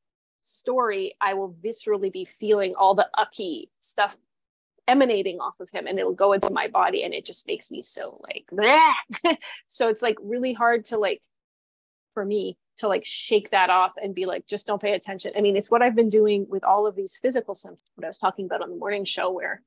story 0.41 1.13
i 1.19 1.33
will 1.33 1.53
viscerally 1.61 2.11
be 2.11 2.23
feeling 2.23 2.73
all 2.75 2.95
the 2.95 3.07
ucky 3.17 3.69
stuff 3.81 4.15
emanating 4.87 5.39
off 5.39 5.59
of 5.59 5.69
him 5.71 5.85
and 5.85 5.99
it'll 5.99 6.13
go 6.13 6.31
into 6.31 6.49
my 6.51 6.69
body 6.69 7.03
and 7.03 7.13
it 7.13 7.25
just 7.25 7.45
makes 7.47 7.69
me 7.69 7.81
so 7.81 8.21
like 8.23 9.37
so 9.67 9.89
it's 9.89 10.01
like 10.01 10.15
really 10.21 10.53
hard 10.53 10.85
to 10.85 10.97
like 10.97 11.21
for 12.13 12.23
me 12.23 12.57
to 12.77 12.87
like 12.87 13.03
shake 13.03 13.49
that 13.49 13.69
off 13.69 13.93
and 14.01 14.15
be 14.15 14.25
like 14.25 14.47
just 14.47 14.65
don't 14.67 14.81
pay 14.81 14.93
attention. 14.93 15.33
I 15.35 15.41
mean 15.41 15.57
it's 15.57 15.69
what 15.69 15.81
i've 15.81 15.95
been 15.95 16.07
doing 16.07 16.45
with 16.47 16.63
all 16.63 16.87
of 16.87 16.95
these 16.95 17.17
physical 17.17 17.53
symptoms 17.53 17.91
what 17.95 18.05
i 18.05 18.07
was 18.07 18.19
talking 18.19 18.45
about 18.45 18.61
on 18.61 18.69
the 18.69 18.77
morning 18.77 19.03
show 19.03 19.29
where 19.29 19.61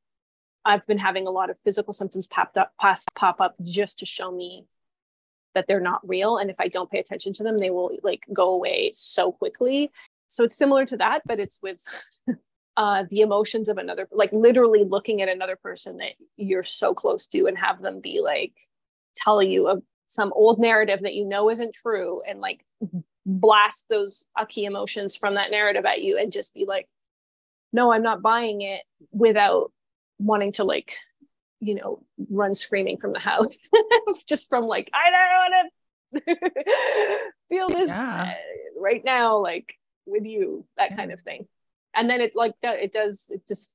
i've 0.65 0.87
been 0.87 0.99
having 0.99 1.27
a 1.27 1.31
lot 1.31 1.51
of 1.51 1.59
physical 1.65 1.93
symptoms 1.93 2.27
popped 2.27 2.57
up 2.57 2.73
pop 3.15 3.41
up 3.41 3.55
just 3.63 3.99
to 3.99 4.07
show 4.07 4.31
me 4.31 4.67
that 5.55 5.67
they're 5.67 5.81
not 5.81 6.07
real. 6.09 6.37
And 6.39 6.51
if 6.51 6.57
i 6.61 6.69
don't 6.69 6.91
pay 6.91 6.99
attention 6.99 7.33
to 7.35 7.43
them 7.43 7.59
they 7.59 7.71
will 7.71 7.97
like 8.03 8.23
go 8.33 8.55
away 8.55 8.91
so 8.95 9.33
quickly. 9.33 9.91
So 10.29 10.45
it's 10.45 10.57
similar 10.57 10.87
to 10.87 10.97
that 10.99 11.23
but 11.27 11.41
it's 11.41 11.61
with 11.63 11.83
uh, 12.77 13.05
the 13.11 13.21
emotions 13.21 13.69
of 13.69 13.79
another 13.79 14.09
like 14.13 14.33
literally 14.33 14.85
looking 14.85 15.21
at 15.23 15.29
another 15.29 15.57
person 15.57 15.99
that 15.99 16.13
you're 16.37 16.63
so 16.63 16.95
close 16.95 17.27
to 17.27 17.47
and 17.47 17.59
have 17.59 17.81
them 17.81 18.01
be 18.01 18.21
like 18.23 18.53
tell 19.15 19.43
you 19.43 19.69
of 19.69 19.83
some 20.07 20.33
old 20.35 20.59
narrative 20.59 21.01
that 21.03 21.15
you 21.15 21.27
know 21.27 21.51
isn't 21.51 21.75
true 21.75 22.23
and 22.27 22.41
like 22.41 22.65
blast 23.27 23.87
those 23.91 24.27
ucky 24.39 24.65
emotions 24.65 25.15
from 25.15 25.35
that 25.35 25.51
narrative 25.51 25.85
at 25.85 26.01
you 26.01 26.17
and 26.17 26.33
just 26.33 26.55
be 26.55 26.65
like 26.65 26.89
no 27.73 27.93
i'm 27.93 28.03
not 28.03 28.23
buying 28.23 28.63
it 28.63 28.83
without 29.13 29.73
wanting 30.21 30.53
to 30.53 30.65
like 30.65 30.97
you 31.61 31.75
know 31.75 32.03
run 32.31 32.55
screaming 32.55 32.97
from 32.97 33.13
the 33.13 33.19
house 33.19 33.57
just 34.27 34.49
from 34.49 34.65
like 34.65 34.91
i 34.95 35.11
don't 35.11 35.31
want 35.31 35.55
to 35.55 35.71
feel 37.49 37.69
this 37.69 37.89
yeah. 37.89 38.23
Uh, 38.23 38.81
right 38.81 39.05
now 39.05 39.37
like 39.39 39.75
with 40.11 40.25
you 40.25 40.67
that 40.77 40.97
kind 40.97 41.13
of 41.13 41.21
thing. 41.21 41.47
And 41.95 42.09
then 42.11 42.21
it 42.21 42.35
like 42.35 42.55
it 42.63 42.93
does 42.93 43.31
it 43.31 43.47
just 43.49 43.71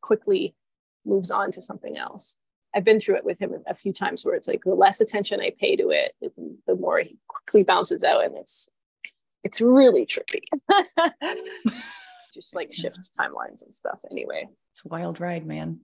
quickly 0.00 0.54
moves 1.04 1.30
on 1.30 1.52
to 1.52 1.62
something 1.62 1.96
else. 1.96 2.36
I've 2.74 2.84
been 2.84 3.00
through 3.00 3.16
it 3.16 3.24
with 3.24 3.38
him 3.38 3.52
a 3.66 3.74
few 3.74 3.92
times 3.92 4.24
where 4.24 4.34
it's 4.34 4.48
like 4.48 4.62
the 4.62 4.74
less 4.74 5.00
attention 5.00 5.40
i 5.40 5.52
pay 5.58 5.74
to 5.76 5.88
it 5.88 6.12
the 6.66 6.76
more 6.76 6.98
he 6.98 7.16
quickly 7.26 7.62
bounces 7.62 8.04
out 8.04 8.24
and 8.24 8.36
it's 8.36 8.68
it's 9.42 9.62
really 9.62 10.04
trippy 10.04 10.42
just 12.32 12.54
like 12.54 12.72
shifts 12.72 13.10
timelines 13.18 13.62
and 13.62 13.74
stuff 13.74 13.98
anyway 14.10 14.46
it's 14.70 14.84
a 14.84 14.88
wild 14.88 15.20
ride 15.20 15.46
man 15.46 15.80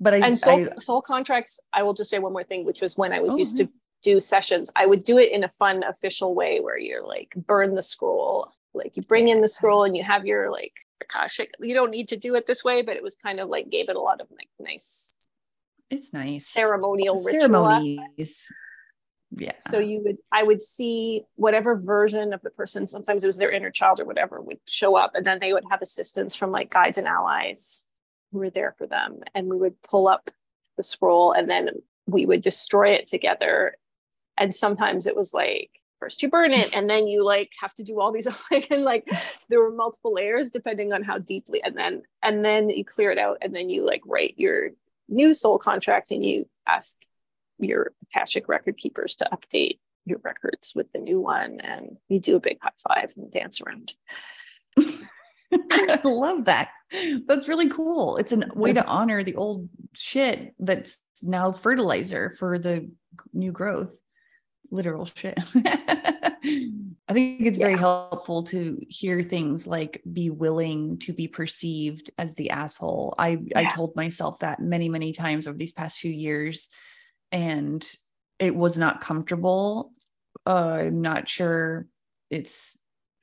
but 0.00 0.14
I 0.14 0.18
and 0.18 0.38
soul, 0.38 0.68
I, 0.70 0.78
soul 0.78 1.02
contracts. 1.02 1.60
I 1.72 1.82
will 1.82 1.94
just 1.94 2.10
say 2.10 2.18
one 2.18 2.32
more 2.32 2.44
thing, 2.44 2.64
which 2.64 2.82
was 2.82 2.96
when 2.96 3.12
I 3.12 3.20
was 3.20 3.32
oh, 3.32 3.36
used 3.36 3.56
to 3.58 3.68
do 4.02 4.20
sessions. 4.20 4.70
I 4.76 4.86
would 4.86 5.04
do 5.04 5.18
it 5.18 5.32
in 5.32 5.44
a 5.44 5.48
fun, 5.48 5.82
official 5.84 6.34
way 6.34 6.60
where 6.60 6.78
you're 6.78 7.06
like 7.06 7.32
burn 7.34 7.74
the 7.74 7.82
scroll, 7.82 8.52
like 8.74 8.96
you 8.96 9.02
bring 9.02 9.28
in 9.28 9.40
the 9.40 9.48
scroll 9.48 9.84
and 9.84 9.96
you 9.96 10.04
have 10.04 10.26
your 10.26 10.50
like 10.50 10.72
akashic. 11.02 11.50
You 11.60 11.74
don't 11.74 11.90
need 11.90 12.08
to 12.08 12.16
do 12.16 12.34
it 12.34 12.46
this 12.46 12.62
way, 12.62 12.82
but 12.82 12.96
it 12.96 13.02
was 13.02 13.16
kind 13.16 13.40
of 13.40 13.48
like 13.48 13.70
gave 13.70 13.88
it 13.88 13.96
a 13.96 14.00
lot 14.00 14.20
of 14.20 14.28
like 14.30 14.48
nice. 14.58 15.12
It's 15.88 16.12
nice 16.12 16.46
ceremonial 16.46 17.22
ceremonies. 17.22 18.48
Yeah. 19.30 19.52
So 19.58 19.78
you 19.78 20.02
would, 20.04 20.18
I 20.32 20.42
would 20.42 20.62
see 20.62 21.22
whatever 21.34 21.76
version 21.76 22.32
of 22.32 22.42
the 22.42 22.50
person. 22.50 22.86
Sometimes 22.86 23.24
it 23.24 23.26
was 23.26 23.38
their 23.38 23.50
inner 23.50 23.70
child 23.70 24.00
or 24.00 24.04
whatever 24.04 24.40
would 24.40 24.60
show 24.68 24.96
up, 24.96 25.12
and 25.14 25.26
then 25.26 25.38
they 25.40 25.52
would 25.52 25.64
have 25.70 25.82
assistance 25.82 26.34
from 26.34 26.50
like 26.50 26.70
guides 26.70 26.98
and 26.98 27.06
allies 27.06 27.82
who 28.32 28.38
were 28.38 28.50
there 28.50 28.74
for 28.78 28.86
them. 28.86 29.20
And 29.34 29.48
we 29.48 29.56
would 29.56 29.80
pull 29.82 30.08
up 30.08 30.30
the 30.76 30.82
scroll 30.82 31.32
and 31.32 31.48
then 31.48 31.70
we 32.06 32.26
would 32.26 32.42
destroy 32.42 32.90
it 32.90 33.06
together. 33.06 33.76
And 34.38 34.54
sometimes 34.54 35.06
it 35.06 35.16
was 35.16 35.34
like, 35.34 35.70
first 35.98 36.22
you 36.22 36.28
burn 36.28 36.52
it 36.52 36.74
and 36.74 36.90
then 36.90 37.06
you 37.06 37.24
like 37.24 37.52
have 37.60 37.74
to 37.74 37.82
do 37.82 38.00
all 38.00 38.12
these 38.12 38.28
like 38.50 38.70
and 38.70 38.84
like 38.84 39.08
there 39.48 39.60
were 39.60 39.72
multiple 39.72 40.12
layers 40.12 40.50
depending 40.50 40.92
on 40.92 41.02
how 41.02 41.18
deeply 41.18 41.62
and 41.62 41.76
then 41.76 42.02
and 42.22 42.44
then 42.44 42.68
you 42.68 42.84
clear 42.84 43.10
it 43.10 43.18
out 43.18 43.38
and 43.40 43.54
then 43.54 43.70
you 43.70 43.84
like 43.86 44.02
write 44.04 44.34
your 44.36 44.70
new 45.08 45.32
soul 45.32 45.58
contract 45.58 46.10
and 46.10 46.24
you 46.24 46.46
ask 46.66 46.96
your 47.58 47.92
akashic 48.04 48.48
record 48.48 48.76
keepers 48.76 49.16
to 49.16 49.28
update 49.32 49.78
your 50.04 50.20
records 50.22 50.72
with 50.74 50.90
the 50.92 50.98
new 50.98 51.20
one 51.20 51.60
and 51.60 51.96
we 52.08 52.18
do 52.18 52.36
a 52.36 52.40
big 52.40 52.58
high 52.62 52.70
five 52.88 53.12
and 53.16 53.32
dance 53.32 53.60
around 53.60 53.92
I 55.52 56.00
love 56.04 56.46
that. 56.46 56.70
That's 57.26 57.48
really 57.48 57.68
cool. 57.68 58.16
It's 58.16 58.32
a 58.32 58.42
way 58.54 58.72
to 58.72 58.84
honor 58.84 59.22
the 59.22 59.36
old 59.36 59.68
shit 59.94 60.54
that's 60.58 61.00
now 61.22 61.52
fertilizer 61.52 62.34
for 62.38 62.58
the 62.58 62.90
new 63.32 63.52
growth. 63.52 63.98
Literal 64.70 65.08
shit. 65.14 65.38
I 67.08 67.12
think 67.12 67.42
it's 67.42 67.58
very 67.58 67.72
yeah. 67.72 67.80
helpful 67.80 68.42
to 68.44 68.78
hear 68.88 69.22
things 69.22 69.66
like 69.66 70.02
be 70.12 70.30
willing 70.30 70.98
to 71.00 71.12
be 71.12 71.28
perceived 71.28 72.10
as 72.18 72.34
the 72.34 72.50
asshole. 72.50 73.14
I 73.18 73.38
yeah. 73.44 73.60
I 73.60 73.64
told 73.66 73.94
myself 73.94 74.40
that 74.40 74.60
many 74.60 74.88
many 74.88 75.12
times 75.12 75.46
over 75.46 75.56
these 75.56 75.72
past 75.72 75.98
few 75.98 76.10
years 76.10 76.68
and 77.32 77.88
it 78.38 78.54
was 78.54 78.78
not 78.78 79.00
comfortable. 79.00 79.92
Uh, 80.46 80.78
I'm 80.80 81.00
not 81.00 81.28
sure 81.28 81.86
it's 82.30 82.78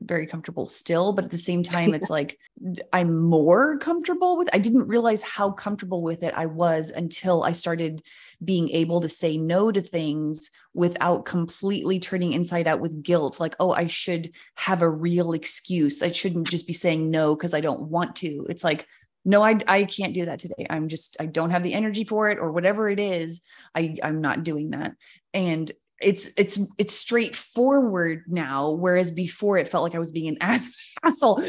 very 0.06 0.28
comfortable 0.28 0.66
still 0.66 1.14
but 1.14 1.26
at 1.26 1.32
the 1.32 1.38
same 1.38 1.64
time 1.64 1.94
it's 1.94 2.10
like 2.10 2.38
i'm 2.92 3.22
more 3.22 3.78
comfortable 3.78 4.38
with 4.38 4.50
i 4.54 4.58
didn't 4.58 4.88
realize 4.88 5.22
how 5.22 5.52
comfortable 5.52 6.02
with 6.02 6.24
it 6.24 6.34
i 6.36 6.46
was 6.46 6.90
until 6.92 7.44
i 7.44 7.52
started 7.52 8.02
being 8.44 8.70
able 8.70 9.02
to 9.02 9.10
say 9.10 9.38
no 9.38 9.72
to 9.72 9.82
things 9.82 10.52
without 10.74 11.26
completely 11.26 12.00
turning 12.00 12.34
inside 12.34 12.68
out 12.68 12.80
with 12.80 13.04
guilt 13.04 13.40
like 13.40 13.56
oh 13.60 13.72
i 13.72 13.88
should 13.88 14.34
have 14.56 14.82
a 14.82 14.90
real 14.90 15.34
excuse 15.34 16.04
i 16.04 16.12
shouldn't 16.12 16.50
just 16.50 16.68
be 16.68 16.74
saying 16.74 17.10
no 17.10 17.36
because 17.36 17.54
i 17.54 17.62
don't 17.62 17.82
want 17.82 18.16
to 18.16 18.46
it's 18.50 18.64
like 18.64 18.88
no 19.26 19.42
I, 19.42 19.58
I 19.68 19.84
can't 19.86 20.14
do 20.14 20.26
that 20.26 20.40
today. 20.40 20.66
I'm 20.70 20.88
just 20.88 21.18
i 21.20 21.26
don't 21.26 21.52
have 21.52 21.64
the 21.64 21.74
energy 21.74 22.04
for 22.04 22.30
it 22.30 22.40
or 22.40 22.52
whatever 22.52 22.90
it 22.90 23.00
is. 23.00 23.42
I 23.76 23.98
i'm 24.04 24.22
not 24.22 24.44
doing 24.44 24.72
that. 24.72 24.94
And 25.34 25.72
it's 26.02 26.30
it's 26.38 26.60
it's 26.78 26.94
straightforward 26.94 28.24
now 28.28 28.72
whereas 28.72 29.12
before 29.12 29.58
it 29.58 29.70
felt 29.70 29.84
like 29.84 29.96
i 29.96 30.00
was 30.00 30.12
being 30.12 30.38
an 30.40 30.62
asshole. 31.04 31.44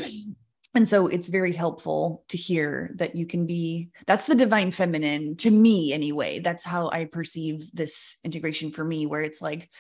And 0.77 0.89
so 0.89 1.07
it's 1.07 1.29
very 1.29 1.53
helpful 1.53 2.25
to 2.31 2.37
hear 2.37 2.91
that 2.97 3.15
you 3.15 3.27
can 3.27 3.47
be 3.47 3.91
that's 4.07 4.27
the 4.27 4.35
divine 4.35 4.73
feminine 4.73 5.37
to 5.37 5.51
me 5.51 5.93
anyway. 5.93 6.41
That's 6.41 6.65
how 6.65 6.91
i 6.91 7.05
perceive 7.05 7.71
this 7.73 8.19
integration 8.25 8.73
for 8.73 8.85
me 8.85 9.07
where 9.07 9.23
it's 9.23 9.43
like 9.43 9.71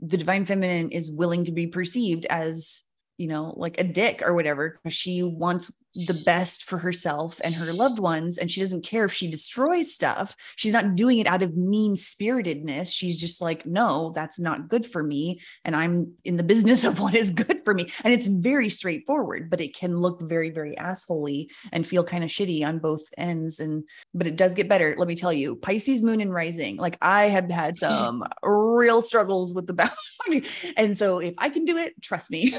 the 0.00 0.16
divine 0.16 0.44
feminine 0.46 0.90
is 0.90 1.10
willing 1.10 1.44
to 1.44 1.52
be 1.52 1.66
perceived 1.66 2.24
as 2.26 2.84
you 3.18 3.26
know, 3.26 3.52
like 3.56 3.78
a 3.78 3.84
dick 3.84 4.22
or 4.22 4.32
whatever, 4.32 4.78
she 4.88 5.22
wants 5.22 5.72
the 6.06 6.22
best 6.24 6.64
for 6.64 6.78
herself 6.78 7.40
and 7.42 7.54
her 7.54 7.72
loved 7.72 7.98
ones. 7.98 8.38
And 8.38 8.50
she 8.50 8.60
doesn't 8.60 8.84
care 8.84 9.04
if 9.04 9.12
she 9.12 9.28
destroys 9.28 9.92
stuff. 9.92 10.36
She's 10.56 10.72
not 10.72 10.94
doing 10.94 11.18
it 11.18 11.26
out 11.26 11.42
of 11.42 11.56
mean 11.56 11.96
spiritedness. 11.96 12.92
She's 12.92 13.18
just 13.18 13.40
like, 13.40 13.66
no, 13.66 14.12
that's 14.14 14.38
not 14.38 14.68
good 14.68 14.86
for 14.86 15.02
me. 15.02 15.40
And 15.64 15.74
I'm 15.74 16.12
in 16.24 16.36
the 16.36 16.44
business 16.44 16.84
of 16.88 17.00
what 17.00 17.14
is 17.14 17.30
good 17.30 17.62
for 17.64 17.74
me. 17.74 17.88
And 18.04 18.14
it's 18.14 18.26
very 18.26 18.68
straightforward, 18.68 19.50
but 19.50 19.60
it 19.60 19.74
can 19.74 19.96
look 19.96 20.22
very, 20.22 20.50
very 20.50 20.76
assholey 20.76 21.48
and 21.72 21.86
feel 21.86 22.04
kind 22.04 22.22
of 22.22 22.30
shitty 22.30 22.64
on 22.64 22.78
both 22.78 23.02
ends. 23.16 23.58
And, 23.58 23.84
but 24.14 24.26
it 24.26 24.36
does 24.36 24.54
get 24.54 24.68
better. 24.68 24.94
Let 24.96 25.08
me 25.08 25.16
tell 25.16 25.32
you, 25.32 25.56
Pisces, 25.56 26.02
moon, 26.02 26.20
and 26.20 26.32
rising. 26.32 26.76
Like 26.76 26.96
I 27.02 27.28
have 27.28 27.50
had 27.50 27.76
some 27.78 28.24
real 28.42 29.02
struggles 29.02 29.52
with 29.52 29.66
the 29.66 29.72
boundary. 29.72 30.48
And 30.76 30.96
so 30.96 31.18
if 31.18 31.34
I 31.38 31.50
can 31.50 31.64
do 31.64 31.76
it, 31.76 32.00
trust 32.02 32.30
me. 32.30 32.54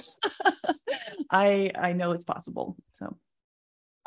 I 1.31 1.71
I 1.75 1.93
know 1.93 2.11
it's 2.11 2.25
possible. 2.25 2.75
So 2.91 3.15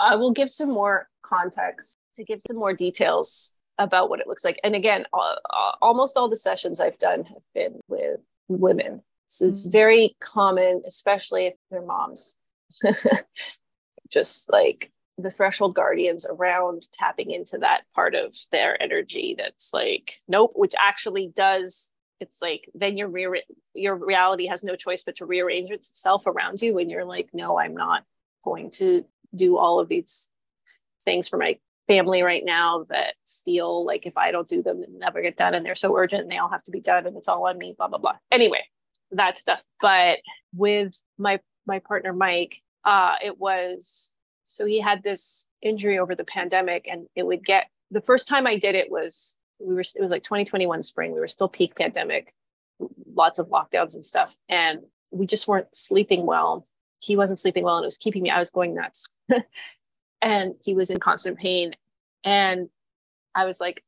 I 0.02 0.16
will 0.16 0.32
give 0.32 0.50
some 0.50 0.70
more 0.70 1.08
context 1.22 1.96
to 2.16 2.24
give 2.24 2.40
some 2.46 2.56
more 2.56 2.74
details 2.74 3.52
about 3.78 4.10
what 4.10 4.20
it 4.20 4.26
looks 4.26 4.44
like. 4.44 4.60
And 4.64 4.74
again, 4.74 5.06
almost 5.80 6.16
all 6.16 6.28
the 6.28 6.36
sessions 6.36 6.80
I've 6.80 6.98
done 6.98 7.24
have 7.24 7.42
been 7.54 7.80
with 7.88 8.20
women. 8.48 9.02
So 9.28 9.46
is 9.46 9.66
mm-hmm. 9.66 9.72
very 9.72 10.16
common, 10.20 10.82
especially 10.86 11.46
if 11.46 11.54
they're 11.70 11.86
moms. 11.86 12.36
Just 14.10 14.52
like 14.52 14.90
the 15.18 15.30
threshold 15.30 15.74
guardians 15.74 16.26
around 16.28 16.88
tapping 16.92 17.30
into 17.30 17.58
that 17.58 17.82
part 17.94 18.14
of 18.14 18.34
their 18.50 18.82
energy 18.82 19.36
that's 19.38 19.72
like, 19.72 20.20
nope, 20.26 20.52
which 20.54 20.74
actually 20.78 21.32
does 21.34 21.92
it's 22.20 22.40
like 22.40 22.70
then 22.72 22.96
your 22.96 23.08
re- 23.08 23.42
your 23.74 23.96
reality 23.96 24.46
has 24.46 24.62
no 24.62 24.76
choice 24.76 25.02
but 25.02 25.16
to 25.16 25.26
rearrange 25.26 25.70
itself 25.70 26.24
around 26.28 26.62
you 26.62 26.72
when 26.72 26.88
you're 26.88 27.04
like 27.04 27.28
no 27.32 27.58
i'm 27.58 27.74
not 27.74 28.04
going 28.44 28.70
to 28.70 29.04
do 29.34 29.58
all 29.58 29.80
of 29.80 29.88
these 29.88 30.28
things 31.04 31.28
for 31.28 31.36
my 31.36 31.58
family 31.88 32.22
right 32.22 32.44
now 32.44 32.86
that 32.88 33.14
feel 33.44 33.84
like 33.84 34.06
if 34.06 34.16
I 34.16 34.30
don't 34.30 34.48
do 34.48 34.62
them, 34.62 34.80
they 34.80 34.86
never 34.90 35.20
get 35.20 35.36
done 35.36 35.54
and 35.54 35.64
they're 35.64 35.74
so 35.74 35.96
urgent 35.96 36.22
and 36.22 36.30
they 36.30 36.38
all 36.38 36.48
have 36.48 36.62
to 36.64 36.70
be 36.70 36.80
done 36.80 37.06
and 37.06 37.16
it's 37.16 37.28
all 37.28 37.46
on 37.46 37.58
me, 37.58 37.74
blah, 37.76 37.88
blah, 37.88 37.98
blah. 37.98 38.16
Anyway, 38.30 38.64
that 39.10 39.38
stuff. 39.38 39.60
But 39.80 40.18
with 40.54 40.94
my 41.18 41.40
my 41.66 41.78
partner 41.80 42.12
Mike, 42.12 42.56
uh, 42.84 43.14
it 43.22 43.38
was 43.38 44.10
so 44.44 44.66
he 44.66 44.80
had 44.80 45.02
this 45.02 45.46
injury 45.60 45.98
over 45.98 46.14
the 46.14 46.24
pandemic 46.24 46.86
and 46.90 47.06
it 47.14 47.24
would 47.24 47.44
get 47.44 47.68
the 47.90 48.00
first 48.00 48.28
time 48.28 48.46
I 48.46 48.56
did 48.56 48.74
it 48.74 48.90
was 48.90 49.34
we 49.60 49.74
were 49.74 49.80
it 49.80 50.00
was 50.00 50.10
like 50.10 50.24
2021 50.24 50.82
spring. 50.82 51.12
We 51.12 51.20
were 51.20 51.28
still 51.28 51.48
peak 51.48 51.76
pandemic, 51.76 52.34
lots 53.14 53.38
of 53.38 53.48
lockdowns 53.48 53.94
and 53.94 54.04
stuff. 54.04 54.34
And 54.48 54.80
we 55.10 55.26
just 55.26 55.46
weren't 55.46 55.68
sleeping 55.76 56.26
well. 56.26 56.66
He 57.02 57.16
wasn't 57.16 57.40
sleeping 57.40 57.64
well 57.64 57.76
and 57.76 57.84
it 57.84 57.86
was 57.86 57.98
keeping 57.98 58.22
me, 58.22 58.30
I 58.30 58.38
was 58.38 58.50
going 58.50 58.74
nuts. 58.74 59.08
and 60.22 60.54
he 60.62 60.74
was 60.74 60.88
in 60.88 61.00
constant 61.00 61.36
pain. 61.36 61.74
And 62.24 62.68
I 63.34 63.44
was 63.44 63.60
like, 63.60 63.82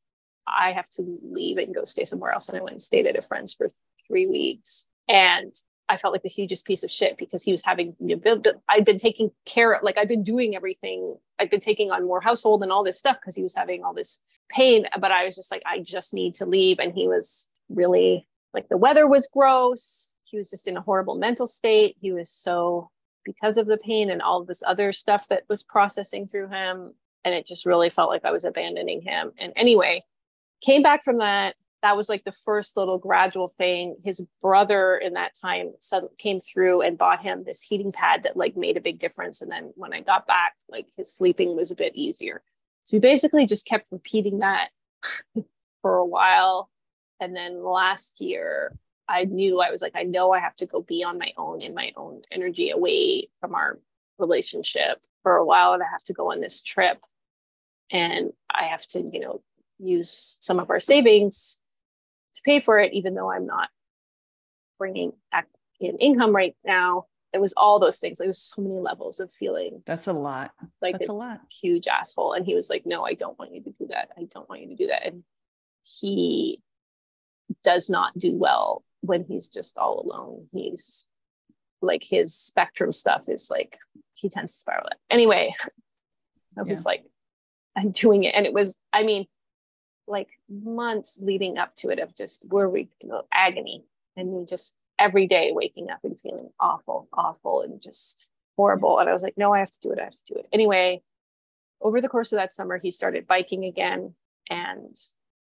I 0.47 0.73
have 0.73 0.91
to 0.91 1.19
leave 1.23 1.59
and 1.59 1.75
go 1.75 1.85
stay 1.85 2.05
somewhere 2.05 2.33
else. 2.33 2.49
And 2.49 2.59
I 2.59 2.61
went 2.61 2.75
and 2.75 2.83
stayed 2.83 3.07
at 3.07 3.17
a 3.17 3.23
friend's 3.23 3.55
for 3.55 3.69
three 4.07 4.27
weeks. 4.27 4.87
And 5.09 5.55
I 5.89 5.97
felt 5.97 6.13
like 6.13 6.23
the 6.23 6.29
hugest 6.29 6.65
piece 6.65 6.83
of 6.83 6.91
shit 6.91 7.17
because 7.17 7.45
he 7.45 7.53
was 7.53 7.65
having, 7.65 7.95
you 8.01 8.21
know, 8.25 8.43
I'd 8.69 8.85
been 8.85 8.99
taking 8.99 9.31
care 9.45 9.73
of, 9.75 9.83
like, 9.83 9.97
I'd 9.97 10.09
been 10.09 10.25
doing 10.25 10.57
everything. 10.57 11.17
I'd 11.39 11.51
been 11.51 11.61
taking 11.61 11.91
on 11.91 12.07
more 12.07 12.21
household 12.21 12.63
and 12.63 12.73
all 12.73 12.83
this 12.83 12.99
stuff 12.99 13.19
because 13.21 13.37
he 13.37 13.43
was 13.43 13.55
having 13.55 13.85
all 13.85 13.95
this 13.95 14.19
pain. 14.51 14.87
But 14.99 15.13
I 15.13 15.25
was 15.25 15.37
just 15.37 15.51
like, 15.51 15.63
I 15.67 15.81
just 15.81 16.15
need 16.15 16.35
to 16.37 16.47
leave. 16.47 16.79
And 16.79 16.93
he 16.93 17.07
was 17.07 17.47
really 17.69 18.27
like, 18.53 18.69
the 18.69 18.77
weather 18.77 19.07
was 19.07 19.29
gross. 19.33 20.11
He 20.25 20.39
was 20.39 20.51
just 20.51 20.67
in 20.67 20.77
a 20.77 20.81
horrible 20.81 21.17
mental 21.17 21.47
state. 21.47 21.97
He 22.01 22.13
was 22.13 22.31
so, 22.31 22.91
because 23.25 23.57
of 23.57 23.67
the 23.67 23.77
pain 23.77 24.11
and 24.11 24.23
all 24.23 24.45
this 24.45 24.63
other 24.67 24.93
stuff 24.93 25.29
that 25.29 25.45
was 25.49 25.63
processing 25.63 26.27
through 26.27 26.49
him. 26.49 26.95
And 27.25 27.35
it 27.35 27.47
just 27.47 27.67
really 27.67 27.91
felt 27.91 28.11
like 28.11 28.25
I 28.25 28.33
was 28.33 28.45
abandoning 28.45 29.01
him. 29.01 29.33
And 29.39 29.53
anyway, 29.57 30.05
came 30.61 30.83
back 30.83 31.03
from 31.03 31.19
that 31.19 31.55
that 31.85 31.99
was 31.99 32.09
like 32.09 32.25
the 32.25 32.33
first 32.33 32.79
little 32.79 32.97
gradual 32.97 33.47
thing. 33.47 33.97
His 34.03 34.25
brother 34.41 34.97
in 34.97 35.13
that 35.13 35.33
time 35.39 35.75
came 36.19 36.41
through 36.41 36.81
and 36.81 36.97
bought 36.97 37.21
him 37.21 37.45
this 37.45 37.61
heating 37.61 37.93
pad 37.93 38.23
that 38.23 38.39
like 38.39 38.57
made 38.57 38.79
a 38.79 38.81
big 38.81 38.99
difference. 38.99 39.43
And 39.43 39.53
then 39.53 39.71
when 39.77 39.93
I 39.93 40.01
got 40.01 40.27
back, 40.27 40.55
like 40.71 40.87
his 40.97 41.15
sleeping 41.15 41.55
was 41.55 41.71
a 41.71 41.77
bit 41.77 41.95
easier. 41.95 42.43
So 42.85 42.97
we 42.97 43.01
basically 43.03 43.45
just 43.45 43.67
kept 43.67 43.85
repeating 43.91 44.39
that 44.39 44.71
for 45.83 45.97
a 45.97 46.07
while. 46.07 46.71
And 47.21 47.37
then 47.37 47.63
last 47.63 48.15
year, 48.19 48.75
I 49.09 49.25
knew 49.25 49.61
I 49.61 49.71
was 49.71 49.83
like, 49.83 49.95
I 49.95 50.03
know 50.03 50.33
I 50.33 50.41
have 50.41 50.57
to 50.57 50.67
go 50.67 50.83
be 50.83 51.05
on 51.05 51.19
my 51.19 51.33
own 51.37 51.61
in 51.61 51.75
my 51.75 51.93
own 51.97 52.23
energy 52.31 52.71
away 52.71 53.29
from 53.41 53.55
our 53.55 53.79
relationship 54.19 55.03
for 55.23 55.37
a 55.37 55.45
while. 55.45 55.73
And 55.73 55.83
I 55.83 55.87
have 55.91 56.05
to 56.05 56.13
go 56.13 56.33
on 56.33 56.41
this 56.41 56.63
trip. 56.63 56.99
And 57.91 58.33
I 58.51 58.65
have 58.65 58.87
to, 58.89 59.01
you 59.01 59.21
know, 59.21 59.43
use 59.79 60.39
some 60.41 60.59
of 60.59 60.71
our 60.71 60.81
savings 60.81 61.59
to 62.35 62.43
pay 62.45 62.61
for 62.61 62.79
it, 62.79 62.93
even 62.93 63.15
though 63.15 63.31
I'm 63.31 63.47
not 63.47 63.69
bringing 64.79 65.13
in 65.81 65.97
income 65.99 66.35
right 66.35 66.57
now. 66.65 67.07
It 67.33 67.41
was 67.41 67.53
all 67.57 67.81
those 67.81 67.99
things. 67.99 68.21
It 68.21 68.29
was 68.29 68.39
so 68.39 68.63
many 68.63 68.79
levels 68.79 69.19
of 69.19 69.31
feeling. 69.33 69.83
That's 69.87 70.07
a 70.07 70.13
lot. 70.13 70.53
Like 70.81 70.93
that's 70.93 71.09
a, 71.09 71.13
a 71.13 71.15
lot. 71.15 71.41
Huge 71.61 71.89
asshole. 71.89 72.33
And 72.35 72.47
he 72.47 72.55
was 72.55 72.71
like, 72.71 72.87
"No, 72.87 73.05
I 73.05 73.15
don't 73.15 73.37
want 73.41 73.53
you 73.53 73.61
to 73.65 73.75
do 73.77 73.89
that. 73.89 74.11
I 74.17 74.29
don't 74.33 74.49
want 74.49 74.63
you 74.63 74.69
to 74.69 74.77
do 74.77 74.87
that." 74.87 75.05
And 75.05 75.25
he 75.83 76.63
does 77.65 77.91
not 77.91 78.17
do 78.17 78.37
well 78.37 78.85
when 79.05 79.25
he's 79.25 79.49
just 79.49 79.79
all 79.79 80.01
alone. 80.01 80.47
He's 80.53 81.07
like 81.81 82.03
his 82.03 82.35
spectrum 82.35 82.93
stuff 82.93 83.29
is 83.29 83.51
like 83.51 83.79
he 84.15 84.31
tends 84.31 84.55
to 84.55 84.59
spiral. 84.59 84.89
Anyway, 85.11 85.55
I 86.59 86.63
was 86.63 86.81
yeah. 86.81 86.91
like, 86.91 87.05
I'm 87.77 87.91
doing 87.91 88.25
it, 88.25 88.35
and 88.35 88.47
it 88.47 88.53
was. 88.53 88.77
I 88.93 89.03
mean, 89.03 89.27
like 90.07 90.29
months 90.49 91.19
leading 91.23 91.59
up 91.59 91.75
to 91.77 91.91
it 91.91 91.99
of 91.99 92.15
just 92.15 92.45
where 92.49 92.69
we 92.69 92.89
you 93.03 93.09
know 93.09 93.23
agony 93.33 93.85
and 94.17 94.33
me 94.33 94.45
just 94.49 94.75
every 94.99 95.27
day 95.27 95.51
waking 95.53 95.91
up 95.91 96.01
and 96.05 96.19
feeling 96.21 96.49
awful 96.61 97.09
awful 97.13 97.63
and 97.63 97.81
just 97.81 98.27
horrible 98.57 98.99
and 98.99 99.09
i 99.09 99.13
was 99.13 99.23
like 99.23 99.37
no 99.37 99.53
i 99.53 99.59
have 99.59 99.71
to 99.71 99.81
do 99.81 99.91
it 99.91 99.99
i 99.99 100.05
have 100.05 100.13
to 100.13 100.35
do 100.35 100.39
it 100.39 100.47
anyway 100.53 101.01
over 101.81 102.01
the 102.01 102.09
course 102.09 102.33
of 102.33 102.37
that 102.37 102.55
summer 102.55 102.79
he 102.79 102.91
started 102.91 103.27
biking 103.27 103.65
again 103.65 104.15
and 104.51 104.97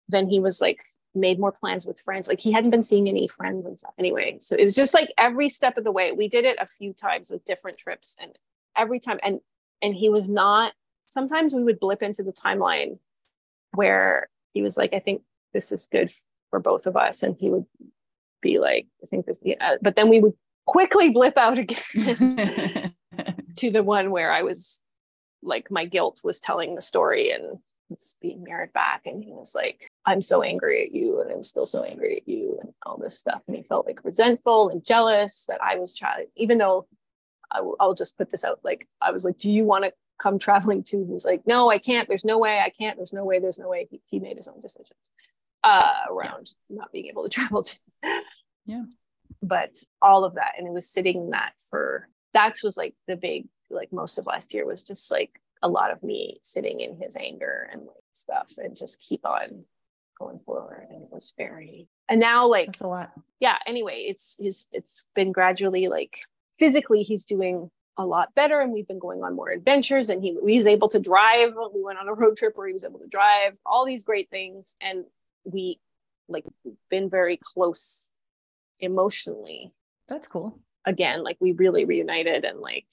then 0.08 0.28
he 0.28 0.40
was 0.40 0.62
like 0.62 0.80
made 1.14 1.40
more 1.40 1.52
plans 1.52 1.86
with 1.86 2.00
friends 2.00 2.28
like 2.28 2.40
he 2.40 2.52
hadn't 2.52 2.70
been 2.70 2.84
seeing 2.84 3.08
any 3.08 3.28
friends 3.28 3.66
and 3.66 3.78
stuff 3.78 3.94
anyway 4.00 4.38
so 4.40 4.56
it 4.56 4.64
was 4.64 4.76
just 4.76 4.94
like 4.94 5.12
every 5.18 5.50
step 5.50 5.78
of 5.78 5.84
the 5.84 5.92
way 5.92 6.12
we 6.12 6.28
did 6.28 6.46
it 6.46 6.58
a 6.60 6.66
few 6.66 6.94
times 6.94 7.30
with 7.30 7.44
different 7.44 7.78
trips 7.78 8.16
and 8.22 8.38
every 8.78 9.00
time 9.00 9.20
and 9.24 9.42
and 9.82 9.94
he 9.94 10.10
was 10.10 10.30
not 10.30 10.72
sometimes 11.12 11.54
we 11.54 11.64
would 11.64 11.80
blip 11.80 12.02
into 12.02 12.24
the 12.24 12.32
timeline 12.32 12.98
where 13.74 14.30
he 14.54 14.62
was 14.62 14.78
like, 14.78 14.94
I 14.94 15.00
think 15.00 15.24
this 15.54 15.72
is 15.72 15.88
good 15.92 16.10
for 16.50 16.60
both 16.60 16.88
of 16.88 16.96
us. 16.96 17.22
And 17.22 17.36
he 17.38 17.50
would 17.50 17.66
be 18.42 18.60
like, 18.60 18.88
I 19.04 19.06
think 19.06 19.26
this, 19.26 19.38
yeah. 19.42 19.56
Uh, 19.60 19.78
but 19.82 19.96
then 19.96 20.10
we 20.10 20.22
would 20.22 20.34
quickly 20.66 21.10
blip 21.10 21.38
out 21.38 21.58
again 21.58 21.76
to 23.58 23.72
the 23.72 23.84
one 23.84 24.12
where 24.12 24.32
I 24.32 24.44
was 24.44 24.80
like, 25.44 25.70
my 25.70 25.86
guilt 25.86 26.22
was 26.24 26.40
telling 26.40 26.76
the 26.76 26.82
story 26.82 27.32
and 27.32 27.60
just 27.92 28.20
being 28.22 28.44
mirrored 28.44 28.72
back. 28.72 29.02
And 29.06 29.22
he 29.22 29.32
was 29.32 29.54
like, 29.54 29.91
I'm 30.06 30.22
so 30.22 30.42
angry 30.42 30.84
at 30.84 30.92
you. 30.92 31.22
And 31.22 31.32
I'm 31.32 31.44
still 31.44 31.66
so 31.66 31.84
angry 31.84 32.18
at 32.18 32.28
you 32.28 32.58
and 32.62 32.74
all 32.86 32.98
this 32.98 33.18
stuff. 33.18 33.42
And 33.48 33.56
he 33.56 33.64
felt 33.64 33.86
like 33.86 34.04
resentful 34.04 34.70
and 34.70 34.84
jealous 34.84 35.46
that 35.48 35.62
I 35.62 35.78
was 35.78 35.96
trying, 35.96 36.28
even 36.36 36.58
though 36.58 36.88
I 37.52 37.58
w- 37.58 37.76
I'll 37.80 37.94
just 37.94 38.18
put 38.18 38.30
this 38.30 38.44
out. 38.44 38.60
Like, 38.64 38.88
I 39.02 39.12
was 39.12 39.26
like, 39.26 39.38
do 39.38 39.52
you 39.52 39.64
want 39.64 39.84
to 39.86 39.94
come 40.20 40.40
traveling 40.40 40.84
to 40.84 41.04
who's 41.06 41.26
like, 41.26 41.46
no, 41.46 41.70
I 41.70 41.80
can't. 41.80 42.08
There's 42.08 42.26
no 42.26 42.38
way. 42.40 42.60
I 42.60 42.70
can't. 42.70 42.98
There's 42.98 43.14
no 43.14 43.26
way. 43.26 43.40
There's 43.40 43.58
no 43.60 43.68
way. 43.68 43.88
He, 43.90 44.02
he 44.06 44.20
made 44.20 44.38
his 44.38 44.48
own 44.48 44.62
decisions 44.62 45.10
uh, 45.64 46.04
around 46.10 46.52
yeah. 46.70 46.80
not 46.80 46.92
being 46.92 47.08
able 47.08 47.24
to 47.24 47.30
travel 47.38 47.64
to. 47.64 47.80
Yeah. 48.66 48.84
But 49.44 49.84
all 50.02 50.24
of 50.24 50.36
that, 50.36 50.54
and 50.58 50.68
it 50.68 50.74
was 50.74 50.88
sitting 50.88 51.18
in 51.18 51.30
that 51.32 51.54
for 51.70 52.08
that 52.34 52.58
was 52.64 52.78
like 52.78 52.96
the 53.08 53.16
big 53.16 53.48
like 53.70 53.92
most 53.92 54.18
of 54.18 54.26
last 54.26 54.54
year 54.54 54.66
was 54.66 54.84
just 54.84 55.12
like 55.12 55.42
a 55.62 55.68
lot 55.68 55.92
of 55.92 56.04
me 56.04 56.40
sitting 56.44 56.80
in 56.80 56.96
his 56.96 57.16
anger 57.16 57.70
and 57.72 57.82
like 57.82 58.04
stuff 58.14 58.52
and 58.58 58.76
just 58.76 59.02
keep 59.02 59.26
on 59.26 59.64
going 60.22 60.40
forward 60.46 60.88
and 60.92 61.02
it 61.04 61.10
was 61.12 61.34
very 61.38 61.88
and 62.10 62.20
now 62.20 62.48
like 62.48 62.68
That's 62.68 62.82
a 62.82 62.88
lot. 62.88 63.12
yeah 63.40 63.58
anyway 63.66 64.06
it's 64.08 64.38
his 64.40 64.66
it's 64.72 65.04
been 65.16 65.32
gradually 65.32 65.88
like 65.88 66.20
physically 66.60 67.02
he's 67.04 67.26
doing 67.26 67.70
a 67.98 68.06
lot 68.06 68.34
better 68.36 68.62
and 68.62 68.72
we've 68.72 68.88
been 68.88 69.00
going 69.08 69.22
on 69.24 69.36
more 69.36 69.50
adventures 69.50 70.10
and 70.10 70.22
he, 70.24 70.30
he 70.48 70.58
was 70.58 70.66
able 70.66 70.88
to 70.90 71.00
drive. 71.00 71.52
We 71.76 71.84
went 71.84 72.00
on 72.00 72.08
a 72.08 72.14
road 72.14 72.38
trip 72.38 72.54
where 72.58 72.68
he 72.68 72.74
was 72.74 72.86
able 72.86 73.00
to 73.00 73.08
drive 73.08 73.58
all 73.66 73.86
these 73.86 74.04
great 74.06 74.30
things 74.30 74.74
and 74.82 75.04
we 75.44 75.80
like 76.30 76.46
been 76.90 77.10
very 77.10 77.38
close 77.38 78.06
emotionally 78.80 79.72
that's 80.08 80.28
cool. 80.28 80.60
again 80.86 81.24
like 81.24 81.38
we 81.40 81.52
really 81.52 81.86
reunited 81.86 82.46
and 82.46 82.60
like 82.60 82.86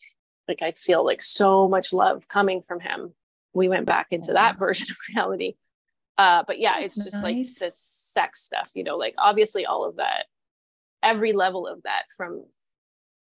like 0.48 0.60
i 0.62 0.72
feel 0.72 1.04
like 1.04 1.22
so 1.22 1.68
much 1.68 1.92
love 1.92 2.26
coming 2.28 2.62
from 2.62 2.80
him. 2.80 3.14
We 3.54 3.68
went 3.68 3.86
back 3.86 4.08
into 4.10 4.32
that 4.34 4.58
version 4.58 4.88
of 4.90 4.96
reality 5.14 5.54
uh 6.18 6.42
but 6.46 6.58
yeah 6.58 6.80
that's 6.80 6.96
it's 6.96 7.04
just 7.04 7.22
nice. 7.22 7.22
like 7.22 7.46
this 7.60 7.78
sex 7.78 8.42
stuff 8.42 8.70
you 8.74 8.84
know 8.84 8.96
like 8.96 9.14
obviously 9.18 9.64
all 9.64 9.84
of 9.84 9.96
that 9.96 10.26
every 11.02 11.32
level 11.32 11.66
of 11.66 11.82
that 11.84 12.02
from 12.16 12.44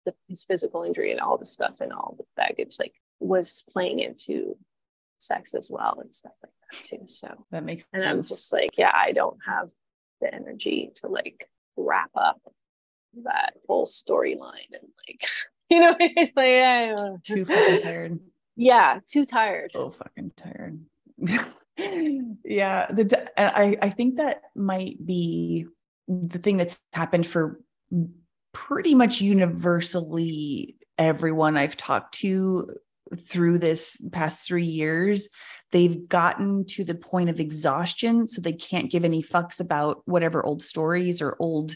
the, 0.06 0.14
his 0.28 0.44
physical 0.44 0.84
injury 0.84 1.12
and 1.12 1.20
all 1.20 1.38
the 1.38 1.46
stuff 1.46 1.82
and 1.82 1.92
all 1.92 2.16
the 2.18 2.26
baggage 2.36 2.76
like 2.80 2.94
was 3.20 3.64
playing 3.72 4.00
into 4.00 4.56
sex 5.24 5.54
as 5.54 5.72
well 5.72 6.00
and 6.02 6.14
stuff 6.14 6.34
like 6.44 6.52
that 6.72 6.84
too. 6.84 7.08
So 7.08 7.46
that 7.52 7.64
makes 7.64 7.86
and 7.94 8.02
sense. 8.02 8.12
I'm 8.12 8.24
just 8.24 8.54
like, 8.54 8.78
yeah, 8.78 8.92
I 8.94 9.12
don't 9.12 9.38
have 9.46 9.72
the 10.22 10.34
energy 10.34 10.92
to 10.96 11.08
like 11.08 11.50
wrap 11.78 12.12
up 12.16 12.42
that 13.24 13.54
whole 13.68 13.86
storyline 13.86 14.72
and 14.72 14.90
like 15.08 15.26
you 15.70 15.80
know 15.80 15.96
like 16.00 16.36
yeah, 16.38 16.96
too 17.24 17.46
fucking 17.46 17.80
tired. 17.80 18.20
Yeah, 18.56 19.00
too 19.10 19.26
tired. 19.26 19.72
So 19.74 19.90
fucking 19.90 20.34
tired. 20.38 20.80
yeah, 21.78 22.88
the 22.88 23.32
I 23.38 23.78
I 23.82 23.90
think 23.90 24.18
that 24.18 24.42
might 24.56 25.04
be 25.06 25.66
the 26.08 26.40
thing 26.40 26.58
that's 26.58 26.80
happened 26.94 27.26
for 27.26 27.60
pretty 28.54 28.94
much 28.94 29.22
universally 29.22 30.76
everyone 30.98 31.58
I've 31.58 31.78
talked 31.78 32.16
to 32.16 32.70
through 33.20 33.60
this 33.60 34.06
past 34.12 34.48
three 34.48 34.66
years, 34.66 35.30
they've 35.72 36.08
gotten 36.08 36.66
to 36.66 36.84
the 36.84 36.96
point 36.96 37.30
of 37.30 37.40
exhaustion. 37.40 38.28
So 38.28 38.42
they 38.42 38.54
can't 38.54 38.92
give 38.92 39.04
any 39.04 39.24
fucks 39.24 39.60
about 39.60 40.02
whatever 40.06 40.46
old 40.46 40.62
stories 40.62 41.22
or 41.22 41.36
old 41.40 41.76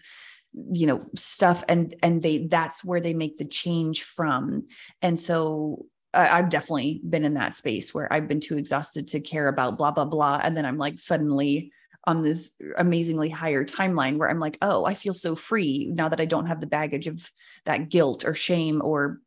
you 0.72 0.88
know 0.88 1.06
stuff 1.16 1.64
and 1.68 1.94
and 2.02 2.22
they 2.22 2.48
that's 2.48 2.84
where 2.84 3.02
they 3.02 3.14
make 3.14 3.38
the 3.38 3.46
change 3.46 4.04
from 4.04 4.66
and 5.02 5.20
so 5.20 5.86
I've 6.18 6.50
definitely 6.50 7.02
been 7.08 7.24
in 7.24 7.36
that 7.36 7.54
space 7.54 7.94
where 7.94 8.12
I've 8.12 8.28
been 8.28 8.40
too 8.40 8.58
exhausted 8.58 9.08
to 9.10 9.20
care 9.20 9.48
about 9.48 9.78
blah 9.78 9.92
blah 9.92 10.06
blah 10.06 10.40
and 10.44 10.58
then 10.58 10.66
I'm 10.66 10.78
like 10.78 11.00
suddenly 11.00 11.72
on 12.06 12.24
this 12.24 12.60
amazingly 12.78 13.30
higher 13.30 13.66
timeline 13.66 14.18
where 14.18 14.30
I'm 14.30 14.40
like, 14.40 14.58
oh, 14.62 14.86
I 14.86 14.94
feel 14.94 15.14
so 15.14 15.36
free 15.36 15.92
now 15.94 16.08
that 16.10 16.22
I 16.22 16.26
don't 16.26 16.48
have 16.48 16.62
the 16.62 16.66
baggage 16.68 17.08
of 17.08 17.30
that 17.66 17.90
guilt 17.90 18.24
or 18.26 18.34
shame 18.34 18.82
or 18.82 19.20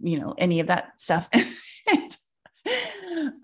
you 0.00 0.18
know, 0.18 0.34
any 0.38 0.60
of 0.60 0.68
that 0.68 1.00
stuff. 1.00 1.28
and, 1.32 2.16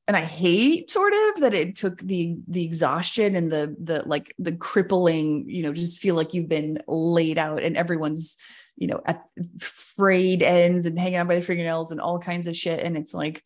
and 0.07 0.17
I 0.17 0.25
hate 0.25 0.91
sort 0.91 1.13
of 1.13 1.41
that 1.41 1.55
it 1.55 1.77
took 1.77 2.01
the 2.01 2.37
the 2.49 2.65
exhaustion 2.65 3.37
and 3.37 3.51
the 3.51 3.75
the 3.83 4.03
like 4.07 4.35
the 4.39 4.53
crippling, 4.53 5.45
you 5.49 5.63
know, 5.63 5.73
just 5.73 5.99
feel 5.99 6.15
like 6.15 6.35
you've 6.35 6.49
been 6.49 6.81
laid 6.87 7.39
out 7.39 7.63
and 7.63 7.77
everyone's, 7.77 8.37
you 8.81 8.89
know, 8.89 9.01
at 9.05 9.23
frayed 9.61 10.43
ends 10.43 10.87
and 10.87 10.99
hanging 10.99 11.17
out 11.17 11.29
by 11.29 11.37
the 11.37 11.43
fingernails 11.43 11.93
and 11.93 12.01
all 12.01 12.19
kinds 12.19 12.49
of 12.49 12.57
shit. 12.57 12.81
And 12.81 12.97
it's 12.97 13.15
like, 13.15 13.45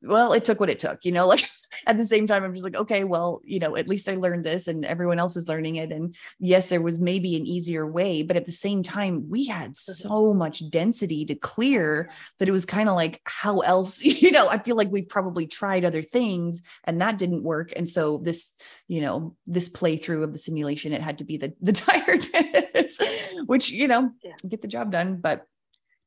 well, 0.00 0.32
it 0.32 0.44
took 0.44 0.60
what 0.60 0.70
it 0.70 0.78
took, 0.78 1.04
you 1.04 1.12
know, 1.12 1.26
like 1.28 1.50
at 1.86 1.98
the 1.98 2.04
same 2.04 2.26
time, 2.26 2.44
I'm 2.44 2.52
just 2.54 2.64
like, 2.64 2.76
okay, 2.76 3.04
well, 3.04 3.40
you 3.44 3.58
know, 3.58 3.76
at 3.76 3.88
least 3.88 4.08
I 4.08 4.14
learned 4.14 4.44
this 4.44 4.68
and 4.68 4.84
everyone 4.84 5.18
else 5.18 5.36
is 5.36 5.48
learning 5.48 5.76
it. 5.76 5.92
And 5.92 6.14
yes, 6.38 6.68
there 6.68 6.80
was 6.82 6.98
maybe 6.98 7.36
an 7.36 7.46
easier 7.46 7.86
way, 7.86 8.22
but 8.22 8.36
at 8.36 8.46
the 8.46 8.52
same 8.52 8.82
time, 8.82 9.28
we 9.28 9.46
had 9.46 9.76
so 9.76 10.32
much 10.32 10.68
density 10.70 11.24
to 11.26 11.34
clear 11.34 12.10
that 12.38 12.48
it 12.48 12.52
was 12.52 12.64
kind 12.64 12.88
of 12.88 12.94
like, 12.94 13.20
how 13.24 13.60
else, 13.60 14.02
you 14.02 14.30
know, 14.30 14.48
I 14.48 14.58
feel 14.58 14.76
like 14.76 14.90
we've 14.90 15.08
probably 15.08 15.46
tried 15.46 15.84
other 15.84 16.02
things 16.02 16.62
and 16.84 17.00
that 17.00 17.18
didn't 17.18 17.42
work. 17.42 17.72
And 17.76 17.88
so 17.88 18.18
this, 18.22 18.54
you 18.88 19.00
know, 19.00 19.36
this 19.46 19.68
playthrough 19.68 20.22
of 20.24 20.32
the 20.32 20.38
simulation, 20.38 20.92
it 20.92 21.02
had 21.02 21.18
to 21.18 21.24
be 21.24 21.36
the, 21.36 21.52
the 21.60 21.72
tiredness, 21.72 22.98
which, 23.46 23.70
you 23.70 23.88
know, 23.88 24.10
Yeah. 24.22 24.32
get 24.48 24.62
the 24.62 24.68
job 24.68 24.90
done. 24.92 25.16
But 25.16 25.46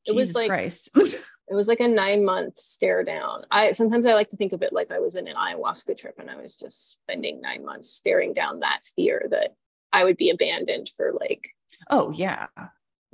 It 0.06 0.14
was 0.14 0.34
like- 0.34 0.48
Christ. 0.48 0.90
It 1.50 1.54
was 1.54 1.66
like 1.66 1.80
a 1.80 1.88
nine 1.88 2.24
month 2.24 2.58
stare 2.58 3.02
down. 3.02 3.44
I 3.50 3.72
sometimes 3.72 4.06
I 4.06 4.14
like 4.14 4.28
to 4.28 4.36
think 4.36 4.52
of 4.52 4.62
it 4.62 4.72
like 4.72 4.92
I 4.92 5.00
was 5.00 5.16
in 5.16 5.26
an 5.26 5.34
ayahuasca 5.34 5.98
trip 5.98 6.14
and 6.18 6.30
I 6.30 6.36
was 6.40 6.54
just 6.56 6.92
spending 6.92 7.40
nine 7.40 7.64
months 7.64 7.90
staring 7.90 8.32
down 8.34 8.60
that 8.60 8.82
fear 8.94 9.26
that 9.32 9.54
I 9.92 10.04
would 10.04 10.16
be 10.16 10.30
abandoned 10.30 10.90
for 10.96 11.12
like 11.18 11.48
oh, 11.90 12.12
yeah. 12.12 12.46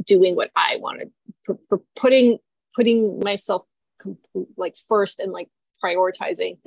doing 0.04 0.36
what 0.36 0.50
I 0.54 0.76
wanted 0.76 1.10
for, 1.44 1.56
for 1.68 1.80
putting 1.96 2.38
putting 2.74 3.20
myself 3.20 3.62
complete, 3.98 4.48
like 4.58 4.76
first 4.86 5.18
and 5.18 5.32
like 5.32 5.48
prioritizing 5.82 6.58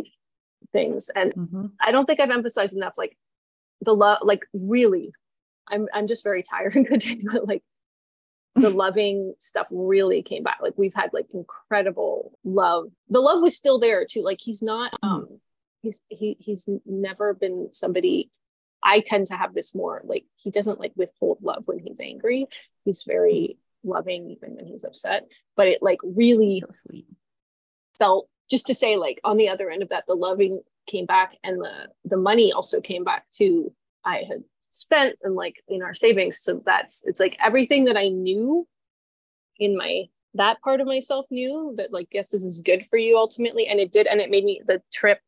things. 0.74 1.11
And 1.15 1.34
Mhm. 1.34 1.72
I 1.80 1.91
don't 1.91 2.05
think 2.05 2.20
I've 2.20 2.32
emphasized 2.32 2.76
enough 2.76 2.97
like 2.97 3.15
the 3.82 3.93
love 3.93 4.20
like 4.24 4.43
really 4.53 5.11
I'm 5.67 5.88
I'm 5.93 6.07
just 6.07 6.24
very 6.24 6.41
tired 6.41 6.76
and 6.76 6.88
good 6.88 7.03
but 7.32 7.47
like 7.47 7.63
the 8.56 8.70
loving 8.70 9.34
stuff 9.39 9.68
really 9.72 10.22
came 10.22 10.43
back. 10.43 10.58
Like 10.62 10.74
we've 10.78 10.93
had 10.93 11.12
like 11.14 11.28
incredible 11.34 12.38
love. 12.43 12.86
The 13.10 13.20
love 13.22 13.41
was 13.41 13.56
still 13.56 13.80
there 13.80 14.06
too. 14.10 14.24
Like 14.24 14.39
he's 14.41 14.62
not 14.62 14.93
um 15.04 15.39
he's 15.82 16.02
he 16.10 16.36
he's 16.39 16.68
never 16.86 17.34
been 17.34 17.70
somebody 17.72 18.30
I 18.84 19.02
tend 19.02 19.28
to 19.28 19.36
have 19.36 19.54
this 19.54 19.76
more 19.76 20.02
like 20.06 20.26
he 20.36 20.52
doesn't 20.52 20.80
like 20.80 20.93
withhold 20.95 21.39
love 21.41 21.64
when 21.66 21.80
he's 21.80 22.00
angry. 22.00 22.47
He's 22.86 23.04
very 23.04 23.58
loving 23.84 24.30
even 24.32 24.56
when 24.56 24.66
he's 24.66 24.84
upset. 24.84 25.28
But 25.56 25.68
it 25.68 25.82
like 25.82 26.00
really 26.04 26.62
So 26.62 26.72
sweet. 26.72 27.08
felt 27.97 28.30
just 28.50 28.68
to 28.68 28.74
say 28.74 28.97
like 28.97 29.20
on 29.24 29.38
the 29.38 29.50
other 29.50 29.70
end 29.70 29.84
of 29.84 29.89
that 29.89 30.06
the 30.08 30.16
loving 30.16 30.62
came 30.88 31.06
back 31.06 31.38
and 31.43 31.60
the 31.62 31.89
the 32.04 32.18
money 32.18 32.52
also 32.52 32.82
came 32.82 33.04
back 33.04 33.26
too. 33.32 33.74
I 34.04 34.24
had 34.28 34.43
spent 34.72 35.15
and 35.24 35.36
like 35.36 35.63
in 35.67 35.82
our 35.82 35.93
savings. 35.93 36.39
So 36.41 36.61
that's 36.65 37.03
it's 37.05 37.20
like 37.20 37.38
everything 37.43 37.86
that 37.86 37.97
i 37.97 38.09
knew 38.09 38.67
in 39.57 39.78
my 39.78 40.05
that 40.36 40.61
part 40.61 40.80
of 40.80 40.88
myself 40.88 41.26
knew 41.32 41.74
that 41.78 41.91
like 41.91 42.07
yes 42.11 42.28
this 42.28 42.43
is 42.43 42.59
good 42.59 42.86
for 42.86 42.97
you 42.97 43.17
ultimately. 43.17 43.67
And 43.67 43.80
it 43.80 43.91
did 43.91 44.07
and 44.07 44.22
it 44.22 44.30
made 44.30 44.43
me 44.43 44.61
the 44.65 44.82
trip 44.91 45.20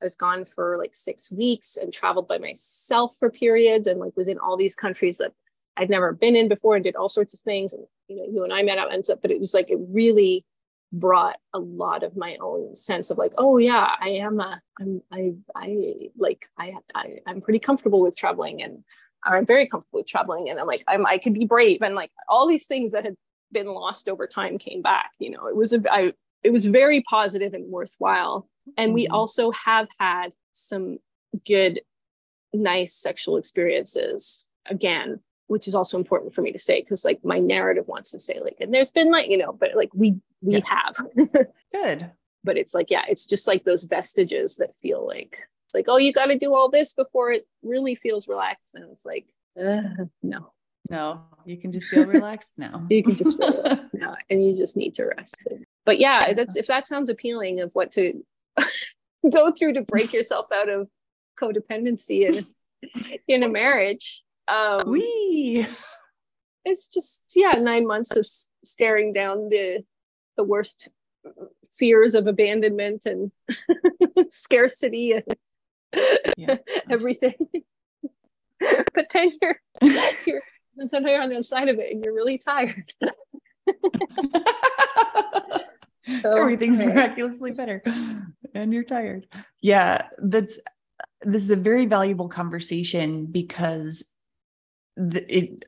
i 0.00 0.04
was 0.04 0.16
gone 0.16 0.44
for 0.44 0.76
like 0.78 0.94
six 0.94 1.30
weeks 1.30 1.76
and 1.76 1.92
traveled 1.92 2.28
by 2.28 2.38
myself 2.38 3.14
for 3.18 3.30
periods 3.30 3.86
and 3.86 4.00
like 4.00 4.16
was 4.16 4.28
in 4.28 4.38
all 4.38 4.56
these 4.56 4.74
countries 4.74 5.18
that 5.18 5.32
i'd 5.76 5.90
never 5.90 6.12
been 6.12 6.36
in 6.36 6.48
before 6.48 6.74
and 6.74 6.84
did 6.84 6.96
all 6.96 7.08
sorts 7.08 7.34
of 7.34 7.40
things. 7.40 7.72
And 7.72 7.84
you 8.08 8.16
know 8.16 8.26
you 8.30 8.44
and 8.44 8.52
i 8.52 8.62
met 8.62 8.78
up 8.78 8.90
and 8.90 9.04
stuff 9.04 9.20
but 9.22 9.30
it 9.30 9.40
was 9.40 9.54
like 9.54 9.70
it 9.70 9.78
really 9.88 10.44
brought 10.92 11.36
a 11.54 11.58
lot 11.58 12.02
of 12.02 12.16
my 12.16 12.36
own 12.40 12.76
sense 12.76 13.10
of 13.10 13.16
like 13.16 13.32
oh 13.38 13.56
yeah 13.56 13.94
i 14.00 14.08
am 14.08 14.38
a 14.40 14.60
i'm 14.78 15.00
i 15.10 15.32
i 15.56 15.94
like 16.18 16.46
i, 16.58 16.74
I 16.94 17.18
i'm 17.26 17.40
pretty 17.40 17.58
comfortable 17.58 18.02
with 18.02 18.14
traveling 18.14 18.62
and 18.62 18.84
i'm 19.24 19.46
very 19.46 19.66
comfortable 19.66 20.00
with 20.00 20.06
traveling 20.06 20.50
and 20.50 20.60
i'm 20.60 20.66
like 20.66 20.84
i'm 20.86 21.06
i 21.06 21.16
could 21.16 21.32
be 21.32 21.46
brave 21.46 21.80
and 21.80 21.94
like 21.94 22.10
all 22.28 22.46
these 22.46 22.66
things 22.66 22.92
that 22.92 23.04
had 23.04 23.14
been 23.52 23.68
lost 23.68 24.06
over 24.08 24.26
time 24.26 24.58
came 24.58 24.82
back 24.82 25.12
you 25.18 25.30
know 25.30 25.46
it 25.46 25.56
was 25.56 25.72
a 25.72 25.82
i 25.90 26.12
it 26.42 26.50
was 26.50 26.66
very 26.66 27.00
positive 27.02 27.54
and 27.54 27.70
worthwhile 27.70 28.46
and 28.76 28.92
we 28.92 29.06
Mhm. 29.06 29.12
also 29.12 29.50
have 29.52 29.88
had 29.98 30.34
some 30.52 30.98
good 31.46 31.80
nice 32.52 32.94
sexual 32.94 33.38
experiences 33.38 34.44
again 34.66 35.20
which 35.52 35.68
is 35.68 35.74
also 35.74 35.98
important 35.98 36.34
for 36.34 36.40
me 36.40 36.50
to 36.50 36.58
say 36.58 36.80
because 36.80 37.04
like 37.04 37.22
my 37.22 37.38
narrative 37.38 37.86
wants 37.86 38.10
to 38.10 38.18
say 38.18 38.40
like 38.42 38.56
and 38.58 38.72
there's 38.72 38.90
been 38.90 39.10
like 39.10 39.28
you 39.28 39.36
know 39.36 39.52
but 39.52 39.70
like 39.76 39.90
we 39.94 40.16
we 40.40 40.54
Yeah. 40.54 40.60
have 40.64 40.96
Good. 41.74 42.10
but 42.42 42.56
it's 42.56 42.72
like 42.74 42.90
yeah 42.90 43.02
it's 43.06 43.26
just 43.26 43.46
like 43.46 43.62
those 43.62 43.84
vestiges 43.84 44.56
that 44.56 44.74
feel 44.74 45.06
like 45.06 45.38
it's 45.66 45.74
like 45.74 45.84
oh 45.88 45.98
you 45.98 46.10
got 46.12 46.26
to 46.26 46.38
do 46.38 46.54
all 46.54 46.70
this 46.70 46.94
before 46.94 47.32
it 47.32 47.46
really 47.62 47.94
feels 47.94 48.26
relaxed 48.28 48.74
and 48.74 48.84
it's 48.90 49.04
like 49.04 49.26
uh, 49.60 49.82
no 50.22 50.52
No, 50.90 51.20
you 51.44 51.58
can 51.58 51.70
just 51.70 51.88
feel 51.90 52.06
relaxed 52.06 52.54
now. 52.56 52.86
you 52.90 53.02
can 53.02 53.14
just 53.14 53.36
feel 53.36 53.52
relaxed 53.62 53.92
now 54.04 54.16
and 54.30 54.42
you 54.44 54.56
just 54.56 54.74
need 54.74 54.94
to 54.94 55.04
rest 55.04 55.36
but 55.84 55.98
yeah 55.98 56.32
that's 56.32 56.56
if 56.56 56.66
that 56.68 56.86
sounds 56.86 57.10
appealing 57.10 57.60
of 57.60 57.70
what 57.74 57.92
to 57.92 58.24
go 59.30 59.52
through 59.52 59.74
to 59.74 59.82
break 59.82 60.14
yourself 60.14 60.46
out 60.50 60.70
of 60.70 60.88
codependency 61.38 62.20
in 62.24 62.46
in 63.28 63.42
a 63.42 63.48
marriage 63.48 64.22
um 64.52 64.90
Wee. 64.90 65.66
it's 66.64 66.88
just 66.88 67.22
yeah 67.34 67.52
nine 67.52 67.86
months 67.86 68.16
of 68.16 68.26
staring 68.64 69.12
down 69.12 69.48
the 69.48 69.84
the 70.36 70.44
worst 70.44 70.88
fears 71.72 72.14
of 72.14 72.26
abandonment 72.26 73.06
and 73.06 73.32
scarcity 74.30 75.12
and 75.12 75.24
Yeah. 76.36 76.56
everything 76.90 77.34
but 78.94 79.06
then 79.12 79.30
you're 79.40 79.60
you're 80.26 80.42
then 80.76 81.06
you're 81.06 81.20
on 81.22 81.28
the 81.28 81.36
other 81.36 81.42
side 81.42 81.68
of 81.68 81.78
it 81.78 81.92
and 81.92 82.04
you're 82.04 82.14
really 82.14 82.38
tired 82.38 82.92
So, 86.20 86.36
Everything's 86.36 86.80
miraculously 86.80 87.52
better. 87.52 87.80
And 88.54 88.74
you're 88.74 88.84
tired. 88.84 89.26
Yeah, 89.62 90.08
that's 90.18 90.58
this 91.22 91.42
is 91.42 91.50
a 91.50 91.56
very 91.56 91.86
valuable 91.86 92.28
conversation 92.28 93.24
because 93.24 94.11
it 94.96 95.64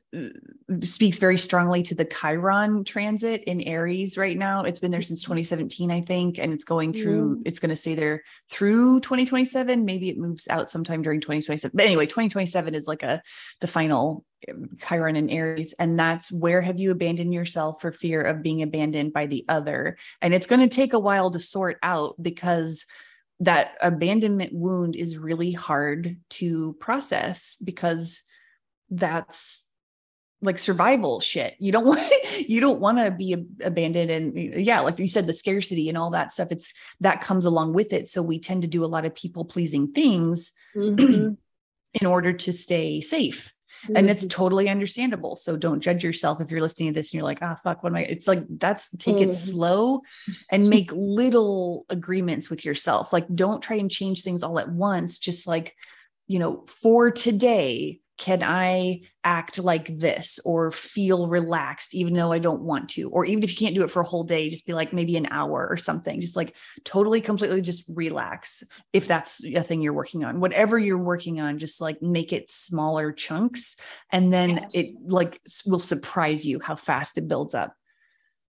speaks 0.81 1.17
very 1.17 1.37
strongly 1.37 1.81
to 1.83 1.95
the 1.95 2.05
Chiron 2.05 2.83
transit 2.83 3.43
in 3.45 3.61
Aries 3.61 4.17
right 4.17 4.37
now. 4.37 4.63
It's 4.63 4.79
been 4.79 4.91
there 4.91 5.01
since 5.01 5.23
2017, 5.23 5.89
I 5.89 6.01
think, 6.01 6.37
and 6.37 6.53
it's 6.53 6.65
going 6.65 6.93
through, 6.93 7.37
Mm. 7.37 7.41
it's 7.45 7.59
going 7.59 7.69
to 7.69 7.75
stay 7.75 7.95
there 7.95 8.23
through 8.51 8.99
2027. 8.99 9.83
Maybe 9.83 10.09
it 10.09 10.17
moves 10.17 10.47
out 10.47 10.69
sometime 10.69 11.01
during 11.01 11.21
2027. 11.21 11.71
But 11.75 11.85
anyway, 11.85 12.05
2027 12.05 12.75
is 12.75 12.87
like 12.87 13.01
a 13.03 13.21
the 13.61 13.67
final 13.67 14.25
um, 14.49 14.69
Chiron 14.87 15.15
in 15.15 15.29
Aries. 15.29 15.73
And 15.79 15.97
that's 15.97 16.31
where 16.31 16.61
have 16.61 16.79
you 16.79 16.91
abandoned 16.91 17.33
yourself 17.33 17.81
for 17.81 17.91
fear 17.91 18.21
of 18.21 18.43
being 18.43 18.61
abandoned 18.61 19.11
by 19.13 19.25
the 19.25 19.43
other? 19.49 19.97
And 20.21 20.33
it's 20.35 20.47
going 20.47 20.61
to 20.61 20.75
take 20.75 20.93
a 20.93 20.99
while 20.99 21.31
to 21.31 21.39
sort 21.39 21.77
out 21.81 22.15
because 22.21 22.85
that 23.39 23.75
abandonment 23.81 24.53
wound 24.53 24.95
is 24.95 25.17
really 25.17 25.51
hard 25.51 26.17
to 26.29 26.73
process 26.79 27.57
because 27.57 28.23
that's 28.89 29.67
like 30.41 30.57
survival 30.59 31.19
shit. 31.19 31.55
You 31.59 31.71
don't 31.71 31.85
want 31.87 32.01
you 32.47 32.59
don't 32.61 32.79
want 32.79 32.99
to 32.99 33.11
be 33.11 33.33
abandoned 33.61 34.11
and 34.11 34.37
yeah, 34.65 34.81
like 34.81 34.99
you 34.99 35.07
said 35.07 35.27
the 35.27 35.33
scarcity 35.33 35.89
and 35.89 35.97
all 35.97 36.11
that 36.11 36.31
stuff 36.31 36.49
it's 36.51 36.73
that 36.99 37.21
comes 37.21 37.45
along 37.45 37.73
with 37.73 37.93
it. 37.93 38.07
So 38.07 38.21
we 38.21 38.39
tend 38.39 38.61
to 38.61 38.67
do 38.67 38.83
a 38.83 38.87
lot 38.87 39.05
of 39.05 39.15
people 39.15 39.45
pleasing 39.45 39.91
things 39.91 40.51
Mhm. 40.75 41.37
in 41.93 42.05
order 42.05 42.33
to 42.33 42.53
stay 42.53 43.01
safe. 43.01 43.53
And 43.93 44.09
it's 44.09 44.25
Mhm. 44.25 44.29
totally 44.29 44.69
understandable. 44.69 45.35
So 45.35 45.57
don't 45.57 45.79
judge 45.79 46.03
yourself 46.03 46.41
if 46.41 46.49
you're 46.49 46.61
listening 46.61 46.89
to 46.89 46.93
this 46.93 47.09
and 47.11 47.15
you're 47.15 47.23
like, 47.23 47.39
ah, 47.41 47.59
fuck, 47.63 47.83
what 47.83 47.89
am 47.91 47.97
I? 47.97 48.03
It's 48.03 48.27
like, 48.27 48.43
that's 48.49 48.89
take 48.97 49.21
it 49.21 49.29
Mhm. 49.29 49.33
slow 49.33 50.01
and 50.49 50.69
make 50.69 50.91
little 50.93 51.85
agreements 51.89 52.49
with 52.49 52.65
yourself. 52.65 53.13
Like, 53.13 53.27
don't 53.33 53.61
try 53.61 53.77
and 53.77 53.91
change 53.91 54.23
things 54.23 54.43
all 54.43 54.59
at 54.59 54.69
once. 54.69 55.17
Just 55.19 55.45
like, 55.45 55.75
you 56.27 56.39
know, 56.39 56.65
for 56.67 57.11
today, 57.11 57.99
can 58.17 58.43
I 58.43 59.01
act 59.25 59.59
like 59.59 59.87
this 59.99 60.39
or 60.45 60.71
feel 60.71 61.27
relaxed, 61.27 61.93
even 61.93 62.13
though 62.13 62.31
I 62.31 62.39
don't 62.39 62.61
want 62.61 62.89
to? 62.91 63.09
Or 63.09 63.25
even 63.25 63.43
if 63.43 63.51
you 63.51 63.57
can't 63.57 63.75
do 63.75 63.83
it 63.83 63.91
for 63.91 64.01
a 64.01 64.07
whole 64.07 64.23
day, 64.23 64.49
just 64.49 64.65
be 64.65 64.73
like 64.73 64.93
maybe 64.93 65.17
an 65.17 65.27
hour 65.31 65.67
or 65.69 65.75
something. 65.75 66.21
Just 66.21 66.37
like 66.37 66.55
totally, 66.85 67.19
completely 67.19 67.59
just 67.61 67.83
relax 67.93 68.63
if 68.93 69.07
that's 69.07 69.43
a 69.43 69.61
thing 69.61 69.81
you're 69.81 69.91
working 69.91 70.23
on. 70.23 70.39
Whatever 70.39 70.79
you're 70.79 70.97
working 70.97 71.41
on, 71.41 71.57
just 71.57 71.81
like 71.81 72.01
make 72.01 72.31
it 72.31 72.49
smaller 72.49 73.11
chunks. 73.11 73.75
And 74.11 74.31
then 74.31 74.61
Yes. 74.61 74.75
it 74.75 74.95
like 75.05 75.41
will 75.65 75.79
surprise 75.79 76.45
you 76.45 76.59
how 76.61 76.75
fast 76.75 77.17
it 77.17 77.27
builds 77.27 77.53
up. 77.53 77.75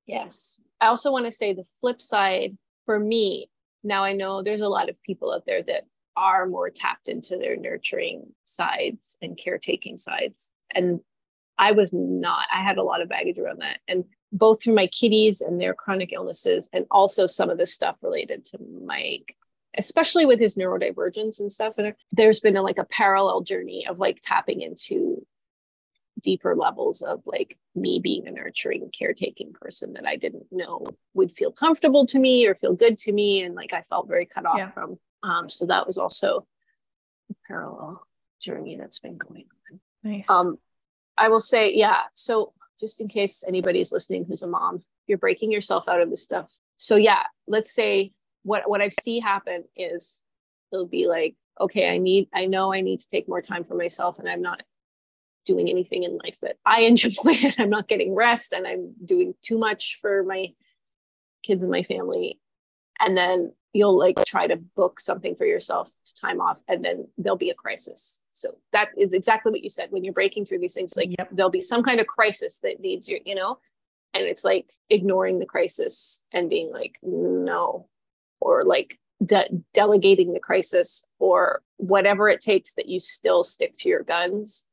Yes. 0.07 0.61
I 0.81 0.87
also 0.87 1.11
want 1.11 1.25
to 1.25 1.33
say 1.33 1.55
the 1.55 1.65
flip 1.81 2.01
side 2.01 2.57
for 2.85 3.01
me. 3.01 3.51
Now 3.83 4.05
I 4.05 4.13
know 4.13 4.43
there's 4.43 4.61
a 4.61 4.69
lot 4.69 4.89
of 4.89 5.03
people 5.03 5.33
out 5.33 5.45
there 5.47 5.63
that 5.65 5.85
are 6.17 6.47
more 6.47 6.71
tapped 6.71 7.09
into 7.09 7.37
their 7.37 7.57
nurturing 7.57 8.33
sides 8.45 9.17
and 9.21 9.39
caretaking 9.39 9.99
sides. 9.99 10.51
And 10.75 11.01
I 11.59 11.73
was 11.73 11.93
not, 11.93 12.47
I 12.53 12.63
had 12.63 12.79
a 12.79 12.83
lot 12.83 13.01
of 13.01 13.09
baggage 13.09 13.39
around 13.39 13.61
that. 13.61 13.79
And 13.89 14.05
both 14.33 14.63
through 14.63 14.75
my 14.75 14.89
kitties 14.89 15.41
and 15.41 15.61
their 15.61 15.75
chronic 15.75 16.13
illnesses, 16.13 16.69
and 16.73 16.87
also 16.91 17.27
some 17.27 17.51
of 17.51 17.59
the 17.59 17.67
stuff 17.67 17.97
related 18.03 18.45
to 18.47 18.59
Mike, 18.85 19.37
especially 19.79 20.27
with 20.27 20.41
his 20.41 20.57
neurodivergence 20.57 21.41
and 21.41 21.51
stuff. 21.51 21.79
And 21.79 21.95
there's 22.13 22.41
been 22.41 22.57
a, 22.57 22.63
like 22.63 22.79
a 22.79 22.85
parallel 22.85 23.43
journey 23.43 23.87
of 23.87 23.99
like 23.99 24.21
tapping 24.23 24.61
into 24.61 25.25
deeper 26.23 26.57
levels 26.57 27.03
of 27.03 27.21
like 27.27 27.59
me 27.75 28.01
being 28.03 28.27
a 28.27 28.31
nurturing 28.31 28.91
caretaking 28.97 29.53
person 29.53 29.93
that 29.93 30.07
i 30.07 30.17
didn't 30.17 30.47
know 30.51 30.87
would 31.13 31.31
feel 31.31 31.53
comfortable 31.53 32.07
to 32.07 32.19
me 32.19 32.47
or 32.47 32.55
feel 32.55 32.73
good 32.73 32.97
to 32.97 33.13
me 33.13 33.43
and 33.43 33.55
like 33.55 33.75
i 33.75 33.83
felt 33.83 34.09
very 34.09 34.25
cut 34.25 34.47
off 34.47 34.57
yeah. 34.57 34.71
from 34.71 34.99
um 35.23 35.49
so 35.49 35.67
that 35.67 35.87
was 35.87 35.99
also 35.99 36.47
a 37.31 37.35
parallel 37.47 38.07
journey 38.41 38.77
that's 38.77 38.99
been 38.99 39.17
going 39.17 39.47
on. 39.73 39.81
Nice. 40.03 40.31
Um 40.31 40.59
i 41.19 41.29
will 41.29 41.41
say 41.41 41.73
yeah 41.73 42.03
so 42.15 42.53
just 42.79 43.01
in 43.01 43.09
case 43.09 43.43
anybody's 43.49 43.91
listening 43.93 44.25
who's 44.27 44.43
a 44.43 44.47
mom 44.47 44.83
you're 45.07 45.19
breaking 45.19 45.51
yourself 45.51 45.89
out 45.89 46.01
of 46.01 46.11
this 46.11 46.23
stuff. 46.23 46.51
So 46.77 46.97
yeah 46.97 47.23
let's 47.47 47.73
say 47.73 48.13
what 48.43 48.69
what 48.69 48.81
i 48.81 48.91
see 49.01 49.19
happen 49.19 49.65
is 49.77 50.21
it'll 50.73 50.87
be 50.87 51.07
like 51.07 51.35
okay 51.61 51.89
i 51.89 51.99
need 51.99 52.29
i 52.35 52.47
know 52.47 52.73
i 52.73 52.81
need 52.81 53.01
to 53.01 53.09
take 53.09 53.29
more 53.29 53.43
time 53.43 53.65
for 53.65 53.75
myself 53.75 54.19
and 54.19 54.29
i'm 54.29 54.43
not 54.43 54.63
doing 55.47 55.71
anything 55.71 56.03
in 56.03 56.19
life 56.19 56.41
that 56.41 56.57
I 56.67 56.81
enjoy 56.83 57.33
and 57.43 57.55
I'm 57.59 57.71
not 57.71 57.89
getting 57.89 58.15
rest 58.15 58.53
and 58.53 58.67
I'm 58.67 58.93
doing 59.03 59.35
too 59.43 59.57
much 59.57 59.99
for 60.03 60.23
my 60.25 60.49
kids 61.43 61.63
and 61.63 61.71
my 61.71 61.83
family. 61.83 62.39
And 62.99 63.17
then 63.17 63.53
you'll 63.77 63.99
like 63.99 64.17
try 64.27 64.47
to 64.47 64.57
book 64.57 65.01
something 65.01 65.35
for 65.37 65.45
yourself 65.45 65.89
time 66.21 66.41
off 66.41 66.59
and 66.69 66.85
then 66.85 67.07
there'll 67.19 67.37
be 67.37 67.51
a 67.51 67.55
crisis. 67.55 68.21
So 68.33 68.57
that 68.73 68.89
is 68.97 69.13
exactly 69.13 69.53
what 69.53 69.63
you 69.63 69.71
said 69.71 69.91
when 69.91 70.05
you're 70.05 70.15
breaking 70.15 70.47
through 70.47 70.61
these 70.61 70.75
things 70.75 70.97
like 70.97 71.15
yep. 71.19 71.29
there'll 71.33 71.51
be 71.51 71.61
some 71.61 71.83
kind 71.83 72.01
of 72.01 72.07
crisis 72.07 72.59
that 72.61 72.81
needs 72.81 73.09
you, 73.09 73.21
you 73.25 73.35
know, 73.35 73.59
and 74.15 74.25
it's 74.25 74.45
like 74.45 74.73
ignoring 74.89 75.39
the 75.39 75.47
crisis 75.47 76.21
and 76.33 76.51
being 76.51 76.71
like 76.71 76.97
no 77.03 77.89
or 78.41 78.65
like 78.65 78.99
de- 79.25 79.49
delegating 79.75 80.33
the 80.33 80.41
crisis 80.41 81.03
or 81.19 81.63
whatever 81.77 82.29
it 82.29 82.41
takes 82.41 82.75
that 82.75 82.89
you 82.89 82.99
still 82.99 83.45
stick 83.45 83.75
to 83.77 83.89
your 83.89 84.03
guns 84.03 84.65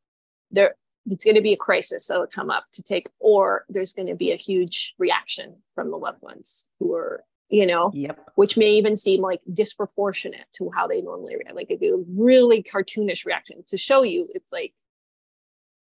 there 0.52 0.76
it's 1.06 1.26
going 1.26 1.36
to 1.36 1.42
be 1.42 1.54
a 1.54 1.58
crisis 1.58 2.08
that'll 2.08 2.28
come 2.28 2.50
up 2.50 2.66
to 2.72 2.82
take 2.82 3.10
or 3.20 3.66
there's 3.68 3.94
going 3.94 4.08
to 4.08 4.16
be 4.16 4.32
a 4.32 4.38
huge 4.38 4.94
reaction 4.98 5.56
from 5.76 5.92
the 5.92 5.98
loved 5.98 6.22
ones 6.22 6.66
who 6.80 6.94
are 6.94 7.24
you 7.54 7.66
know 7.66 7.92
yep. 7.94 8.20
which 8.36 8.58
may 8.58 8.72
even 8.72 8.96
seem 8.96 9.22
like 9.22 9.42
disproportionate 9.54 10.46
to 10.54 10.70
how 10.76 10.88
they 10.88 11.02
normally 11.02 11.36
react 11.36 11.56
like 11.56 11.70
a 11.70 11.78
really 12.16 12.64
cartoonish 12.64 13.26
reaction 13.26 13.64
to 13.68 13.78
show 13.78 14.04
you 14.04 14.28
it's 14.34 14.52
like 14.52 14.74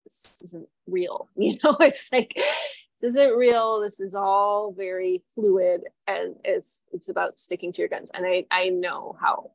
this 0.05 0.41
isn't 0.43 0.67
real 0.87 1.29
you 1.35 1.57
know 1.63 1.75
it's 1.79 2.11
like 2.11 2.33
this 2.35 3.15
isn't 3.15 3.37
real 3.37 3.79
this 3.79 3.99
is 3.99 4.13
all 4.13 4.73
very 4.77 5.23
fluid 5.33 5.81
and 6.07 6.35
it's 6.43 6.81
it's 6.91 7.09
about 7.09 7.39
sticking 7.39 7.71
to 7.71 7.79
your 7.79 7.89
guns 7.89 8.11
and 8.13 8.25
i 8.25 8.45
i 8.51 8.69
know 8.69 9.15
how 9.19 9.51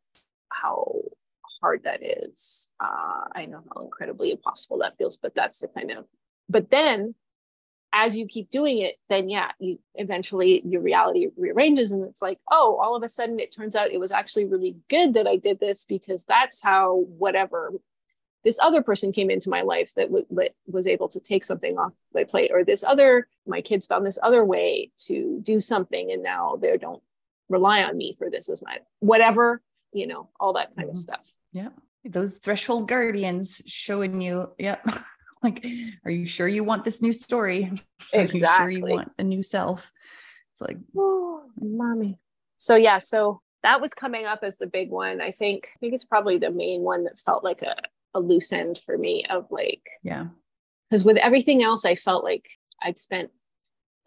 how 0.49 1.03
hard 1.61 1.83
that 1.85 2.01
is. 2.03 2.69
Uh, 2.81 3.25
I 3.35 3.47
know 3.47 3.63
how 3.75 3.83
incredibly 3.83 4.31
impossible 4.31 4.79
that 4.79 4.97
feels, 4.99 5.17
but 5.17 5.35
that's 5.35 5.59
the 5.59 5.69
kind 5.69 5.91
of. 5.91 6.05
But 6.49 6.71
then, 6.71 7.15
as 7.97 8.17
you 8.17 8.27
keep 8.27 8.51
doing 8.51 8.79
it, 8.79 8.97
then 9.09 9.29
yeah, 9.29 9.53
you 9.59 9.79
eventually 9.95 10.63
your 10.65 10.83
reality 10.83 11.29
rearranges, 11.37 11.93
and 11.93 12.05
it's 12.05 12.21
like, 12.21 12.39
oh, 12.51 12.79
all 12.81 12.95
of 12.95 13.03
a 13.03 13.09
sudden 13.09 13.41
it 13.41 13.53
turns 13.53 13.75
out 13.75 13.91
it 13.91 14.01
was 14.01 14.13
actually 14.13 14.45
really 14.45 14.77
good 14.91 15.15
that 15.15 15.27
I 15.27 15.37
did 15.37 15.59
this 15.61 15.85
because 15.85 16.25
that's 16.25 16.63
how 16.63 17.07
whatever 17.19 17.73
this 18.45 18.59
other 18.61 18.83
person 18.83 19.13
came 19.13 19.31
into 19.31 19.51
my 19.51 19.63
life 19.63 19.93
that, 19.97 20.07
w- 20.07 20.27
that 20.31 20.53
was 20.67 20.87
able 20.87 21.09
to 21.09 21.19
take 21.19 21.45
something 21.45 21.79
off 21.79 21.93
my 22.15 22.25
plate, 22.25 22.51
or 22.53 22.65
this 22.65 22.85
other 22.85 23.29
my 23.47 23.61
kids 23.61 23.87
found 23.87 24.05
this 24.05 24.19
other 24.23 24.45
way 24.45 24.91
to 25.07 25.41
do 25.43 25.61
something, 25.61 26.13
and 26.13 26.23
now 26.23 26.57
they 26.61 26.77
don't 26.77 27.03
rely 27.49 27.83
on 27.83 27.97
me 27.97 28.15
for 28.19 28.29
this 28.31 28.51
as 28.51 28.61
my 28.63 28.79
whatever 28.99 29.63
you 29.93 30.07
know 30.07 30.29
all 30.41 30.53
that 30.55 30.75
kind 30.75 30.89
mm-hmm. 30.89 30.91
of 30.91 30.97
stuff 30.97 31.25
yeah. 31.57 31.71
Those 32.05 32.37
threshold 32.37 32.87
guardians 32.87 33.63
showing 33.67 34.21
you, 34.21 34.51
yeah. 34.59 34.77
like, 35.43 35.65
are 36.05 36.11
you 36.11 36.27
sure 36.27 36.49
you 36.49 36.65
want 36.65 36.85
this 36.85 37.03
new 37.03 37.13
story? 37.13 37.71
Are 38.15 38.21
exactly. 38.21 38.75
you 38.75 38.81
sure 38.81 38.89
you 38.89 38.97
want 38.97 39.13
a 39.19 39.25
new 39.25 39.43
self? 39.43 39.93
It's 40.53 40.61
like, 40.61 40.79
oh, 40.97 41.43
mommy. 41.61 42.19
So 42.57 42.77
yeah, 42.77 42.99
so 42.99 43.43
that 43.63 43.81
was 43.81 43.93
coming 43.93 44.27
up 44.27 44.41
as 44.43 44.57
the 44.59 44.67
big 44.67 44.91
one. 44.91 45.21
I 45.21 45.31
think 45.31 45.69
I 45.75 45.79
think 45.79 45.95
it's 45.95 46.05
probably 46.05 46.39
the 46.39 46.51
main 46.51 46.83
one 46.83 47.05
that 47.05 47.19
felt 47.19 47.45
like 47.45 47.63
a, 47.63 47.77
a 48.15 48.21
loose 48.21 48.53
end 48.53 48.81
for 48.85 48.97
me 48.97 49.25
of 49.29 49.47
like, 49.51 49.83
yeah. 50.03 50.27
Because 50.89 51.05
with 51.05 51.17
everything 51.17 51.63
else, 51.63 51.85
I 51.85 51.97
felt 51.97 52.25
like 52.25 52.47
I'd 52.81 52.99
spent 52.99 53.31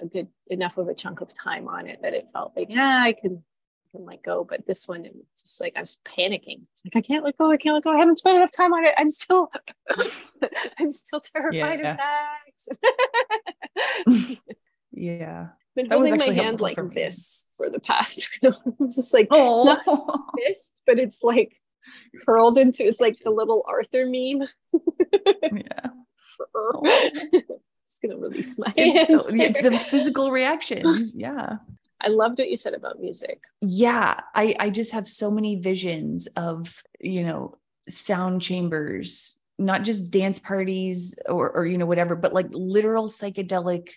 a 0.01 0.05
good 0.05 0.29
enough 0.47 0.77
of 0.77 0.87
a 0.87 0.93
chunk 0.93 1.21
of 1.21 1.33
time 1.33 1.67
on 1.67 1.87
it 1.87 1.99
that 2.01 2.13
it 2.13 2.29
felt 2.31 2.53
like, 2.55 2.67
yeah, 2.69 3.01
I 3.03 3.13
could 3.13 3.43
can 3.91 4.05
let 4.05 4.23
go. 4.23 4.43
But 4.43 4.65
this 4.65 4.87
one, 4.87 5.05
it 5.05 5.13
was 5.15 5.25
just 5.41 5.61
like 5.61 5.73
I 5.75 5.81
was 5.81 5.97
panicking. 6.05 6.61
It's 6.71 6.83
like 6.85 6.95
I 6.95 7.01
can't 7.01 7.23
let 7.23 7.37
go. 7.37 7.51
I 7.51 7.57
can't 7.57 7.75
let 7.75 7.83
go. 7.83 7.91
I 7.91 7.97
haven't 7.97 8.19
spent 8.19 8.37
enough 8.37 8.51
time 8.51 8.73
on 8.73 8.85
it. 8.85 8.93
I'm 8.97 9.09
still, 9.09 9.51
I'm 10.79 10.91
still 10.91 11.21
terrified 11.21 11.79
yeah. 11.79 11.97
of 12.57 12.59
sex. 12.59 14.39
yeah. 14.91 15.47
Been 15.75 15.91
holding 15.91 16.17
my 16.17 16.31
hand 16.31 16.61
like 16.61 16.75
for 16.75 16.91
this 16.93 17.47
for 17.57 17.69
the 17.69 17.79
past. 17.79 18.27
it's 18.41 18.95
just 18.95 19.13
like 19.13 19.27
oh. 19.31 19.69
it's 19.69 19.85
not 19.85 20.21
fist, 20.37 20.81
but 20.85 20.99
it's 20.99 21.23
like 21.23 21.55
curled 22.25 22.57
into. 22.57 22.85
It's 22.85 23.01
like 23.01 23.17
the 23.19 23.29
little 23.29 23.63
Arthur 23.67 24.05
meme. 24.05 24.47
yeah. 25.53 25.89
Oh. 26.55 26.81
Just 27.85 28.01
gonna 28.01 28.17
release 28.17 28.57
my 28.57 28.73
hands. 28.75 29.25
So, 29.25 29.33
yeah, 29.33 29.61
those 29.61 29.83
physical 29.83 30.31
reactions. 30.31 31.15
Yeah. 31.15 31.57
I 32.01 32.07
loved 32.07 32.39
what 32.39 32.49
you 32.49 32.57
said 32.57 32.73
about 32.73 32.99
music. 32.99 33.43
Yeah, 33.61 34.19
I 34.33 34.55
I 34.59 34.69
just 34.69 34.93
have 34.93 35.07
so 35.07 35.31
many 35.31 35.57
visions 35.57 36.27
of, 36.35 36.81
you 36.99 37.23
know, 37.23 37.57
sound 37.87 38.41
chambers, 38.41 39.39
not 39.57 39.83
just 39.83 40.11
dance 40.11 40.39
parties 40.39 41.17
or 41.27 41.49
or 41.51 41.65
you 41.65 41.77
know 41.77 41.85
whatever, 41.85 42.15
but 42.15 42.33
like 42.33 42.47
literal 42.51 43.07
psychedelic 43.07 43.89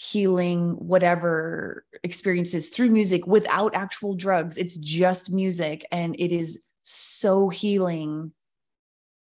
healing 0.00 0.70
whatever 0.78 1.84
experiences 2.04 2.68
through 2.68 2.90
music 2.90 3.26
without 3.26 3.74
actual 3.74 4.14
drugs. 4.14 4.56
It's 4.56 4.76
just 4.76 5.32
music 5.32 5.84
and 5.90 6.14
it 6.18 6.32
is 6.32 6.68
so 6.84 7.48
healing 7.48 8.32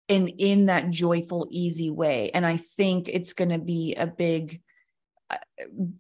and 0.09 0.29
in 0.37 0.67
that 0.67 0.91
joyful 0.91 1.47
easy 1.51 1.91
way. 1.91 2.31
And 2.35 2.45
I 2.45 2.57
think 2.57 3.09
it's 3.09 3.33
going 3.33 3.51
to 3.51 3.59
be 3.59 3.95
a 3.95 4.07
big 4.07 4.61